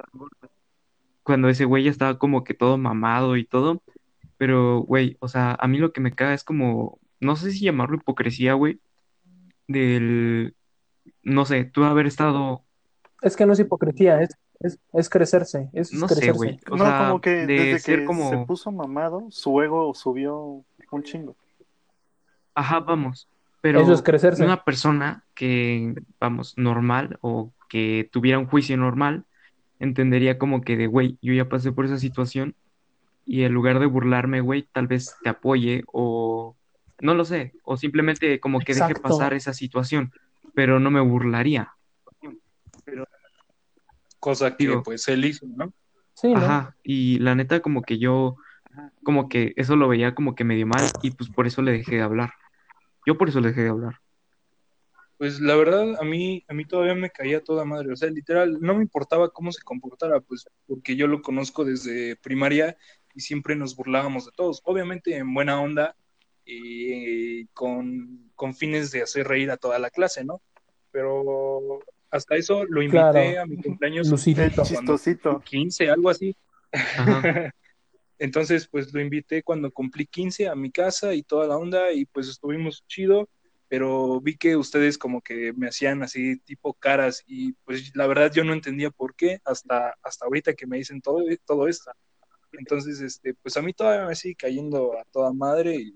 Cuando 1.23 1.49
ese 1.49 1.65
güey 1.65 1.85
ya 1.85 1.91
estaba 1.91 2.19
como 2.19 2.45
que 2.45 2.55
todo 2.55 2.79
mamado 2.79 3.37
y 3.37 3.45
todo, 3.45 3.83
pero 4.37 4.81
güey, 4.81 5.17
o 5.21 5.29
sea, 5.29 5.57
a 5.59 5.67
mí 5.67 5.79
lo 5.79 5.93
que 5.93 6.01
me 6.01 6.13
caga 6.13 6.35
es 6.35 6.45
como, 6.45 6.99
no 7.21 7.37
sé 7.37 7.51
si 7.51 7.65
llamarlo 7.65 7.97
hipocresía, 7.97 8.55
güey, 8.55 8.79
del, 9.67 10.55
no 11.23 11.45
sé, 11.45 11.65
tú 11.65 11.83
haber 11.85 12.07
estado, 12.07 12.63
Es 13.23 13.35
que 13.37 13.47
no 13.47 13.55
es 13.55 13.61
hipocresía, 13.61 14.23
es, 14.23 14.37
es, 14.61 14.79
es 14.93 15.09
crecerse. 15.09 15.69
Es 15.73 15.93
no 15.93 16.07
sé, 16.07 16.15
crecerse. 16.15 16.37
güey, 16.37 16.61
o 16.71 16.77
no, 16.77 16.85
sea, 16.85 17.09
como 17.09 17.21
que 17.21 17.31
de 17.31 17.47
desde 17.47 17.79
ser 17.81 17.95
que 17.97 18.01
se 18.03 18.07
como, 18.07 18.47
puso 18.47 18.71
mamado, 18.71 19.27
su 19.31 19.61
ego 19.63 19.93
subió 19.95 20.65
un 20.93 21.03
chingo. 21.03 21.37
Ajá, 22.57 22.81
vamos, 22.81 23.29
pero 23.61 23.81
Eso 23.81 23.93
es 23.93 24.03
crecerse. 24.03 24.45
una 24.45 24.65
persona 24.65 25.23
que, 25.35 25.95
vamos, 26.19 26.55
normal 26.57 27.19
o 27.21 27.53
que 27.69 28.09
tuviera 28.11 28.39
un 28.39 28.47
juicio 28.47 28.77
normal, 28.77 29.25
entendería 29.79 30.39
como 30.39 30.63
que 30.63 30.77
de, 30.77 30.87
güey, 30.87 31.19
yo 31.23 31.35
ya 31.35 31.49
pasé 31.49 31.71
por 31.71 31.85
esa 31.85 31.99
situación 31.99 32.55
y 33.25 33.43
en 33.43 33.53
lugar 33.53 33.79
de 33.79 33.87
burlarme, 33.87 34.41
güey, 34.41 34.63
tal 34.73 34.87
vez 34.87 35.15
te 35.23 35.29
apoye 35.29 35.85
o 35.93 36.57
no 37.01 37.15
lo 37.15 37.25
sé, 37.25 37.53
o 37.65 37.77
simplemente 37.77 38.41
como 38.41 38.61
que 38.61 38.75
deje 38.75 38.95
pasar 38.95 39.35
esa 39.35 39.53
situación, 39.53 40.13
pero 40.55 40.81
no 40.81 40.91
me 40.91 41.01
burlaría. 41.01 41.73
cosa 44.19 44.57
que 44.57 44.69
Digo. 44.69 44.83
pues 44.83 45.07
él 45.09 45.25
hizo, 45.25 45.47
¿no? 45.47 45.73
Sí, 46.15 46.33
¿no? 46.33 46.39
Ajá, 46.39 46.77
y 46.83 47.19
la 47.19 47.35
neta 47.35 47.61
como 47.61 47.83
que 47.83 47.99
yo, 47.99 48.37
como 49.03 49.29
que 49.29 49.53
eso 49.57 49.77
lo 49.77 49.89
veía 49.89 50.15
como 50.15 50.35
que 50.35 50.45
medio 50.45 50.67
mal 50.67 50.85
y 51.03 51.11
pues 51.11 51.29
por 51.29 51.47
eso 51.47 51.61
le 51.61 51.73
dejé 51.73 51.97
de 51.97 52.03
hablar. 52.03 52.31
Yo 53.07 53.17
por 53.17 53.29
eso 53.29 53.41
le 53.41 53.49
dejé 53.49 53.63
de 53.63 53.69
hablar. 53.71 53.95
Pues 55.17 55.41
la 55.41 55.57
verdad, 55.57 55.95
a 55.99 56.05
mí, 56.05 56.45
a 56.49 56.53
mí 56.53 56.67
todavía 56.67 56.95
me 56.95 57.09
caía 57.11 57.43
toda 57.43 57.65
madre. 57.65 57.91
O 57.93 57.97
sea, 57.97 58.11
literal, 58.11 58.59
no 58.61 58.75
me 58.75 58.83
importaba 58.83 59.31
cómo 59.31 59.51
se 59.51 59.63
comportara, 59.63 60.21
pues 60.21 60.45
porque 60.67 60.95
yo 60.97 61.07
lo 61.07 61.23
conozco 61.23 61.65
desde 61.65 62.17
primaria 62.17 62.77
y 63.15 63.21
siempre 63.21 63.57
nos 63.57 63.75
burlábamos 63.77 64.27
de 64.27 64.33
todos. 64.37 64.61
Obviamente 64.65 65.17
en 65.17 65.33
buena 65.33 65.59
onda 65.63 65.97
y 66.45 67.47
con, 67.49 68.31
con 68.35 68.55
fines 68.55 68.91
de 68.91 69.03
hacer 69.03 69.27
reír 69.27 69.51
a 69.51 69.57
toda 69.57 69.79
la 69.79 69.89
clase, 69.89 70.23
¿no? 70.23 70.43
Pero 70.91 71.81
hasta 72.11 72.37
eso 72.37 72.65
lo 72.65 72.83
invité 72.83 72.99
Claro. 72.99 73.41
a 73.41 73.47
mi 73.47 73.57
cumpleaños 73.57 74.09
Lucidito. 74.11 74.63
chistosito. 74.65 75.41
15, 75.41 75.91
algo 75.91 76.11
así. 76.11 76.37
Ajá. 76.73 77.23
Entonces, 78.19 78.69
pues 78.69 78.93
lo 78.93 79.01
invité 79.01 79.43
cuando 79.43 79.71
cumplí 79.71 80.07
15 80.07 80.49
a 80.49 80.55
mi 80.55 80.71
casa 80.71 81.15
y 81.15 81.23
toda 81.23 81.47
la 81.47 81.57
onda 81.57 81.93
y 81.93 82.07
pues 82.07 82.29
estuvimos 82.29 82.85
chido, 82.87 83.29
pero 83.69 84.21
vi 84.21 84.37
que 84.37 84.57
ustedes 84.57 84.97
como 84.99 85.21
que 85.21 85.53
me 85.53 85.69
hacían 85.69 86.03
así 86.03 86.39
tipo 86.39 86.75
caras 86.75 87.23
y 87.27 87.53
pues 87.65 87.95
la 87.95 88.07
verdad 88.07 88.33
yo 88.33 88.45
no 88.45 88.53
entendía 88.53 88.91
por 88.91 89.15
qué 89.15 89.41
hasta, 89.45 89.95
hasta 90.03 90.25
ahorita 90.25 90.55
que 90.55 90.67
me 90.67 90.79
dicen 90.79 91.01
todo, 91.01 91.23
todo 91.45 91.69
esto. 91.69 91.91
Entonces, 92.53 93.01
este, 93.01 93.35
pues 93.35 93.57
a 93.57 93.63
mí 93.63 93.73
todavía 93.73 94.07
me 94.07 94.15
sigue 94.15 94.37
cayendo 94.37 94.99
a 94.99 95.05
toda 95.05 95.33
madre 95.33 95.75
y, 95.77 95.95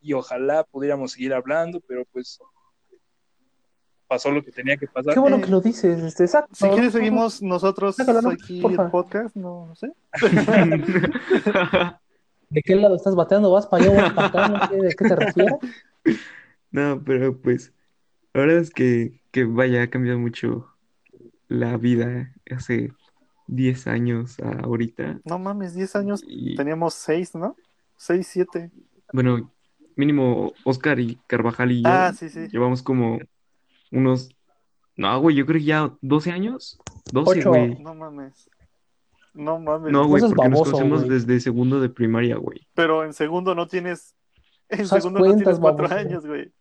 y 0.00 0.12
ojalá 0.14 0.64
pudiéramos 0.64 1.12
seguir 1.12 1.34
hablando, 1.34 1.80
pero 1.80 2.04
pues 2.06 2.38
pasó 4.08 4.30
lo 4.30 4.42
que 4.44 4.52
tenía 4.52 4.76
que 4.76 4.86
pasar. 4.86 5.14
Qué 5.14 5.20
bueno 5.20 5.36
Eh, 5.36 5.40
que 5.42 5.50
lo 5.50 5.60
dices, 5.60 6.02
este, 6.02 6.24
exacto. 6.24 6.54
Si 6.54 6.68
quieres, 6.68 6.92
seguimos 6.92 7.42
nosotros 7.42 7.96
Sácalo, 7.96 8.22
¿no? 8.22 8.30
aquí 8.30 8.60
Porfa. 8.60 8.84
el 8.84 8.90
podcast, 8.90 9.36
no 9.36 9.74
sé. 9.74 9.92
¿De 12.48 12.62
qué 12.62 12.76
lado 12.76 12.94
estás 12.96 13.14
bateando? 13.16 13.50
¿Vas 13.50 13.66
para 13.66 13.84
allá 13.84 13.92
o 13.92 13.96
vas 13.96 14.12
para 14.12 14.26
acá? 14.28 14.48
No 14.48 14.68
sé 14.68 14.76
de 14.76 14.94
qué 14.94 15.04
te 15.08 15.16
refieres. 15.16 15.54
No, 16.72 17.02
pero 17.04 17.36
pues, 17.40 17.72
la 18.34 18.42
verdad 18.42 18.58
es 18.58 18.70
que, 18.70 19.20
que 19.30 19.44
vaya, 19.44 19.82
ha 19.82 19.88
cambiado 19.88 20.18
mucho 20.18 20.68
la 21.48 21.76
vida 21.78 22.34
hace 22.50 22.92
10 23.46 23.86
años 23.86 24.38
a 24.40 24.50
ahorita. 24.64 25.20
No 25.24 25.38
mames, 25.38 25.74
10 25.74 25.96
años, 25.96 26.22
Y 26.26 26.54
teníamos 26.54 26.92
6, 26.94 27.34
¿no? 27.36 27.56
6, 27.96 28.26
7. 28.30 28.70
bueno, 29.12 29.50
mínimo 29.94 30.52
Oscar 30.64 31.00
y 31.00 31.18
Carvajal 31.26 31.72
y 31.72 31.82
yo 31.82 31.88
Ah, 31.88 32.12
sí, 32.12 32.28
sí. 32.28 32.48
llevamos 32.48 32.82
como 32.82 33.20
unos, 33.92 34.28
no, 34.96 35.20
güey, 35.20 35.36
yo 35.36 35.46
creo 35.46 35.58
que 35.60 35.64
ya 35.66 35.92
12 36.00 36.30
años. 36.32 36.78
12, 37.12 37.40
Ocho. 37.40 37.48
güey. 37.50 37.74
No 37.80 37.94
mames. 37.94 38.50
No 39.34 39.58
mames. 39.58 39.92
No, 39.92 40.06
güey, 40.06 40.20
seas 40.20 40.32
porque 40.32 40.48
nos 40.48 40.58
baboso, 40.58 40.72
conocemos 40.72 41.00
güey. 41.04 41.10
desde 41.18 41.40
segundo 41.40 41.80
de 41.80 41.88
primaria, 41.90 42.36
güey. 42.36 42.66
Pero 42.74 43.04
en 43.04 43.12
segundo 43.12 43.54
no 43.54 43.66
tienes. 43.66 44.14
En 44.68 44.80
Haz 44.80 44.88
segundo 44.88 45.20
no 45.20 45.26
cuentas, 45.26 45.42
tienes 45.44 45.60
4 45.60 45.88
baboso. 45.88 46.08
años, 46.08 46.26
güey. 46.26 46.52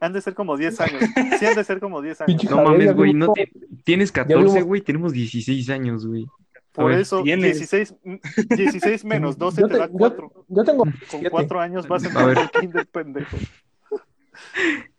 Han 0.00 0.12
de 0.12 0.20
ser 0.20 0.34
como 0.34 0.56
10 0.56 0.80
años. 0.80 1.02
Sí, 1.38 1.46
han 1.46 1.54
de 1.54 1.64
ser 1.64 1.80
como 1.80 2.02
10 2.02 2.20
años. 2.22 2.26
Pinche 2.26 2.48
No 2.50 2.56
Javier, 2.56 2.72
mames, 2.72 2.86
ya 2.86 2.92
güey, 2.92 3.14
no 3.14 3.32
ti- 3.32 3.44
tienes 3.84 4.12
vimos- 4.12 4.26
14, 4.28 4.62
güey, 4.62 4.80
tenemos 4.82 5.12
16 5.12 5.70
años, 5.70 6.06
güey. 6.06 6.26
Por 6.72 6.90
ver, 6.90 7.00
eso, 7.00 7.22
tienes. 7.22 7.56
16, 7.58 7.94
mm, 8.04 8.16
16 8.56 9.04
menos 9.06 9.38
12 9.38 9.60
Yo, 9.62 9.68
te 9.68 9.74
te- 9.74 9.78
da 9.80 9.86
yo- 9.86 9.92
4. 9.92 10.44
yo 10.48 10.64
tengo 10.64 10.78
Con 10.84 10.94
siete. 11.08 11.30
4 11.30 11.60
años 11.60 11.86
vas 11.88 12.02
a 12.02 12.06
A 12.06 12.08
entrar 12.08 12.26
ver. 12.26 12.38
al 12.38 12.50
kinder, 12.50 12.86
pendejo. 12.88 13.36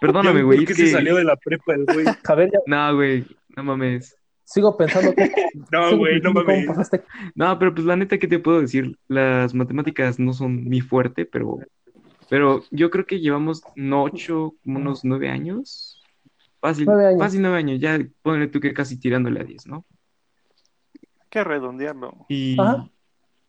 Perdóname, 0.00 0.42
güey, 0.42 0.58
por 0.58 0.66
qué 0.66 0.72
es 0.72 0.78
se 0.78 0.84
que... 0.86 0.90
salió 0.90 1.16
de 1.16 1.24
la 1.24 1.36
prepa 1.36 1.74
el 1.74 1.84
güey. 1.84 2.06
Javier, 2.24 2.50
ya 2.52 2.58
No, 2.66 2.94
güey, 2.96 3.24
no 3.56 3.64
mames. 3.64 4.16
sigo 4.44 4.76
pensando 4.76 5.14
que. 5.14 5.30
No, 5.70 5.96
güey, 5.96 6.20
no 6.20 6.32
mames. 6.32 6.66
pasaste. 6.66 7.02
No, 7.34 7.58
pero 7.58 7.74
pues 7.74 7.86
la 7.86 7.96
neta, 7.96 8.18
¿qué 8.18 8.26
te 8.28 8.38
puedo 8.38 8.60
decir? 8.60 8.98
Las 9.08 9.54
matemáticas 9.54 10.18
no 10.18 10.32
son 10.32 10.64
mi 10.68 10.80
fuerte, 10.80 11.24
pero, 11.26 11.58
pero 12.28 12.62
yo 12.70 12.90
creo 12.90 13.06
que 13.06 13.20
llevamos 13.20 13.62
no 13.76 14.02
ocho, 14.04 14.54
como 14.64 14.78
unos 14.78 15.04
nueve 15.04 15.28
años. 15.28 15.98
Fácil, 16.60 16.84
Nueve 16.86 17.06
años. 17.08 17.18
fácil 17.20 17.42
nueve 17.42 17.58
años, 17.58 17.80
ya 17.80 17.98
ponle 18.22 18.46
tú 18.46 18.60
que 18.60 18.72
casi 18.72 18.98
tirándole 18.98 19.40
a 19.40 19.44
diez, 19.44 19.66
¿no? 19.66 19.84
Que 21.30 21.42
redondearlo. 21.44 22.26
Y. 22.28 22.56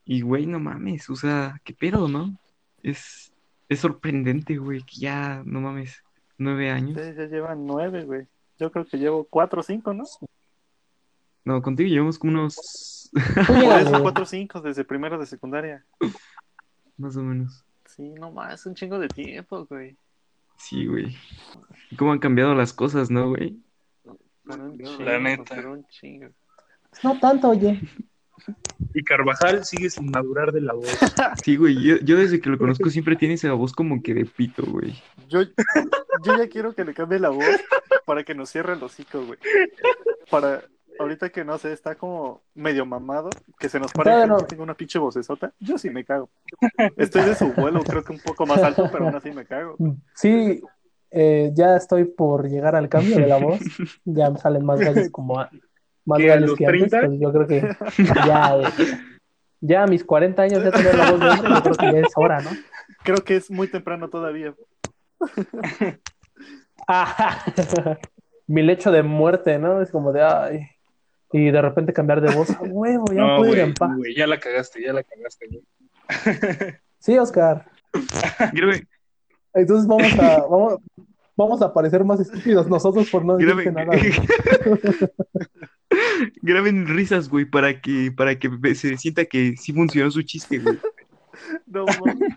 Y, 0.06 0.20
güey, 0.20 0.44
no 0.44 0.60
mames, 0.60 1.08
o 1.08 1.16
sea, 1.16 1.58
qué 1.64 1.72
pedo, 1.72 2.08
¿no? 2.08 2.36
Es, 2.82 3.32
es 3.70 3.80
sorprendente, 3.80 4.58
güey, 4.58 4.82
que 4.82 4.96
ya, 5.00 5.42
no 5.46 5.62
mames, 5.62 6.03
nueve 6.38 6.70
años. 6.70 6.90
Ustedes 6.90 7.16
ya 7.16 7.26
llevan 7.26 7.66
nueve, 7.66 8.04
güey. 8.04 8.26
Yo 8.58 8.70
creo 8.70 8.84
que 8.86 8.98
llevo 8.98 9.24
cuatro 9.24 9.60
o 9.60 9.62
cinco, 9.62 9.92
¿no? 9.94 10.04
No, 11.44 11.60
contigo 11.60 11.88
llevamos 11.88 12.18
como 12.18 12.32
unos, 12.32 13.10
Por 13.46 13.56
eso 13.56 14.02
cuatro 14.02 14.22
o 14.22 14.26
cinco 14.26 14.60
desde 14.60 14.84
primero 14.84 15.18
de 15.18 15.26
secundaria. 15.26 15.84
más 16.96 17.16
o 17.16 17.22
menos. 17.22 17.64
Sí, 17.86 18.02
no 18.18 18.30
más, 18.32 18.64
un 18.66 18.74
chingo 18.74 18.98
de 18.98 19.08
tiempo, 19.08 19.66
güey. 19.66 19.96
Sí, 20.56 20.86
güey. 20.86 21.16
Y 21.90 21.96
cómo 21.96 22.12
han 22.12 22.18
cambiado 22.18 22.54
las 22.54 22.72
cosas, 22.72 23.10
¿no, 23.10 23.28
güey? 23.28 23.58
Pero 24.46 24.64
un 24.64 25.04
La 25.04 25.18
neta. 25.18 25.54
pero 25.54 25.72
un 25.72 25.86
chingo. 25.88 26.28
No 27.02 27.18
tanto, 27.18 27.50
oye. 27.50 27.80
Y 28.92 29.02
Carvajal 29.02 29.64
sigue 29.64 29.90
sin 29.90 30.10
madurar 30.10 30.52
de 30.52 30.60
la 30.60 30.72
voz. 30.74 30.86
Sí, 31.44 31.56
güey, 31.56 31.80
yo, 31.82 31.96
yo 31.98 32.16
desde 32.16 32.40
que 32.40 32.50
lo 32.50 32.58
conozco 32.58 32.90
siempre 32.90 33.16
tiene 33.16 33.34
esa 33.34 33.52
voz 33.52 33.72
como 33.72 34.02
que 34.02 34.14
de 34.14 34.24
pito, 34.24 34.62
güey. 34.66 34.94
Yo, 35.28 35.42
yo 36.24 36.38
ya 36.38 36.48
quiero 36.48 36.74
que 36.74 36.84
le 36.84 36.94
cambie 36.94 37.18
la 37.18 37.30
voz 37.30 37.44
para 38.06 38.22
que 38.24 38.34
nos 38.34 38.50
cierre 38.50 38.74
el 38.74 38.82
hocico, 38.82 39.24
güey. 39.24 39.38
Para, 40.30 40.62
ahorita 40.98 41.30
que 41.30 41.44
no 41.44 41.58
sé, 41.58 41.72
está 41.72 41.94
como 41.96 42.42
medio 42.54 42.86
mamado, 42.86 43.30
que 43.58 43.68
se 43.68 43.80
nos 43.80 43.92
pare 43.92 44.26
no. 44.26 44.38
y 44.40 44.44
tenga 44.44 44.62
una 44.62 44.74
pinche 44.74 44.98
vocesota. 44.98 45.52
Yo 45.60 45.76
sí 45.78 45.90
me 45.90 46.04
cago. 46.04 46.30
Estoy 46.96 47.22
de 47.24 47.34
su 47.34 47.52
vuelo, 47.52 47.82
creo 47.82 48.04
que 48.04 48.12
un 48.12 48.20
poco 48.20 48.46
más 48.46 48.62
alto, 48.62 48.88
pero 48.92 49.06
aún 49.06 49.16
así 49.16 49.30
me 49.32 49.44
cago. 49.44 49.76
Sí, 50.14 50.60
eh, 51.10 51.50
ya 51.54 51.76
estoy 51.76 52.04
por 52.04 52.48
llegar 52.48 52.74
al 52.76 52.88
cambio 52.88 53.16
de 53.16 53.26
la 53.26 53.36
voz. 53.38 53.60
Ya 54.04 54.30
me 54.30 54.38
salen 54.38 54.64
más 54.64 54.80
gallos 54.80 55.08
como 55.10 55.38
a- 55.40 55.50
más 56.04 56.18
¿Qué, 56.18 56.30
a 56.30 56.34
gallos 56.34 56.50
los 56.50 56.58
que 56.58 56.66
antes. 56.66 56.90
30? 56.90 57.06
Pues 57.06 57.20
yo 57.20 57.32
creo 57.32 57.46
que 57.46 57.60
ya, 58.26 58.56
eh, 58.58 58.98
ya 59.60 59.82
a 59.84 59.86
mis 59.86 60.04
40 60.04 60.42
años 60.42 60.62
ya 60.64 60.70
tener 60.70 60.94
la 60.94 61.10
voz 61.10 61.20
de 61.20 61.28
hombre, 61.28 61.50
yo 61.50 61.62
creo 61.62 61.74
que 61.74 61.92
ya 61.92 61.98
es 62.06 62.12
hora, 62.16 62.40
¿no? 62.40 62.50
Creo 63.02 63.18
que 63.24 63.36
es 63.36 63.50
muy 63.50 63.68
temprano 63.68 64.08
todavía. 64.08 64.54
Ajá. 66.86 67.44
Mi 68.46 68.62
lecho 68.62 68.92
de 68.92 69.02
muerte, 69.02 69.58
¿no? 69.58 69.80
Es 69.80 69.90
como 69.90 70.12
de, 70.12 70.22
ay. 70.22 70.60
Y 71.32 71.50
de 71.50 71.62
repente 71.62 71.92
cambiar 71.92 72.20
de 72.20 72.34
voz, 72.34 72.50
a 72.50 72.60
huevo, 72.62 73.06
ya 73.08 73.14
No, 73.14 73.36
puedo 73.38 73.50
ir 73.50 73.56
güey, 73.56 73.60
en 73.60 73.74
paz. 73.74 73.96
güey, 73.96 74.14
ya 74.14 74.26
la 74.26 74.38
cagaste, 74.38 74.82
ya 74.82 74.92
la 74.92 75.02
cagaste, 75.02 75.46
güey. 75.48 75.62
Sí, 76.98 77.18
Oscar. 77.18 77.66
Entonces 79.52 79.86
vamos 79.86 80.18
a, 80.18 80.38
vamos, 80.48 80.78
vamos 81.36 81.60
a 81.62 81.72
parecer 81.72 82.02
más 82.02 82.18
estúpidos 82.20 82.66
nosotros 82.66 83.10
por 83.10 83.24
no 83.24 83.36
decirte 83.36 83.70
graben, 83.70 83.88
nada. 83.88 84.02
graben 86.42 86.86
risas, 86.86 87.28
güey, 87.28 87.44
para 87.44 87.80
que, 87.80 88.12
para 88.12 88.38
que 88.38 88.74
se 88.74 88.96
sienta 88.96 89.24
que 89.24 89.56
sí 89.56 89.72
funcionó 89.72 90.10
su 90.10 90.22
chiste, 90.22 90.58
güey. 90.58 90.78
No, 91.66 91.84
mames. 92.04 92.34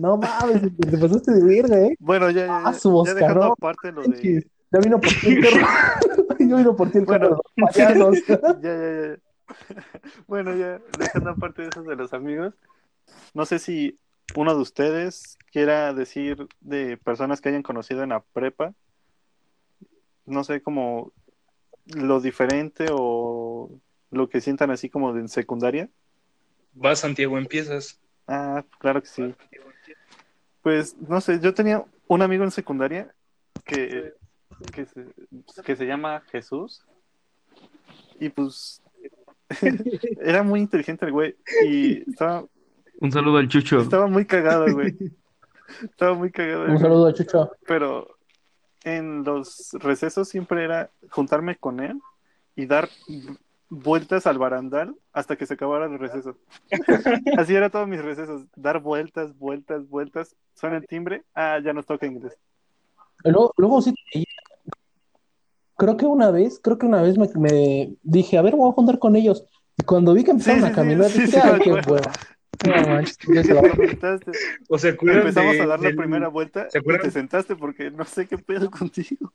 No 0.00 0.16
mames, 0.16 0.62
te 0.76 0.98
pasaste 0.98 1.32
de 1.32 1.44
verga, 1.44 1.78
¿eh? 1.78 1.96
bueno, 1.98 2.30
ya, 2.30 2.46
ya, 2.46 2.58
Ah, 2.58 2.72
ya, 2.72 2.78
su 2.78 2.90
ya 2.90 2.94
Oscar, 2.94 3.14
dejando 3.16 3.46
¿no? 3.46 3.52
aparte 3.52 3.92
lo 3.92 4.02
de. 4.02 4.46
Ya 4.70 4.80
vino 4.80 5.00
por 5.00 5.10
ti 5.10 5.28
el 5.28 5.40
perro. 5.40 5.66
Ya 6.38 6.56
vino 6.56 6.76
por 6.76 6.90
ti 6.90 6.98
el 6.98 7.04
perro 7.04 7.30
de 7.30 7.36
Bueno. 7.56 8.12
Ya, 8.62 8.62
ya, 8.62 9.08
ya. 9.08 9.18
Bueno, 10.26 10.54
ya, 10.54 10.80
dejando 10.98 11.30
aparte 11.30 11.62
de 11.62 11.68
eso 11.68 11.82
de 11.82 11.96
los 11.96 12.12
amigos, 12.12 12.54
no 13.34 13.44
sé 13.44 13.58
si 13.58 13.98
uno 14.36 14.54
de 14.54 14.60
ustedes 14.60 15.38
quiera 15.50 15.92
decir 15.94 16.46
de 16.60 16.96
personas 16.98 17.40
que 17.40 17.48
hayan 17.48 17.62
conocido 17.62 18.02
en 18.02 18.10
la 18.10 18.20
prepa, 18.20 18.74
no 20.26 20.44
sé, 20.44 20.60
como 20.60 21.12
lo 21.94 22.20
diferente 22.20 22.86
o 22.90 23.70
lo 24.10 24.28
que 24.28 24.40
sientan 24.40 24.70
así 24.70 24.88
como 24.88 25.12
de 25.12 25.20
en 25.20 25.28
secundaria. 25.28 25.88
Va, 26.82 26.94
Santiago, 26.96 27.38
empiezas. 27.38 27.98
Ah, 28.26 28.64
claro 28.78 29.00
que 29.02 29.08
sí. 29.08 29.34
Pues, 30.62 30.96
no 30.98 31.20
sé, 31.20 31.40
yo 31.40 31.54
tenía 31.54 31.84
un 32.06 32.22
amigo 32.22 32.44
en 32.44 32.50
secundaria 32.50 33.12
que, 33.64 34.12
que, 34.72 34.86
se, 34.86 35.06
que 35.64 35.76
se 35.76 35.86
llama 35.86 36.22
Jesús. 36.30 36.84
Y 38.20 38.28
pues, 38.28 38.82
era 40.20 40.42
muy 40.42 40.60
inteligente 40.60 41.06
el 41.06 41.12
güey. 41.12 41.36
Y 41.64 42.10
estaba, 42.10 42.44
Un 43.00 43.12
saludo 43.12 43.38
al 43.38 43.48
Chucho. 43.48 43.80
estaba 43.80 44.06
muy 44.06 44.24
cagado, 44.24 44.72
güey. 44.72 44.96
Estaba 45.82 46.14
muy 46.14 46.30
cagado. 46.30 46.64
el 46.64 46.70
Un 46.70 46.78
saludo 46.78 47.08
a 47.08 47.12
Chucho. 47.12 47.52
Pero 47.66 48.17
en 48.84 49.24
los 49.24 49.70
recesos 49.80 50.28
siempre 50.28 50.64
era 50.64 50.90
juntarme 51.10 51.56
con 51.56 51.80
él 51.80 52.00
y 52.56 52.66
dar 52.66 52.88
vueltas 53.68 54.26
al 54.26 54.38
barandal 54.38 54.94
hasta 55.12 55.36
que 55.36 55.46
se 55.46 55.54
acabara 55.54 55.86
el 55.86 55.98
receso. 55.98 56.36
Así 57.38 57.54
era 57.54 57.70
todos 57.70 57.88
mis 57.88 58.02
recesos, 58.02 58.42
dar 58.56 58.80
vueltas, 58.80 59.36
vueltas, 59.38 59.88
vueltas. 59.88 60.34
Suena 60.54 60.76
el 60.76 60.86
timbre, 60.86 61.24
ah, 61.34 61.58
ya 61.62 61.72
nos 61.72 61.86
toca 61.86 62.06
inglés. 62.06 62.36
Luego, 63.24 63.52
luego 63.56 63.82
sí, 63.82 63.94
creo 65.76 65.96
que 65.96 66.06
una 66.06 66.30
vez, 66.30 66.60
creo 66.62 66.78
que 66.78 66.86
una 66.86 67.02
vez 67.02 67.18
me, 67.18 67.28
me 67.36 67.94
dije, 68.02 68.38
a 68.38 68.42
ver, 68.42 68.56
voy 68.56 68.70
a 68.70 68.74
juntar 68.74 68.98
con 68.98 69.16
ellos. 69.16 69.44
Y 69.76 69.84
cuando 69.84 70.12
vi 70.14 70.24
que 70.24 70.32
empezaron 70.32 70.60
Sí, 70.62 70.66
a 70.66 70.72
caminar, 70.72 71.10
sí, 71.10 71.20
dije, 71.22 71.40
sí, 71.40 71.40
ay, 71.42 71.60
qué 71.60 71.78
acuerdo. 71.78 72.10
No 72.66 72.72
manches, 72.88 73.18
ya 73.32 73.44
se 73.44 73.54
la-. 73.54 74.18
¿O 74.68 74.78
se 74.78 74.88
acuerdan 74.90 75.20
Empezamos 75.22 75.52
de- 75.54 75.60
a 75.62 75.66
dar 75.66 75.80
la 75.80 75.86
del- 75.88 75.96
primera 75.96 76.28
vuelta 76.28 76.68
¿se 76.70 76.78
y 76.78 76.82
te 76.82 77.10
sentaste 77.10 77.56
porque 77.56 77.90
no 77.90 78.04
sé 78.04 78.26
qué 78.26 78.38
pedo 78.38 78.70
contigo. 78.78 79.32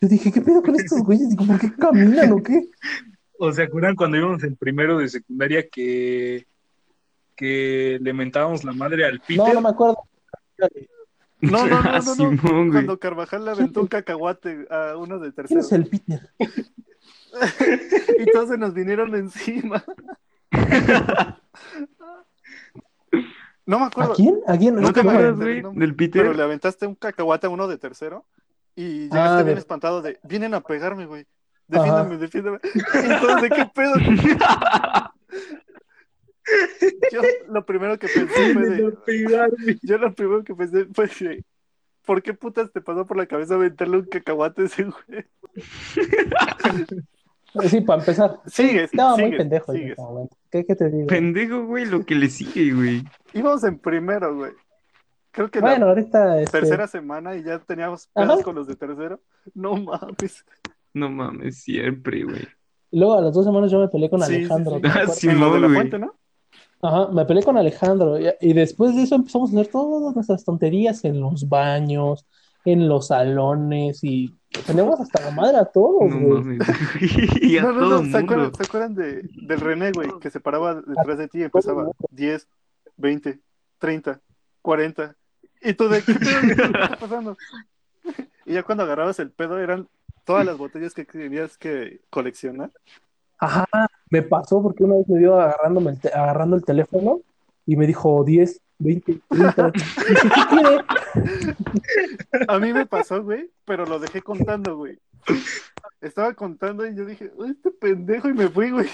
Yo 0.00 0.08
dije, 0.08 0.30
¿qué 0.32 0.40
pedo 0.40 0.62
con 0.62 0.74
estos 0.76 1.00
güeyes? 1.02 1.28
Digo, 1.30 1.44
¿por 1.46 1.58
qué 1.60 1.72
caminan 1.74 2.32
o 2.32 2.42
qué? 2.42 2.68
¿O 3.40 3.52
se 3.52 3.62
acuerdan 3.62 3.94
cuando 3.94 4.16
íbamos 4.16 4.42
en 4.42 4.56
primero 4.56 4.98
de 4.98 5.08
secundaria 5.08 5.68
que, 5.68 6.46
que 7.36 7.98
le 8.00 8.12
mentábamos 8.12 8.64
la 8.64 8.72
madre 8.72 9.04
al 9.04 9.20
Peter? 9.20 9.36
No, 9.36 9.54
no 9.54 9.60
me 9.60 9.68
acuerdo. 9.68 9.98
No, 11.40 11.66
no, 11.68 11.80
no, 11.80 11.82
no, 11.82 11.92
no. 11.92 12.02
Simón. 12.02 12.70
Cuando 12.72 12.98
Carvajal 12.98 13.44
le 13.44 13.52
aventó 13.52 13.80
un 13.80 13.86
cacahuate 13.86 14.66
a 14.70 14.96
uno 14.96 15.20
de 15.20 15.32
¿Quién 15.32 15.34
tercero 15.34 15.60
es 15.60 15.70
el 15.70 15.86
Peter? 15.86 16.30
y 18.18 18.30
todos 18.32 18.48
se 18.48 18.58
nos 18.58 18.74
vinieron 18.74 19.14
encima. 19.14 19.84
No 23.68 23.78
me 23.78 23.84
¿A 23.84 23.88
acuerdo. 23.88 24.14
quién? 24.14 24.40
¿A 24.46 24.56
quién? 24.56 24.76
¿No 24.76 24.80
Nunca 24.80 25.02
te 25.02 25.06
me 25.06 25.12
acuerdas, 25.12 25.36
güey? 25.36 25.62
Del 25.78 25.94
Peter. 25.94 26.22
Pero 26.22 26.32
le 26.34 26.42
aventaste 26.42 26.86
un 26.86 26.94
cacahuate 26.94 27.48
a 27.48 27.50
uno 27.50 27.68
de 27.68 27.76
tercero 27.76 28.24
y 28.74 29.10
llegaste 29.10 29.18
Ah, 29.18 29.42
bien 29.42 29.56
de- 29.56 29.60
espantado 29.60 30.00
de, 30.00 30.18
vienen 30.22 30.54
a 30.54 30.62
pegarme, 30.62 31.04
güey. 31.04 31.26
Defiéndame, 31.66 32.16
defiéndame. 32.16 32.60
Entonces, 32.94 33.42
¿de 33.42 33.50
qué 33.50 33.70
pedo? 33.74 33.92
Yo 37.12 37.20
lo 37.48 37.66
primero 37.66 37.98
que 37.98 38.08
pensé 38.08 38.54
fue 38.54 38.70
de, 38.70 39.78
yo 39.82 39.98
lo 39.98 40.14
primero 40.14 40.42
que 40.44 40.54
pensé 40.54 40.86
fue 40.94 41.06
de, 41.06 41.44
¿por 42.06 42.22
qué 42.22 42.32
putas 42.32 42.72
te 42.72 42.80
pasó 42.80 43.04
por 43.04 43.18
la 43.18 43.26
cabeza 43.26 43.56
aventarle 43.56 43.98
un 43.98 44.06
cacahuate 44.06 44.62
a 44.62 44.64
ese 44.64 44.84
güey? 44.84 45.26
Sí, 47.68 47.80
para 47.80 48.00
empezar. 48.00 48.40
Sigue, 48.46 48.84
Estaba 48.84 49.16
muy 49.16 49.24
sigue, 49.24 49.36
pendejo 49.38 49.72
en 49.74 49.92
ese 49.92 50.00
momento. 50.02 50.36
¿Qué, 50.50 50.64
qué 50.64 50.74
te 50.74 50.88
digo? 50.90 51.06
Pendejo, 51.06 51.64
güey, 51.66 51.84
lo 51.86 52.04
que 52.04 52.14
le 52.14 52.28
sigue, 52.28 52.72
güey. 52.72 53.04
Íbamos 53.34 53.64
en 53.64 53.78
primero, 53.78 54.34
güey. 54.36 54.52
Creo 55.30 55.50
que 55.50 55.60
Bueno, 55.60 55.84
la 55.86 55.90
ahorita 55.92 56.40
este, 56.40 56.58
tercera 56.60 56.86
semana 56.88 57.36
y 57.36 57.42
ya 57.44 57.58
teníamos 57.58 58.08
pedos 58.08 58.42
con 58.42 58.54
los 58.54 58.66
de 58.66 58.76
tercero. 58.76 59.20
No 59.54 59.76
mames. 59.76 60.44
No 60.94 61.10
mames, 61.10 61.62
siempre, 61.62 62.24
güey. 62.24 62.46
luego 62.90 63.14
a 63.18 63.20
las 63.20 63.34
dos 63.34 63.44
semanas 63.44 63.70
yo 63.70 63.78
me 63.78 63.88
peleé 63.88 64.08
con 64.10 64.20
Sí, 64.22 64.26
sí, 64.26 64.34
Alejandro. 64.36 64.76
sí. 64.76 64.80
¿te 64.82 64.88
Ah, 64.88 65.06
sí. 65.08 65.28
En 65.28 65.38
lo 65.40 65.52
de 65.52 65.60
la 65.60 65.66
güey. 65.66 65.76
fuente, 65.78 65.98
¿no? 65.98 66.14
Ajá, 66.80 67.08
me 67.12 67.24
peleé 67.26 67.42
con 67.44 67.56
Alejandro. 67.58 68.18
Y, 68.18 68.28
y 68.40 68.52
después 68.54 68.96
de 68.96 69.02
eso 69.02 69.16
empezamos 69.16 69.50
a 69.54 69.60
hacer 69.60 69.70
todas 69.70 70.14
nuestras 70.14 70.44
tonterías 70.44 71.04
en 71.04 71.20
los 71.20 71.48
baños, 71.48 72.26
en 72.64 72.88
los 72.88 73.08
salones 73.08 74.02
y 74.02 74.37
tenemos 74.66 75.00
hasta 75.00 75.22
la 75.24 75.30
madre 75.30 75.58
a 75.58 75.64
todos, 75.64 76.08
No 76.10 76.18
güey. 76.20 76.40
mames. 76.42 76.68
Y 77.42 77.58
a 77.58 77.62
No, 77.62 77.72
no, 77.72 77.80
todo 77.80 78.02
no. 78.02 78.10
¿Se 78.10 78.16
acuerdan. 78.18 78.54
¿se 78.54 78.62
acuerdan 78.62 78.94
de, 78.94 79.22
del 79.46 79.60
René, 79.60 79.92
güey? 79.92 80.10
Que 80.20 80.30
se 80.30 80.40
paraba 80.40 80.74
detrás 80.74 81.18
de 81.18 81.28
ti 81.28 81.38
y 81.38 81.42
empezaba 81.44 81.86
10, 82.10 82.48
20, 82.96 83.38
30, 83.78 84.20
40. 84.62 85.16
Y 85.62 85.74
tú 85.74 85.88
de 85.88 86.02
qué 86.02 86.14
pedo, 86.14 86.40
¿Qué 86.40 86.62
está 86.62 86.96
pasando? 86.98 87.36
Y 88.46 88.54
ya 88.54 88.62
cuando 88.62 88.84
agarrabas 88.84 89.18
el 89.18 89.30
pedo 89.30 89.58
eran 89.58 89.88
todas 90.24 90.46
las 90.46 90.56
botellas 90.56 90.94
que 90.94 91.04
tenías 91.04 91.58
que 91.58 92.00
coleccionar. 92.10 92.70
Ajá, 93.38 93.66
me 94.10 94.22
pasó 94.22 94.62
porque 94.62 94.84
una 94.84 94.96
vez 94.96 95.08
me 95.08 95.18
vio 95.18 95.40
agarrándome 95.40 95.92
el 96.02 96.12
agarrando 96.12 96.56
el 96.56 96.64
teléfono 96.64 97.20
y 97.66 97.76
me 97.76 97.86
dijo 97.86 98.24
10, 98.24 98.60
20, 98.78 99.20
30. 99.28 99.70
Dije, 99.70 100.28
¿qué 100.34 100.40
quiere? 100.48 100.84
A 102.48 102.58
mí 102.58 102.72
me 102.72 102.86
pasó, 102.86 103.22
güey, 103.22 103.50
pero 103.64 103.86
lo 103.86 103.98
dejé 103.98 104.22
contando, 104.22 104.76
güey. 104.76 104.98
Estaba 106.00 106.34
contando 106.34 106.86
y 106.86 106.94
yo 106.94 107.04
dije, 107.04 107.30
"Uy, 107.36 107.50
este 107.50 107.70
pendejo, 107.70 108.28
y 108.28 108.34
me 108.34 108.48
fui, 108.48 108.70
güey. 108.70 108.88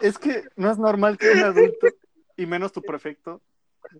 Es 0.00 0.18
que 0.18 0.44
no 0.56 0.70
es 0.70 0.78
normal 0.78 1.18
que 1.18 1.30
un 1.30 1.38
adulto, 1.38 1.88
y 2.36 2.46
menos 2.46 2.72
tu 2.72 2.82
prefecto, 2.82 3.40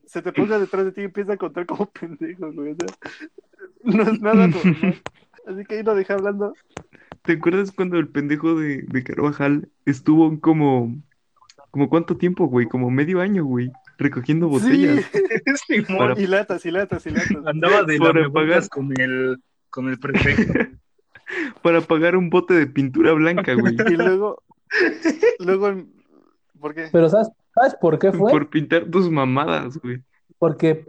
se 0.06 0.22
te 0.22 0.32
ponga 0.32 0.58
detrás 0.58 0.84
de 0.84 0.92
ti 0.92 1.00
y 1.00 1.04
empiece 1.04 1.32
a 1.32 1.36
contar 1.36 1.66
como 1.66 1.86
pendejo, 1.90 2.52
güey. 2.52 2.72
O 2.72 2.76
sea, 2.76 2.88
no 3.82 4.02
es 4.02 4.20
nada 4.20 4.46
normal. 4.46 5.02
Así 5.46 5.64
que 5.64 5.76
ahí 5.76 5.82
lo 5.82 5.94
dejé 5.94 6.12
hablando. 6.12 6.54
¿Te 7.22 7.32
acuerdas 7.32 7.72
cuando 7.72 7.98
el 7.98 8.08
pendejo 8.08 8.54
de, 8.54 8.82
de 8.82 9.04
Carvajal 9.04 9.68
estuvo 9.86 10.38
como, 10.40 10.94
como 11.70 11.88
cuánto 11.88 12.16
tiempo, 12.16 12.46
güey? 12.46 12.66
Como 12.66 12.90
medio 12.90 13.20
año, 13.20 13.44
güey, 13.44 13.72
recogiendo 13.98 14.48
botellas. 14.48 15.04
Sí. 15.66 15.82
Para- 15.82 16.18
Y 16.18 16.26
latas, 16.26 16.64
y 16.64 16.70
latas, 16.70 17.04
y 17.06 17.10
latas. 17.10 17.46
Andaba 17.46 17.82
de 17.82 17.98
Para 17.98 18.30
pagar. 18.30 18.68
con 18.68 18.92
el, 19.00 19.38
con 19.70 19.88
el 19.88 19.98
prefecto. 19.98 20.52
para 21.62 21.80
pagar 21.82 22.16
un 22.16 22.30
bote 22.30 22.54
de 22.54 22.66
pintura 22.66 23.12
blanca, 23.12 23.54
güey. 23.54 23.74
Y 23.74 23.96
luego, 23.96 24.42
luego, 25.40 25.84
¿por 26.58 26.74
qué? 26.74 26.88
Pero 26.90 27.08
¿sabes, 27.10 27.28
¿sabes 27.54 27.74
por 27.80 27.98
qué 27.98 28.12
fue? 28.12 28.30
Por 28.30 28.48
pintar 28.48 28.86
tus 28.86 29.10
mamadas, 29.10 29.76
güey. 29.78 30.02
Porque 30.38 30.86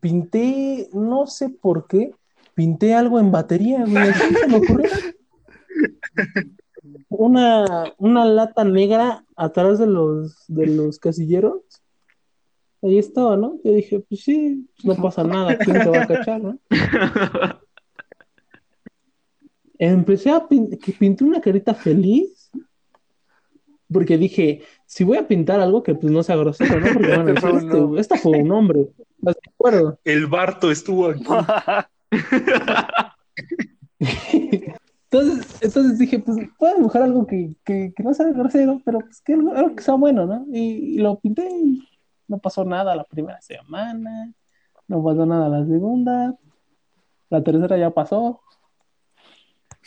pinté, 0.00 0.88
no 0.92 1.26
sé 1.26 1.48
por 1.48 1.86
qué, 1.86 2.12
pinté 2.54 2.94
algo 2.94 3.20
en 3.20 3.30
batería, 3.32 3.84
güey. 3.86 4.08
Así 4.08 4.34
se 4.34 4.48
me 4.48 4.56
ocurrió. 4.56 4.90
Una, 7.08 7.92
una 7.98 8.24
lata 8.24 8.64
negra 8.64 9.24
atrás 9.36 9.78
de 9.78 9.86
los, 9.86 10.44
de 10.48 10.66
los 10.66 10.98
casilleros. 10.98 11.60
Ahí 12.84 12.98
estaba, 12.98 13.34
¿no? 13.34 13.58
Yo 13.64 13.72
dije, 13.72 14.00
pues 14.00 14.20
sí, 14.22 14.68
pues 14.84 14.98
no 14.98 15.04
pasa 15.04 15.24
nada, 15.24 15.56
¿quién 15.56 15.80
te 15.80 15.88
va 15.88 16.02
a 16.02 16.06
cachar, 16.06 16.42
no? 16.42 16.58
Empecé 19.78 20.30
a 20.30 20.46
pintar, 20.46 20.78
que 20.78 20.92
pinté 20.92 21.24
una 21.24 21.40
carita 21.40 21.72
feliz, 21.74 22.50
porque 23.90 24.18
dije, 24.18 24.60
si 24.84 25.02
voy 25.02 25.16
a 25.16 25.26
pintar 25.26 25.60
algo 25.60 25.82
que 25.82 25.94
pues 25.94 26.12
no 26.12 26.22
sea 26.22 26.36
grosero, 26.36 26.78
¿no? 26.78 26.92
Porque 26.92 27.08
van 27.10 27.28
a 27.28 27.30
Este 27.30 27.40
fue 27.40 27.52
decir, 27.54 27.62
un 27.62 27.72
hombre. 27.72 27.94
este, 27.94 28.00
esta 28.00 28.16
fue 28.18 28.38
un 28.38 28.52
hombre, 28.52 28.80
¿estás 29.18 29.34
de 29.36 29.50
acuerdo? 29.50 29.98
El 30.04 30.26
Barto 30.26 30.70
estuvo 30.70 31.08
aquí. 31.08 31.24
Entonces, 35.10 35.58
entonces 35.62 35.98
dije, 35.98 36.18
pues 36.18 36.36
voy 36.58 36.70
a 36.70 36.74
dibujar 36.74 37.02
algo 37.02 37.26
que, 37.26 37.54
que, 37.64 37.92
que 37.96 38.02
no 38.02 38.12
sea 38.14 38.26
grosero, 38.32 38.80
pero 38.84 38.98
pues 38.98 39.20
que 39.20 39.34
algo, 39.34 39.52
algo 39.52 39.76
que 39.76 39.82
sea 39.82 39.94
bueno, 39.94 40.26
¿no? 40.26 40.44
Y, 40.52 40.96
y 40.96 40.98
lo 40.98 41.20
pinté 41.20 41.48
y 41.48 41.80
no 42.28 42.38
pasó 42.38 42.64
nada 42.64 42.94
la 42.96 43.04
primera 43.04 43.40
semana, 43.40 44.32
no 44.88 45.02
pasó 45.02 45.26
nada 45.26 45.48
la 45.48 45.64
segunda, 45.66 46.34
la 47.30 47.42
tercera 47.42 47.76
ya 47.76 47.90
pasó 47.90 48.40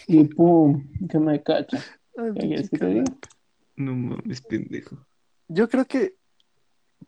y 0.08 0.24
pum, 0.26 0.88
que 1.10 1.20
me 1.20 1.42
cacha. 1.42 1.84
Ay, 2.18 2.32
¿Qué 2.34 2.40
quieres 2.48 2.70
que? 2.70 3.04
No 3.76 3.96
mames, 3.96 4.42
pendejo. 4.42 4.98
Yo 5.48 5.70
creo 5.70 5.86
que 5.86 6.16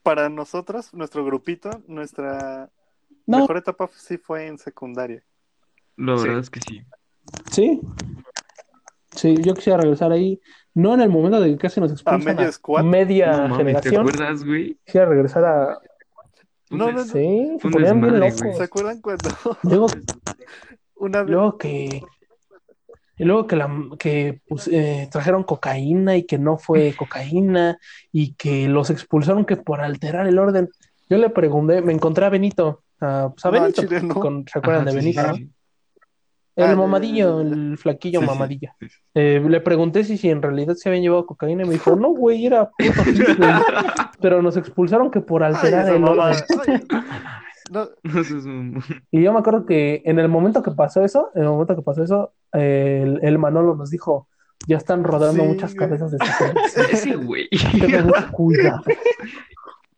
para 0.04 0.30
nosotros, 0.30 0.94
nuestro 0.94 1.26
grupito, 1.26 1.82
nuestra 1.88 2.70
No, 3.26 3.40
mejor 3.40 3.58
etapa 3.58 3.90
sí 3.96 4.18
fue 4.18 4.48
en 4.48 4.58
secundaria. 4.58 5.24
La 5.98 6.16
Sí. 6.18 6.24
verdad 6.24 6.40
es 6.40 6.50
que 6.50 6.62
sí. 6.62 6.82
sí, 7.52 7.82
sí, 9.12 9.36
yo 9.44 9.54
quisiera 9.54 9.78
regresar 9.80 10.12
ahí, 10.12 10.40
no 10.74 10.94
en 10.94 11.02
el 11.02 11.10
momento 11.10 11.40
de 11.42 11.50
que 11.52 11.58
casi 11.58 11.80
nos 11.80 11.92
A 11.92 11.94
expulsan 11.94 12.40
a 12.40 12.52
squad. 12.52 12.84
media 12.84 13.32
No 13.32 13.38
mames, 13.50 13.58
¿te 13.58 13.64
generación, 13.64 14.08
acuerdas, 14.10 14.44
güey? 14.46 14.78
quisiera 14.86 15.06
regresar 15.08 15.46
a... 15.46 15.80
No, 16.72 16.92
no, 16.92 16.92
no. 16.92 17.04
Sí, 17.04 17.58
se 17.60 17.68
un 17.68 17.74
ponían 17.74 18.00
bien 18.00 18.14
desmadre, 18.14 18.20
locos. 18.20 18.42
güey. 18.42 18.54
¿Se 18.56 18.64
acuerdan 18.64 19.02
cuando 19.02 19.30
Luego 19.64 19.88
una 20.98 21.24
vez 21.24 21.32
Luego 21.32 21.58
que, 21.58 22.02
y 23.18 23.24
luego 23.26 23.48
que, 23.48 23.56
la, 23.56 23.70
que 23.98 24.42
pues, 24.48 24.68
eh, 24.68 25.10
trajeron 25.12 25.44
cocaína 25.44 26.16
y 26.16 26.24
que 26.24 26.38
no 26.38 26.58
fue 26.58 26.94
cocaína 26.98 27.78
y 28.12 28.34
que 28.36 28.68
los 28.70 28.90
expulsaron 28.92 29.46
que 29.46 29.58
por 29.58 29.82
alterar 29.82 30.28
el 30.28 30.38
orden. 30.40 30.70
Yo 31.10 31.18
le 31.18 31.30
pregunté, 31.32 31.82
me 31.82 31.92
encontré 31.94 32.26
a 32.26 32.30
Benito, 32.30 32.84
a, 33.02 33.30
pues, 33.34 33.44
a 33.46 33.50
No, 33.52 33.62
Benito, 33.62 33.82
chile 33.82 34.02
no. 34.04 34.14
con- 34.16 34.46
¿se 34.48 34.60
acuerdan 34.60 34.88
Ajá, 34.88 34.92
de 34.92 34.96
Benito? 34.98 35.22
sí, 35.22 35.28
no? 35.28 35.36
sí. 35.36 35.50
Ah, 36.60 36.66
El 36.66 36.72
ya, 36.72 36.76
mamadillo, 36.76 37.42
el 37.42 37.78
flaquillo 37.78 38.22
Sí, 38.22 38.28
sí. 38.80 38.88
Eh, 39.16 39.42
le 39.48 39.62
pregunté 39.62 40.04
si, 40.04 40.18
si 40.18 40.30
en 40.30 40.42
realidad 40.42 40.76
se 40.76 40.90
habían 40.90 41.04
llevado 41.04 41.26
cocaína 41.26 41.64
y 41.64 41.68
me 41.68 41.74
dijo, 41.74 41.96
no, 41.96 42.10
güey, 42.10 42.46
era 42.46 42.70
puto 42.70 43.04
hit, 43.06 43.16
güey". 43.38 43.50
Pero 44.22 44.42
nos 44.42 44.58
expulsaron 44.58 45.10
que 45.10 45.22
por 45.22 45.44
alterar 45.44 45.90
el 45.90 46.00
mamá. 46.00 46.32
Y 49.12 49.22
yo 49.22 49.32
me 49.32 49.40
acuerdo 49.40 49.66
que 49.66 50.02
en 50.06 50.18
el 50.18 50.28
momento 50.28 50.64
que 50.64 50.72
pasó 50.72 51.04
eso, 51.04 51.30
en 51.36 51.44
el 51.44 51.50
momento 51.50 51.76
que 51.76 51.84
pasó 51.84 52.04
eso, 52.04 52.34
el, 52.52 53.20
el 53.22 53.38
Manolo 53.38 53.76
nos 53.76 53.92
dijo, 53.92 54.28
ya 54.68 54.78
están 54.78 55.04
rodando 55.04 55.44
Sí, 55.44 55.48
muchas 55.50 55.76
güey. 55.76 55.88
cabezas 55.88 56.12
de 56.12 56.18
Ese 56.92 57.16
güey. 57.16 57.48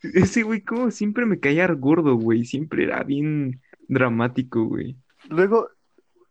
Ese 0.01 0.43
güey, 0.43 0.61
como 0.61 0.91
siempre 0.91 1.25
me 1.25 1.39
caía 1.39 1.67
gordo, 1.67 2.15
güey. 2.15 2.45
Siempre 2.45 2.83
era 2.83 3.03
bien 3.03 3.61
dramático, 3.87 4.65
güey. 4.65 4.97
luego, 5.29 5.69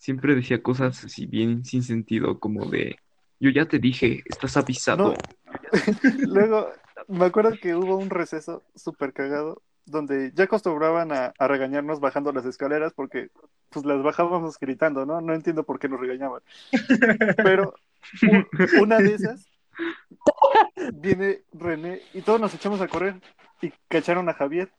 Siempre 0.00 0.34
decía 0.34 0.62
cosas 0.62 1.04
así 1.04 1.26
bien 1.26 1.62
sin 1.62 1.82
sentido, 1.82 2.40
como 2.40 2.64
de, 2.64 2.96
yo 3.38 3.50
ya 3.50 3.66
te 3.66 3.78
dije, 3.78 4.22
estás 4.24 4.56
avisado. 4.56 5.12
luego, 6.26 6.70
me 7.06 7.26
acuerdo 7.26 7.52
que 7.60 7.74
hubo 7.74 7.98
un 7.98 8.08
receso 8.08 8.64
súper 8.74 9.12
cagado 9.12 9.60
donde 9.84 10.32
ya 10.34 10.44
acostumbraban 10.44 11.12
a, 11.12 11.34
regañarnos 11.38 12.00
bajando 12.00 12.32
las 12.32 12.46
escaleras 12.46 12.94
porque 12.94 13.28
pues 13.68 13.84
las 13.84 14.02
bajábamos 14.02 14.58
gritando, 14.58 15.04
¿no? 15.04 15.20
No 15.20 15.34
entiendo 15.34 15.64
por 15.64 15.78
qué 15.78 15.90
nos 15.90 16.00
regañaban. 16.00 16.40
Pero 17.36 17.74
una 18.80 18.96
de 19.00 19.14
esas 19.16 19.46
viene 20.94 21.42
René 21.52 22.00
y 22.14 22.22
todos 22.22 22.40
nos 22.40 22.54
echamos 22.54 22.80
a 22.80 22.88
correr 22.88 23.16
y 23.60 23.70
cacharon 23.88 24.30
a 24.30 24.32
Javier. 24.32 24.70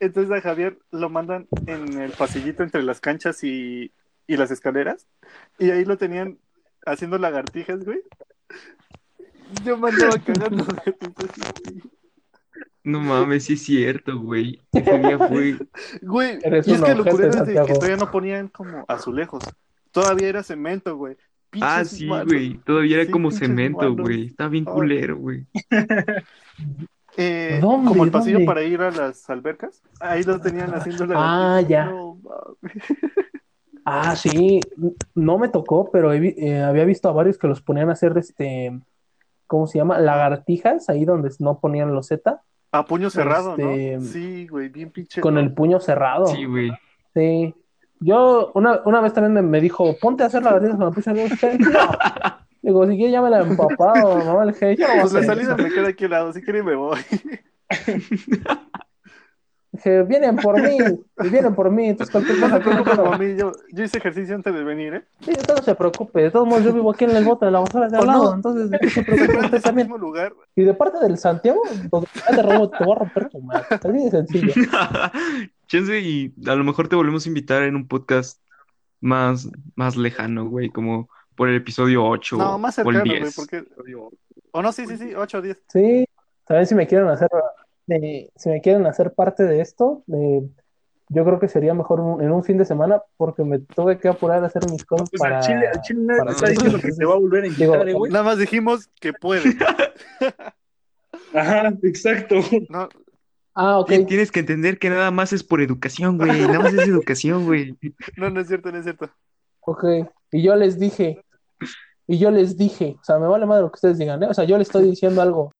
Entonces 0.00 0.36
a 0.36 0.40
Javier 0.40 0.76
lo 0.90 1.08
mandan 1.08 1.46
en 1.68 2.00
el 2.00 2.10
pasillito 2.10 2.64
entre 2.64 2.82
las 2.82 3.00
canchas 3.00 3.44
y, 3.44 3.92
y 4.26 4.36
las 4.36 4.50
escaleras 4.50 5.06
y 5.58 5.70
ahí 5.70 5.84
lo 5.84 5.96
tenían 5.96 6.38
haciendo 6.84 7.18
lagartijas, 7.18 7.84
güey. 7.84 8.00
Yo 9.64 9.76
me 9.78 9.90
andaba 9.90 10.18
cagando. 10.24 10.64
No 12.84 13.00
mames, 13.00 13.44
sí 13.44 13.54
es 13.54 13.62
cierto, 13.64 14.18
güey. 14.20 14.60
Ese 14.72 14.98
día 14.98 15.18
fue. 15.18 15.56
Güey, 16.02 16.38
Eres 16.42 16.68
y 16.68 16.72
es 16.72 16.82
que 16.82 16.94
lo 16.94 17.04
curioso 17.04 17.40
es 17.42 17.46
de 17.46 17.54
que 17.66 17.74
todavía 17.74 17.96
no 17.96 18.10
ponían 18.10 18.48
como 18.48 18.84
azulejos. 18.86 19.42
Todavía 19.90 20.28
era 20.28 20.42
cemento, 20.42 20.96
güey. 20.96 21.16
Ah, 21.60 21.84
sí, 21.84 22.06
malos. 22.06 22.26
güey. 22.32 22.58
Todavía 22.58 22.96
era 22.96 23.06
Sí, 23.06 23.10
como 23.10 23.30
cemento, 23.30 23.78
malos. 23.80 23.96
güey. 23.96 24.26
Está 24.26 24.48
bien 24.48 24.64
Ay. 24.68 24.72
culero, 24.74 25.16
güey. 25.16 25.46
Eh, 27.18 27.60
¿Dónde? 27.62 27.88
como 27.88 28.04
el 28.04 28.10
pasillo 28.10 28.34
¿Dónde? 28.36 28.46
para 28.46 28.62
ir 28.62 28.78
a 28.82 28.90
las 28.90 29.30
albercas. 29.30 29.82
Ahí 30.00 30.22
lo 30.22 30.38
tenían 30.38 30.74
haciendo 30.74 31.06
la. 31.06 31.14
Ah, 31.56 31.60
ya. 31.62 31.86
No, 31.86 32.16
mames. 32.16 32.82
Ah, 33.88 34.16
sí, 34.16 34.60
no 35.14 35.38
me 35.38 35.48
tocó, 35.48 35.90
pero 35.92 36.12
he 36.12 36.34
eh, 36.38 36.60
había 36.60 36.84
visto 36.84 37.08
a 37.08 37.12
varios 37.12 37.38
que 37.38 37.46
los 37.46 37.62
ponían 37.62 37.88
a 37.88 37.92
hacer 37.92 38.18
este, 38.18 38.76
¿cómo 39.46 39.68
se 39.68 39.78
llama? 39.78 40.00
Lagartijas, 40.00 40.88
ahí 40.88 41.04
donde 41.04 41.30
no 41.38 41.60
ponían 41.60 41.94
los 41.94 42.08
Z, 42.08 42.42
A 42.72 42.84
puño 42.84 43.10
cerrado, 43.10 43.52
Este, 43.56 43.96
¿no? 43.98 44.04
Sí, 44.04 44.48
güey, 44.48 44.70
bien 44.70 44.90
pinche. 44.90 45.20
con 45.20 45.38
el 45.38 45.54
puño 45.54 45.78
cerrado. 45.78 46.26
Sí, 46.26 46.44
güey. 46.46 46.72
Sí. 47.14 47.54
Yo 48.00 48.50
una, 48.54 48.82
una 48.84 49.00
vez 49.00 49.12
también 49.12 49.34
me, 49.34 49.42
me 49.42 49.60
dijo, 49.60 49.94
ponte 50.00 50.24
a 50.24 50.26
hacer 50.26 50.42
lagartijas 50.42 50.76
con 50.76 50.88
el 50.88 50.92
puño 50.92 51.36
cerrado. 51.36 52.38
Digo, 52.62 52.84
si 52.88 52.96
quieres 52.96 53.12
llámela 53.12 53.38
a 53.38 53.44
mi 53.44 53.54
papá 53.54 53.92
o 54.04 54.18
mamá, 54.18 54.32
voy 54.32 54.48
a 54.48 55.00
Pues 55.00 55.12
la 55.12 55.22
salida 55.22 55.56
me 55.56 55.70
queda 55.70 55.90
aquí 55.90 56.06
al 56.06 56.10
lado, 56.10 56.32
si 56.32 56.42
quieren 56.42 56.64
me 56.64 56.74
voy. 56.74 56.98
Dije, 59.72 60.04
vienen 60.04 60.36
por 60.36 60.60
mí, 60.62 60.78
y 61.22 61.28
vienen 61.28 61.54
por 61.54 61.70
mí, 61.70 61.88
entonces 61.88 62.10
cualquier 62.10 62.38
No 62.38 62.46
cosa 62.46 62.58
se 62.58 62.58
no 62.58 62.64
preocupen 62.64 62.94
quiero. 62.94 63.10
por 63.10 63.18
mí, 63.18 63.36
yo, 63.36 63.52
yo 63.72 63.84
hice 63.84 63.98
ejercicio 63.98 64.34
antes 64.34 64.54
de 64.54 64.64
venir, 64.64 64.94
¿eh? 64.94 65.04
Sí, 65.20 65.32
usted 65.32 65.54
no 65.54 65.62
se 65.62 65.74
preocupe, 65.74 66.22
de 66.22 66.30
todos 66.30 66.46
modos 66.46 66.64
yo 66.64 66.72
vivo 66.72 66.90
aquí 66.90 67.04
en 67.04 67.10
el 67.10 67.24
bote 67.24 67.44
de 67.44 67.50
la 67.50 67.60
basura 67.60 67.88
de 67.88 67.98
¿O 67.98 68.00
al 68.00 68.06
no? 68.06 68.12
lado, 68.12 68.34
entonces 68.36 68.70
¿de 68.70 68.78
qué 68.78 68.88
se 68.88 69.02
preocupe 69.02 69.38
usted 69.38 69.60
también? 69.62 69.86
mismo 69.88 69.98
lugar. 69.98 70.32
Y 70.54 70.62
de 70.64 70.72
parte 70.72 70.98
del 71.00 71.18
Santiago, 71.18 71.60
donde 71.90 72.08
te 72.26 72.42
robo, 72.42 72.70
te 72.70 72.84
voy 72.84 72.92
a 72.96 72.98
romper 73.00 73.28
tu 73.28 73.40
madre. 73.42 73.66
Así 73.70 73.88
de 74.04 74.10
sencillo. 74.10 74.52
Chance 75.66 76.00
y 76.00 76.32
a 76.46 76.54
lo 76.54 76.64
mejor 76.64 76.88
te 76.88 76.96
volvemos 76.96 77.26
a 77.26 77.28
invitar 77.28 77.62
en 77.64 77.76
un 77.76 77.86
podcast 77.88 78.40
más, 79.00 79.48
más 79.74 79.96
lejano, 79.96 80.48
güey, 80.48 80.70
como 80.70 81.08
por 81.34 81.48
el 81.50 81.56
episodio 81.56 82.04
8 82.06 82.36
No, 82.38 82.58
más 82.58 82.78
o 82.78 82.82
el 82.82 82.86
cercano, 82.86 83.04
güey, 83.10 83.20
10. 83.22 83.36
porque. 83.36 83.64
O 84.52 84.62
no, 84.62 84.72
sí, 84.72 84.86
sí, 84.86 84.96
sí, 84.96 85.14
8 85.14 85.38
o 85.38 85.42
10. 85.42 85.62
Sí, 85.68 86.06
también 86.46 86.66
si 86.66 86.74
me 86.74 86.86
quieren 86.86 87.08
hacer, 87.08 87.28
eh, 87.88 88.30
si 88.36 88.48
me 88.48 88.60
quieren 88.60 88.86
hacer 88.86 89.12
parte 89.14 89.44
de 89.44 89.60
esto, 89.60 90.02
eh, 90.12 90.42
yo 91.08 91.24
creo 91.24 91.38
que 91.38 91.48
sería 91.48 91.72
mejor 91.72 92.00
un- 92.00 92.20
en 92.22 92.32
un 92.32 92.42
fin 92.42 92.58
de 92.58 92.64
semana 92.64 93.00
porque 93.16 93.44
me 93.44 93.60
tuve 93.60 93.98
que 93.98 94.08
apurar 94.08 94.42
a 94.42 94.46
hacer 94.48 94.68
mis 94.70 94.84
cosas 94.84 95.08
Pues 95.10 95.20
para... 95.20 95.36
al 95.38 95.42
Chile, 95.44 95.68
al 95.72 95.80
Chile 95.82 96.00
nadie 96.02 96.18
para- 96.18 96.30
te 96.30 96.34
está 96.36 96.48
diciendo 96.50 96.78
que 96.80 96.92
te 96.92 97.04
va 97.04 97.14
a 97.14 97.18
volver 97.18 97.44
a 97.44 97.46
invitar, 97.46 97.84
Digo, 97.86 97.98
güey. 98.00 98.12
Nada 98.12 98.24
más 98.24 98.38
dijimos 98.38 98.88
que 99.00 99.12
puede. 99.12 99.42
Ajá, 101.34 101.72
exacto. 101.82 102.36
No, 102.68 102.88
Ah, 103.58 103.78
ok. 103.78 103.88
Ti- 103.88 104.04
Tienes 104.04 104.30
que 104.30 104.40
entender 104.40 104.78
que 104.78 104.90
nada 104.90 105.10
más 105.10 105.32
es 105.32 105.42
por 105.42 105.62
educación, 105.62 106.18
güey. 106.18 106.30
Nada 106.42 106.58
más 106.60 106.74
es 106.74 106.86
educación, 106.88 107.46
güey. 107.46 107.74
no, 108.18 108.28
no 108.28 108.40
es 108.40 108.48
cierto, 108.48 108.70
no 108.70 108.76
es 108.78 108.84
cierto. 108.84 109.08
Ok, 109.60 109.82
y 110.30 110.42
yo 110.42 110.54
les 110.56 110.78
dije, 110.78 111.24
y 112.06 112.18
yo 112.18 112.30
les 112.30 112.56
dije, 112.58 112.96
o 113.00 113.04
sea, 113.04 113.18
me 113.18 113.26
vale 113.26 113.46
madre 113.46 113.62
lo 113.62 113.70
que 113.70 113.76
ustedes 113.76 113.96
digan, 113.98 114.22
¿eh? 114.22 114.26
O 114.28 114.34
sea, 114.34 114.44
yo 114.44 114.58
les 114.58 114.68
estoy 114.68 114.84
diciendo 114.90 115.22
algo. 115.22 115.52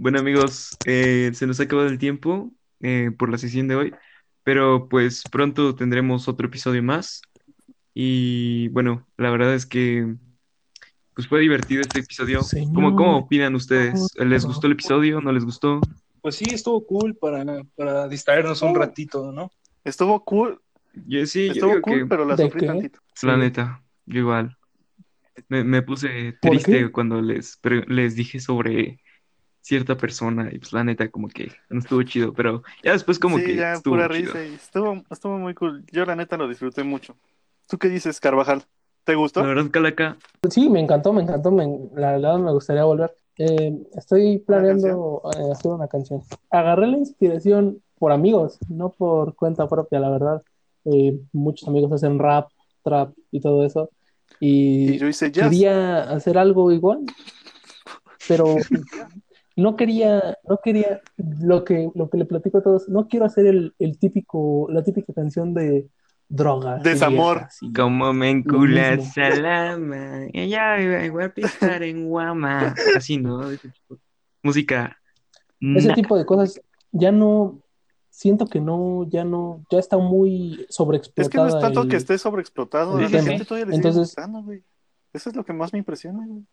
Bueno, 0.00 0.20
amigos, 0.20 0.78
eh, 0.86 1.32
se 1.34 1.46
nos 1.48 1.58
ha 1.58 1.64
acabado 1.64 1.88
el 1.88 1.98
tiempo 1.98 2.52
eh, 2.80 3.10
por 3.18 3.30
la 3.30 3.36
sesión 3.38 3.66
de 3.66 3.74
hoy, 3.74 3.94
pero 4.44 4.88
pues 4.88 5.24
pronto 5.30 5.74
tendremos 5.74 6.28
otro 6.28 6.46
episodio 6.46 6.84
más. 6.84 7.20
Y 7.94 8.68
bueno, 8.68 9.08
la 9.16 9.30
verdad 9.30 9.54
es 9.54 9.66
que 9.66 10.14
pues 11.14 11.26
fue 11.26 11.40
divertido 11.40 11.80
este 11.80 11.98
episodio. 11.98 12.42
Señor. 12.42 12.72
¿Cómo, 12.74 12.94
cómo 12.94 13.18
opinan 13.18 13.56
ustedes? 13.56 14.12
¿Les 14.16 14.44
gustó 14.44 14.68
el 14.68 14.74
episodio? 14.74 15.20
¿No 15.20 15.32
les 15.32 15.44
gustó? 15.44 15.80
Pues 16.22 16.36
sí, 16.36 16.44
estuvo 16.48 16.86
cool 16.86 17.16
para, 17.16 17.44
para 17.74 18.06
distraernos 18.06 18.62
un 18.62 18.76
ratito, 18.76 19.32
¿no? 19.32 19.50
Estuvo 19.82 20.24
cool, 20.24 20.60
Yo 21.08 21.26
sí, 21.26 21.48
estuvo 21.48 21.80
cool, 21.80 22.00
que, 22.02 22.06
pero 22.06 22.24
la 22.24 22.36
¿De 22.36 22.44
sufrí 22.44 22.60
qué? 22.60 22.66
tantito. 22.66 23.00
la 23.22 23.34
Sí. 23.34 23.40
neta, 23.40 23.82
yo 24.06 24.20
igual. 24.20 24.56
Me, 25.48 25.64
me 25.64 25.82
puse 25.82 26.36
¿Por 26.40 26.52
triste 26.52 26.92
cuando 26.92 27.20
les, 27.20 27.58
les 27.88 28.14
dije 28.14 28.38
sobre 28.38 29.00
cierta 29.68 29.98
persona 29.98 30.48
y 30.50 30.58
pues 30.58 30.72
la 30.72 30.82
neta 30.82 31.08
como 31.10 31.28
que 31.28 31.52
no 31.68 31.78
estuvo 31.80 32.02
chido, 32.02 32.32
pero 32.32 32.62
ya 32.82 32.92
después 32.92 33.18
como 33.18 33.36
sí, 33.36 33.44
que 33.44 33.56
ya, 33.56 33.74
estuvo 33.74 33.96
pura 33.96 34.08
chido. 34.08 34.32
risa 34.32 34.42
y 34.46 34.54
estuvo, 34.54 35.02
estuvo 35.10 35.38
muy 35.38 35.52
cool. 35.52 35.84
Yo 35.92 36.06
la 36.06 36.16
neta 36.16 36.38
lo 36.38 36.48
disfruté 36.48 36.82
mucho. 36.84 37.14
¿Tú 37.68 37.76
qué 37.76 37.90
dices, 37.90 38.18
Carvajal? 38.18 38.62
¿Te 39.04 39.14
gustó? 39.14 39.42
La 39.42 39.48
verdad, 39.48 39.70
Calaca, 39.70 40.16
Sí, 40.48 40.70
me 40.70 40.80
encantó, 40.80 41.12
me 41.12 41.22
encantó. 41.22 41.50
me- 41.50 41.90
la 41.94 42.12
verdad 42.12 42.38
me 42.38 42.50
gustaría 42.52 42.84
volver. 42.84 43.14
Eh, 43.36 43.76
estoy 43.94 44.38
planeando 44.38 45.20
eh, 45.36 45.52
hacer 45.52 45.70
una 45.70 45.86
canción. 45.86 46.22
Agarré 46.50 46.86
la 46.86 46.96
inspiración 46.96 47.82
por 47.98 48.10
amigos, 48.12 48.58
no 48.70 48.90
por 48.90 49.34
cuenta 49.34 49.68
propia, 49.68 50.00
la 50.00 50.08
verdad. 50.08 50.42
Eh, 50.86 51.20
muchos 51.32 51.68
amigos 51.68 51.92
hacen 51.92 52.18
rap, 52.18 52.48
trap 52.82 53.12
y 53.30 53.40
todo 53.40 53.64
eso. 53.66 53.90
Y, 54.40 54.92
Y 54.94 54.98
yo 54.98 55.08
hice 55.08 55.30
jazz. 55.30 55.44
quería 55.50 56.04
hacer 56.04 56.38
algo 56.38 56.72
igual, 56.72 57.00
pero 58.26 58.56
no 59.58 59.76
quería, 59.76 60.38
no 60.48 60.58
quería 60.62 61.00
lo 61.16 61.64
que, 61.64 61.90
lo 61.94 62.08
que 62.08 62.18
le 62.18 62.24
platico 62.24 62.58
a 62.58 62.62
todos, 62.62 62.88
no 62.88 63.08
quiero 63.08 63.26
hacer 63.26 63.46
el, 63.46 63.74
el 63.78 63.98
típico, 63.98 64.66
la 64.70 64.82
típica 64.84 65.12
canción 65.12 65.52
de 65.54 65.88
drogas. 66.28 66.82
Desamor. 66.82 67.48
y- 67.60 67.72
como 67.72 68.12
me 68.12 68.34
mismo. 68.34 68.52
enculas 68.54 69.16
alama, 69.18 70.26
ella 70.32 70.80
iba 71.04 71.24
a 71.24 71.28
pisar 71.34 71.82
en 71.82 72.08
guama, 72.08 72.74
así, 72.96 73.16
¿no? 73.18 73.50
Ese 73.50 73.68
tipo. 73.70 73.98
Música. 74.42 74.96
ese 75.60 75.92
tipo 75.92 76.16
de 76.16 76.24
cosas 76.24 76.60
ya 76.92 77.10
no 77.10 77.60
siento 78.10 78.46
que 78.46 78.60
no 78.60 79.08
ya 79.10 79.24
no 79.24 79.64
ya 79.70 79.78
está 79.78 79.98
muy 79.98 80.66
sobreexplotada 80.68 81.26
Es 81.26 81.28
que 81.30 81.38
no 81.38 81.46
es 81.48 81.58
tanto 81.60 81.82
el- 81.82 81.88
que 81.88 81.96
esté 81.96 82.16
sobreexplotado. 82.18 82.98
La 83.00 83.08
gente 83.08 83.44
todavía 83.44 83.66
le 83.66 83.74
Entonces- 83.74 84.10
sigue 84.10 84.22
gustando, 84.22 84.42
güey. 84.44 84.62
Eso 85.12 85.30
es 85.30 85.36
lo 85.36 85.44
que 85.44 85.52
más 85.52 85.72
me 85.72 85.78
impresiona, 85.80 86.24
güey. 86.26 86.44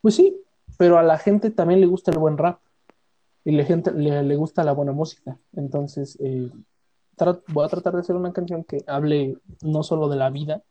pues 0.00 0.14
sí 0.14 0.36
pero 0.76 0.98
a 0.98 1.02
la 1.02 1.18
gente 1.18 1.50
también 1.50 1.80
le 1.80 1.86
gusta 1.86 2.10
el 2.10 2.18
buen 2.18 2.38
rap 2.38 2.60
y 3.44 3.52
la 3.52 3.64
gente 3.64 3.92
le, 3.92 4.22
le 4.22 4.36
gusta 4.36 4.64
la 4.64 4.72
buena 4.72 4.92
música. 4.92 5.38
Entonces 5.52 6.18
eh, 6.20 6.50
voy 7.48 7.64
a 7.64 7.68
tratar 7.68 7.94
de 7.94 8.00
hacer 8.00 8.16
una 8.16 8.32
canción 8.32 8.64
que 8.64 8.78
hable 8.86 9.38
no 9.62 9.82
solo 9.82 10.08
de 10.08 10.16
la 10.16 10.30
vida 10.30 10.62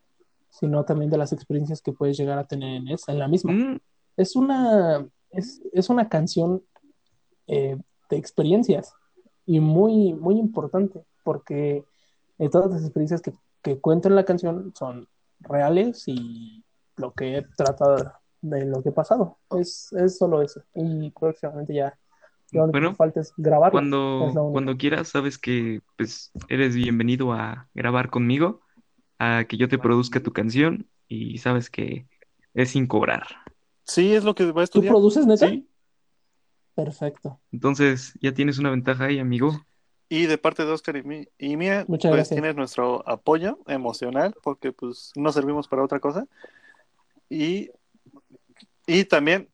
sino 0.54 0.86
también 0.86 1.10
de 1.10 1.18
las 1.18 1.34
experiencias 1.34 1.82
que 1.82 1.94
puedes 1.94 2.16
llegar 2.16 2.38
a 2.38 2.46
tener 2.46 2.76
en 2.76 2.88
esa 2.88 3.12
en 3.12 3.18
la 3.18 3.28
misma. 3.28 3.54
Mm, 3.54 3.80
es 4.18 4.36
una 4.36 5.06
es, 5.32 5.64
es 5.74 5.90
una 5.90 6.10
canción 6.10 6.62
eh, 7.48 7.76
de 8.10 8.18
experiencias 8.18 8.94
y 9.48 9.60
muy 9.60 10.14
muy 10.14 10.38
importante 10.38 11.04
porque 11.24 11.84
eh, 12.38 12.50
todas 12.50 12.70
las 12.70 12.84
experiencias 12.84 13.22
que, 13.22 13.34
que 13.64 13.80
cuento 13.80 14.10
en 14.10 14.16
la 14.16 14.26
canción 14.26 14.72
son 14.78 15.08
reales 15.40 16.04
y 16.08 16.64
lo 16.98 17.14
que 17.14 17.38
he 17.38 17.42
tratado 17.58 18.14
de 18.44 18.66
lo 18.66 18.84
que 18.84 18.90
he 18.90 18.92
pasado 18.92 19.38
es, 19.58 19.92
es 19.94 20.18
solo 20.18 20.42
eso 20.44 20.62
y 20.76 21.10
próximamente 21.12 21.74
ya 21.74 21.98
lo 22.52 22.66
único 22.66 22.72
Bueno, 22.74 22.90
que 22.92 22.96
falta 22.98 23.22
es 23.22 23.34
grabarlo 23.38 23.80
Cuando, 23.80 24.28
es 24.30 24.36
cuando 24.36 24.78
quieras, 24.78 25.08
sabes 25.08 25.38
que 25.40 25.82
pues 25.98 26.32
eres 26.50 26.76
bienvenido 26.76 27.34
a 27.34 27.68
grabar 27.74 28.10
conmigo, 28.12 28.62
a 29.18 29.46
que 29.48 29.58
yo 29.58 29.68
te 29.68 29.80
produzca 29.80 30.22
tu 30.22 30.32
canción 30.34 30.88
y 31.08 31.38
sabes 31.40 31.70
que 31.70 32.06
es 32.54 32.70
sin 32.72 32.86
cobrar. 32.86 33.26
Sí, 33.86 34.14
es 34.14 34.24
lo 34.24 34.36
que 34.36 34.46
va 34.46 34.50
a 34.52 34.54
¿tú 34.54 34.80
estudiar. 34.80 34.94
produces 34.94 35.26
neta? 35.26 35.48
Sí. 35.50 35.68
perfecto 36.76 37.40
Entonces 37.52 38.14
ya 38.22 38.34
tienes 38.34 38.60
una 38.60 38.72
ventaja 38.72 39.06
ahí, 39.06 39.20
amigo. 39.20 39.66
Y 40.10 40.28
de 40.28 40.38
parte 40.38 40.66
de 40.66 40.72
Oscar 40.72 40.98
y, 40.98 41.04
mi- 41.04 41.28
y 41.40 41.58
mía, 41.58 41.86
Muchas 41.88 42.12
pues 42.12 42.18
gracias. 42.18 42.36
tienes 42.40 42.56
nuestro 42.56 43.08
apoyo 43.10 43.58
emocional, 43.68 44.36
porque 44.44 44.72
pues 44.72 45.12
no 45.16 45.32
servimos 45.32 45.68
para 45.68 45.84
otra 45.84 46.00
cosa. 46.00 46.28
Y, 47.30 47.72
y 48.88 49.06
también, 49.06 49.50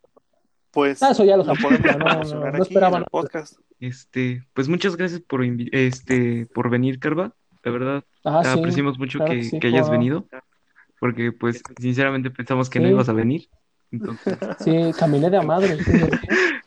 pues, 0.71 1.01
Ah, 1.03 1.11
eso 1.11 1.23
ya 1.23 1.38
lo 1.38 1.43
no, 1.43 1.53
no, 1.53 2.63
esperaba 2.63 3.03
podcast. 3.05 3.57
Este, 3.80 4.43
pues 4.53 4.67
muchas 4.67 4.95
gracias 4.97 5.21
por 5.21 5.43
este 5.71 6.47
por 6.53 6.69
venir, 6.69 6.99
Carva. 6.99 7.34
La 7.63 7.71
verdad, 7.71 8.03
ah, 8.23 8.41
sí, 8.43 8.59
apreciamos 8.59 8.97
mucho 8.97 9.19
claro 9.19 9.34
que, 9.34 9.39
que 9.39 9.43
sí, 9.45 9.59
que 9.59 9.67
hayas 9.67 9.89
venido, 9.89 10.27
porque 10.99 11.32
pues 11.32 11.61
sinceramente 11.80 12.30
pensamos 12.32 12.69
que 12.69 12.80
no 12.80 12.89
ibas 12.89 13.09
a 13.09 13.13
venir. 13.13 13.49
Entonces, 13.91 14.38
sí 14.59 14.91
caminé 14.97 15.30
de 15.30 15.38
a 15.38 15.41
madre 15.41 15.77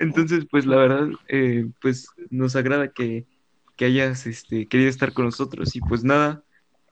entonces 0.00 0.46
pues 0.50 0.66
la 0.66 0.76
verdad, 0.76 1.08
eh, 1.28 1.68
pues 1.80 2.08
nos 2.30 2.56
agrada 2.56 2.88
que, 2.88 3.26
que 3.76 3.84
hayas 3.84 4.26
este, 4.26 4.66
querido 4.66 4.90
estar 4.90 5.12
con 5.12 5.26
nosotros. 5.26 5.74
Y 5.76 5.80
pues 5.80 6.02
nada, 6.04 6.42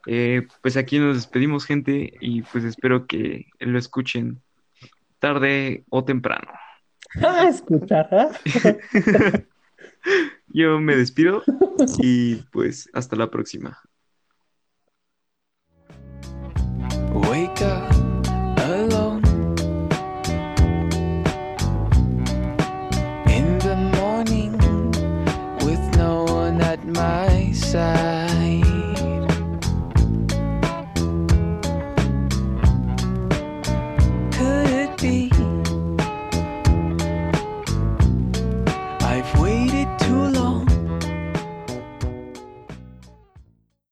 eh, 0.07 0.47
pues 0.63 0.77
aquí 0.77 0.99
nos 0.99 1.17
despedimos 1.17 1.65
gente 1.67 2.13
y 2.21 2.43
pues 2.43 2.65
espero 2.65 3.07
que 3.07 3.47
lo 3.59 3.79
escuchen 3.79 4.41
tarde 5.21 5.85
o 5.91 6.05
temprano. 6.05 6.51
ah, 7.23 7.49
escuchar 7.49 8.09
¿ah? 8.11 8.31
Yo 10.49 10.81
me 10.81 10.97
despido 10.97 11.43
y 12.03 12.37
pues 12.51 12.89
hasta 12.93 13.15
la 13.15 13.31
próxima. 13.31 13.79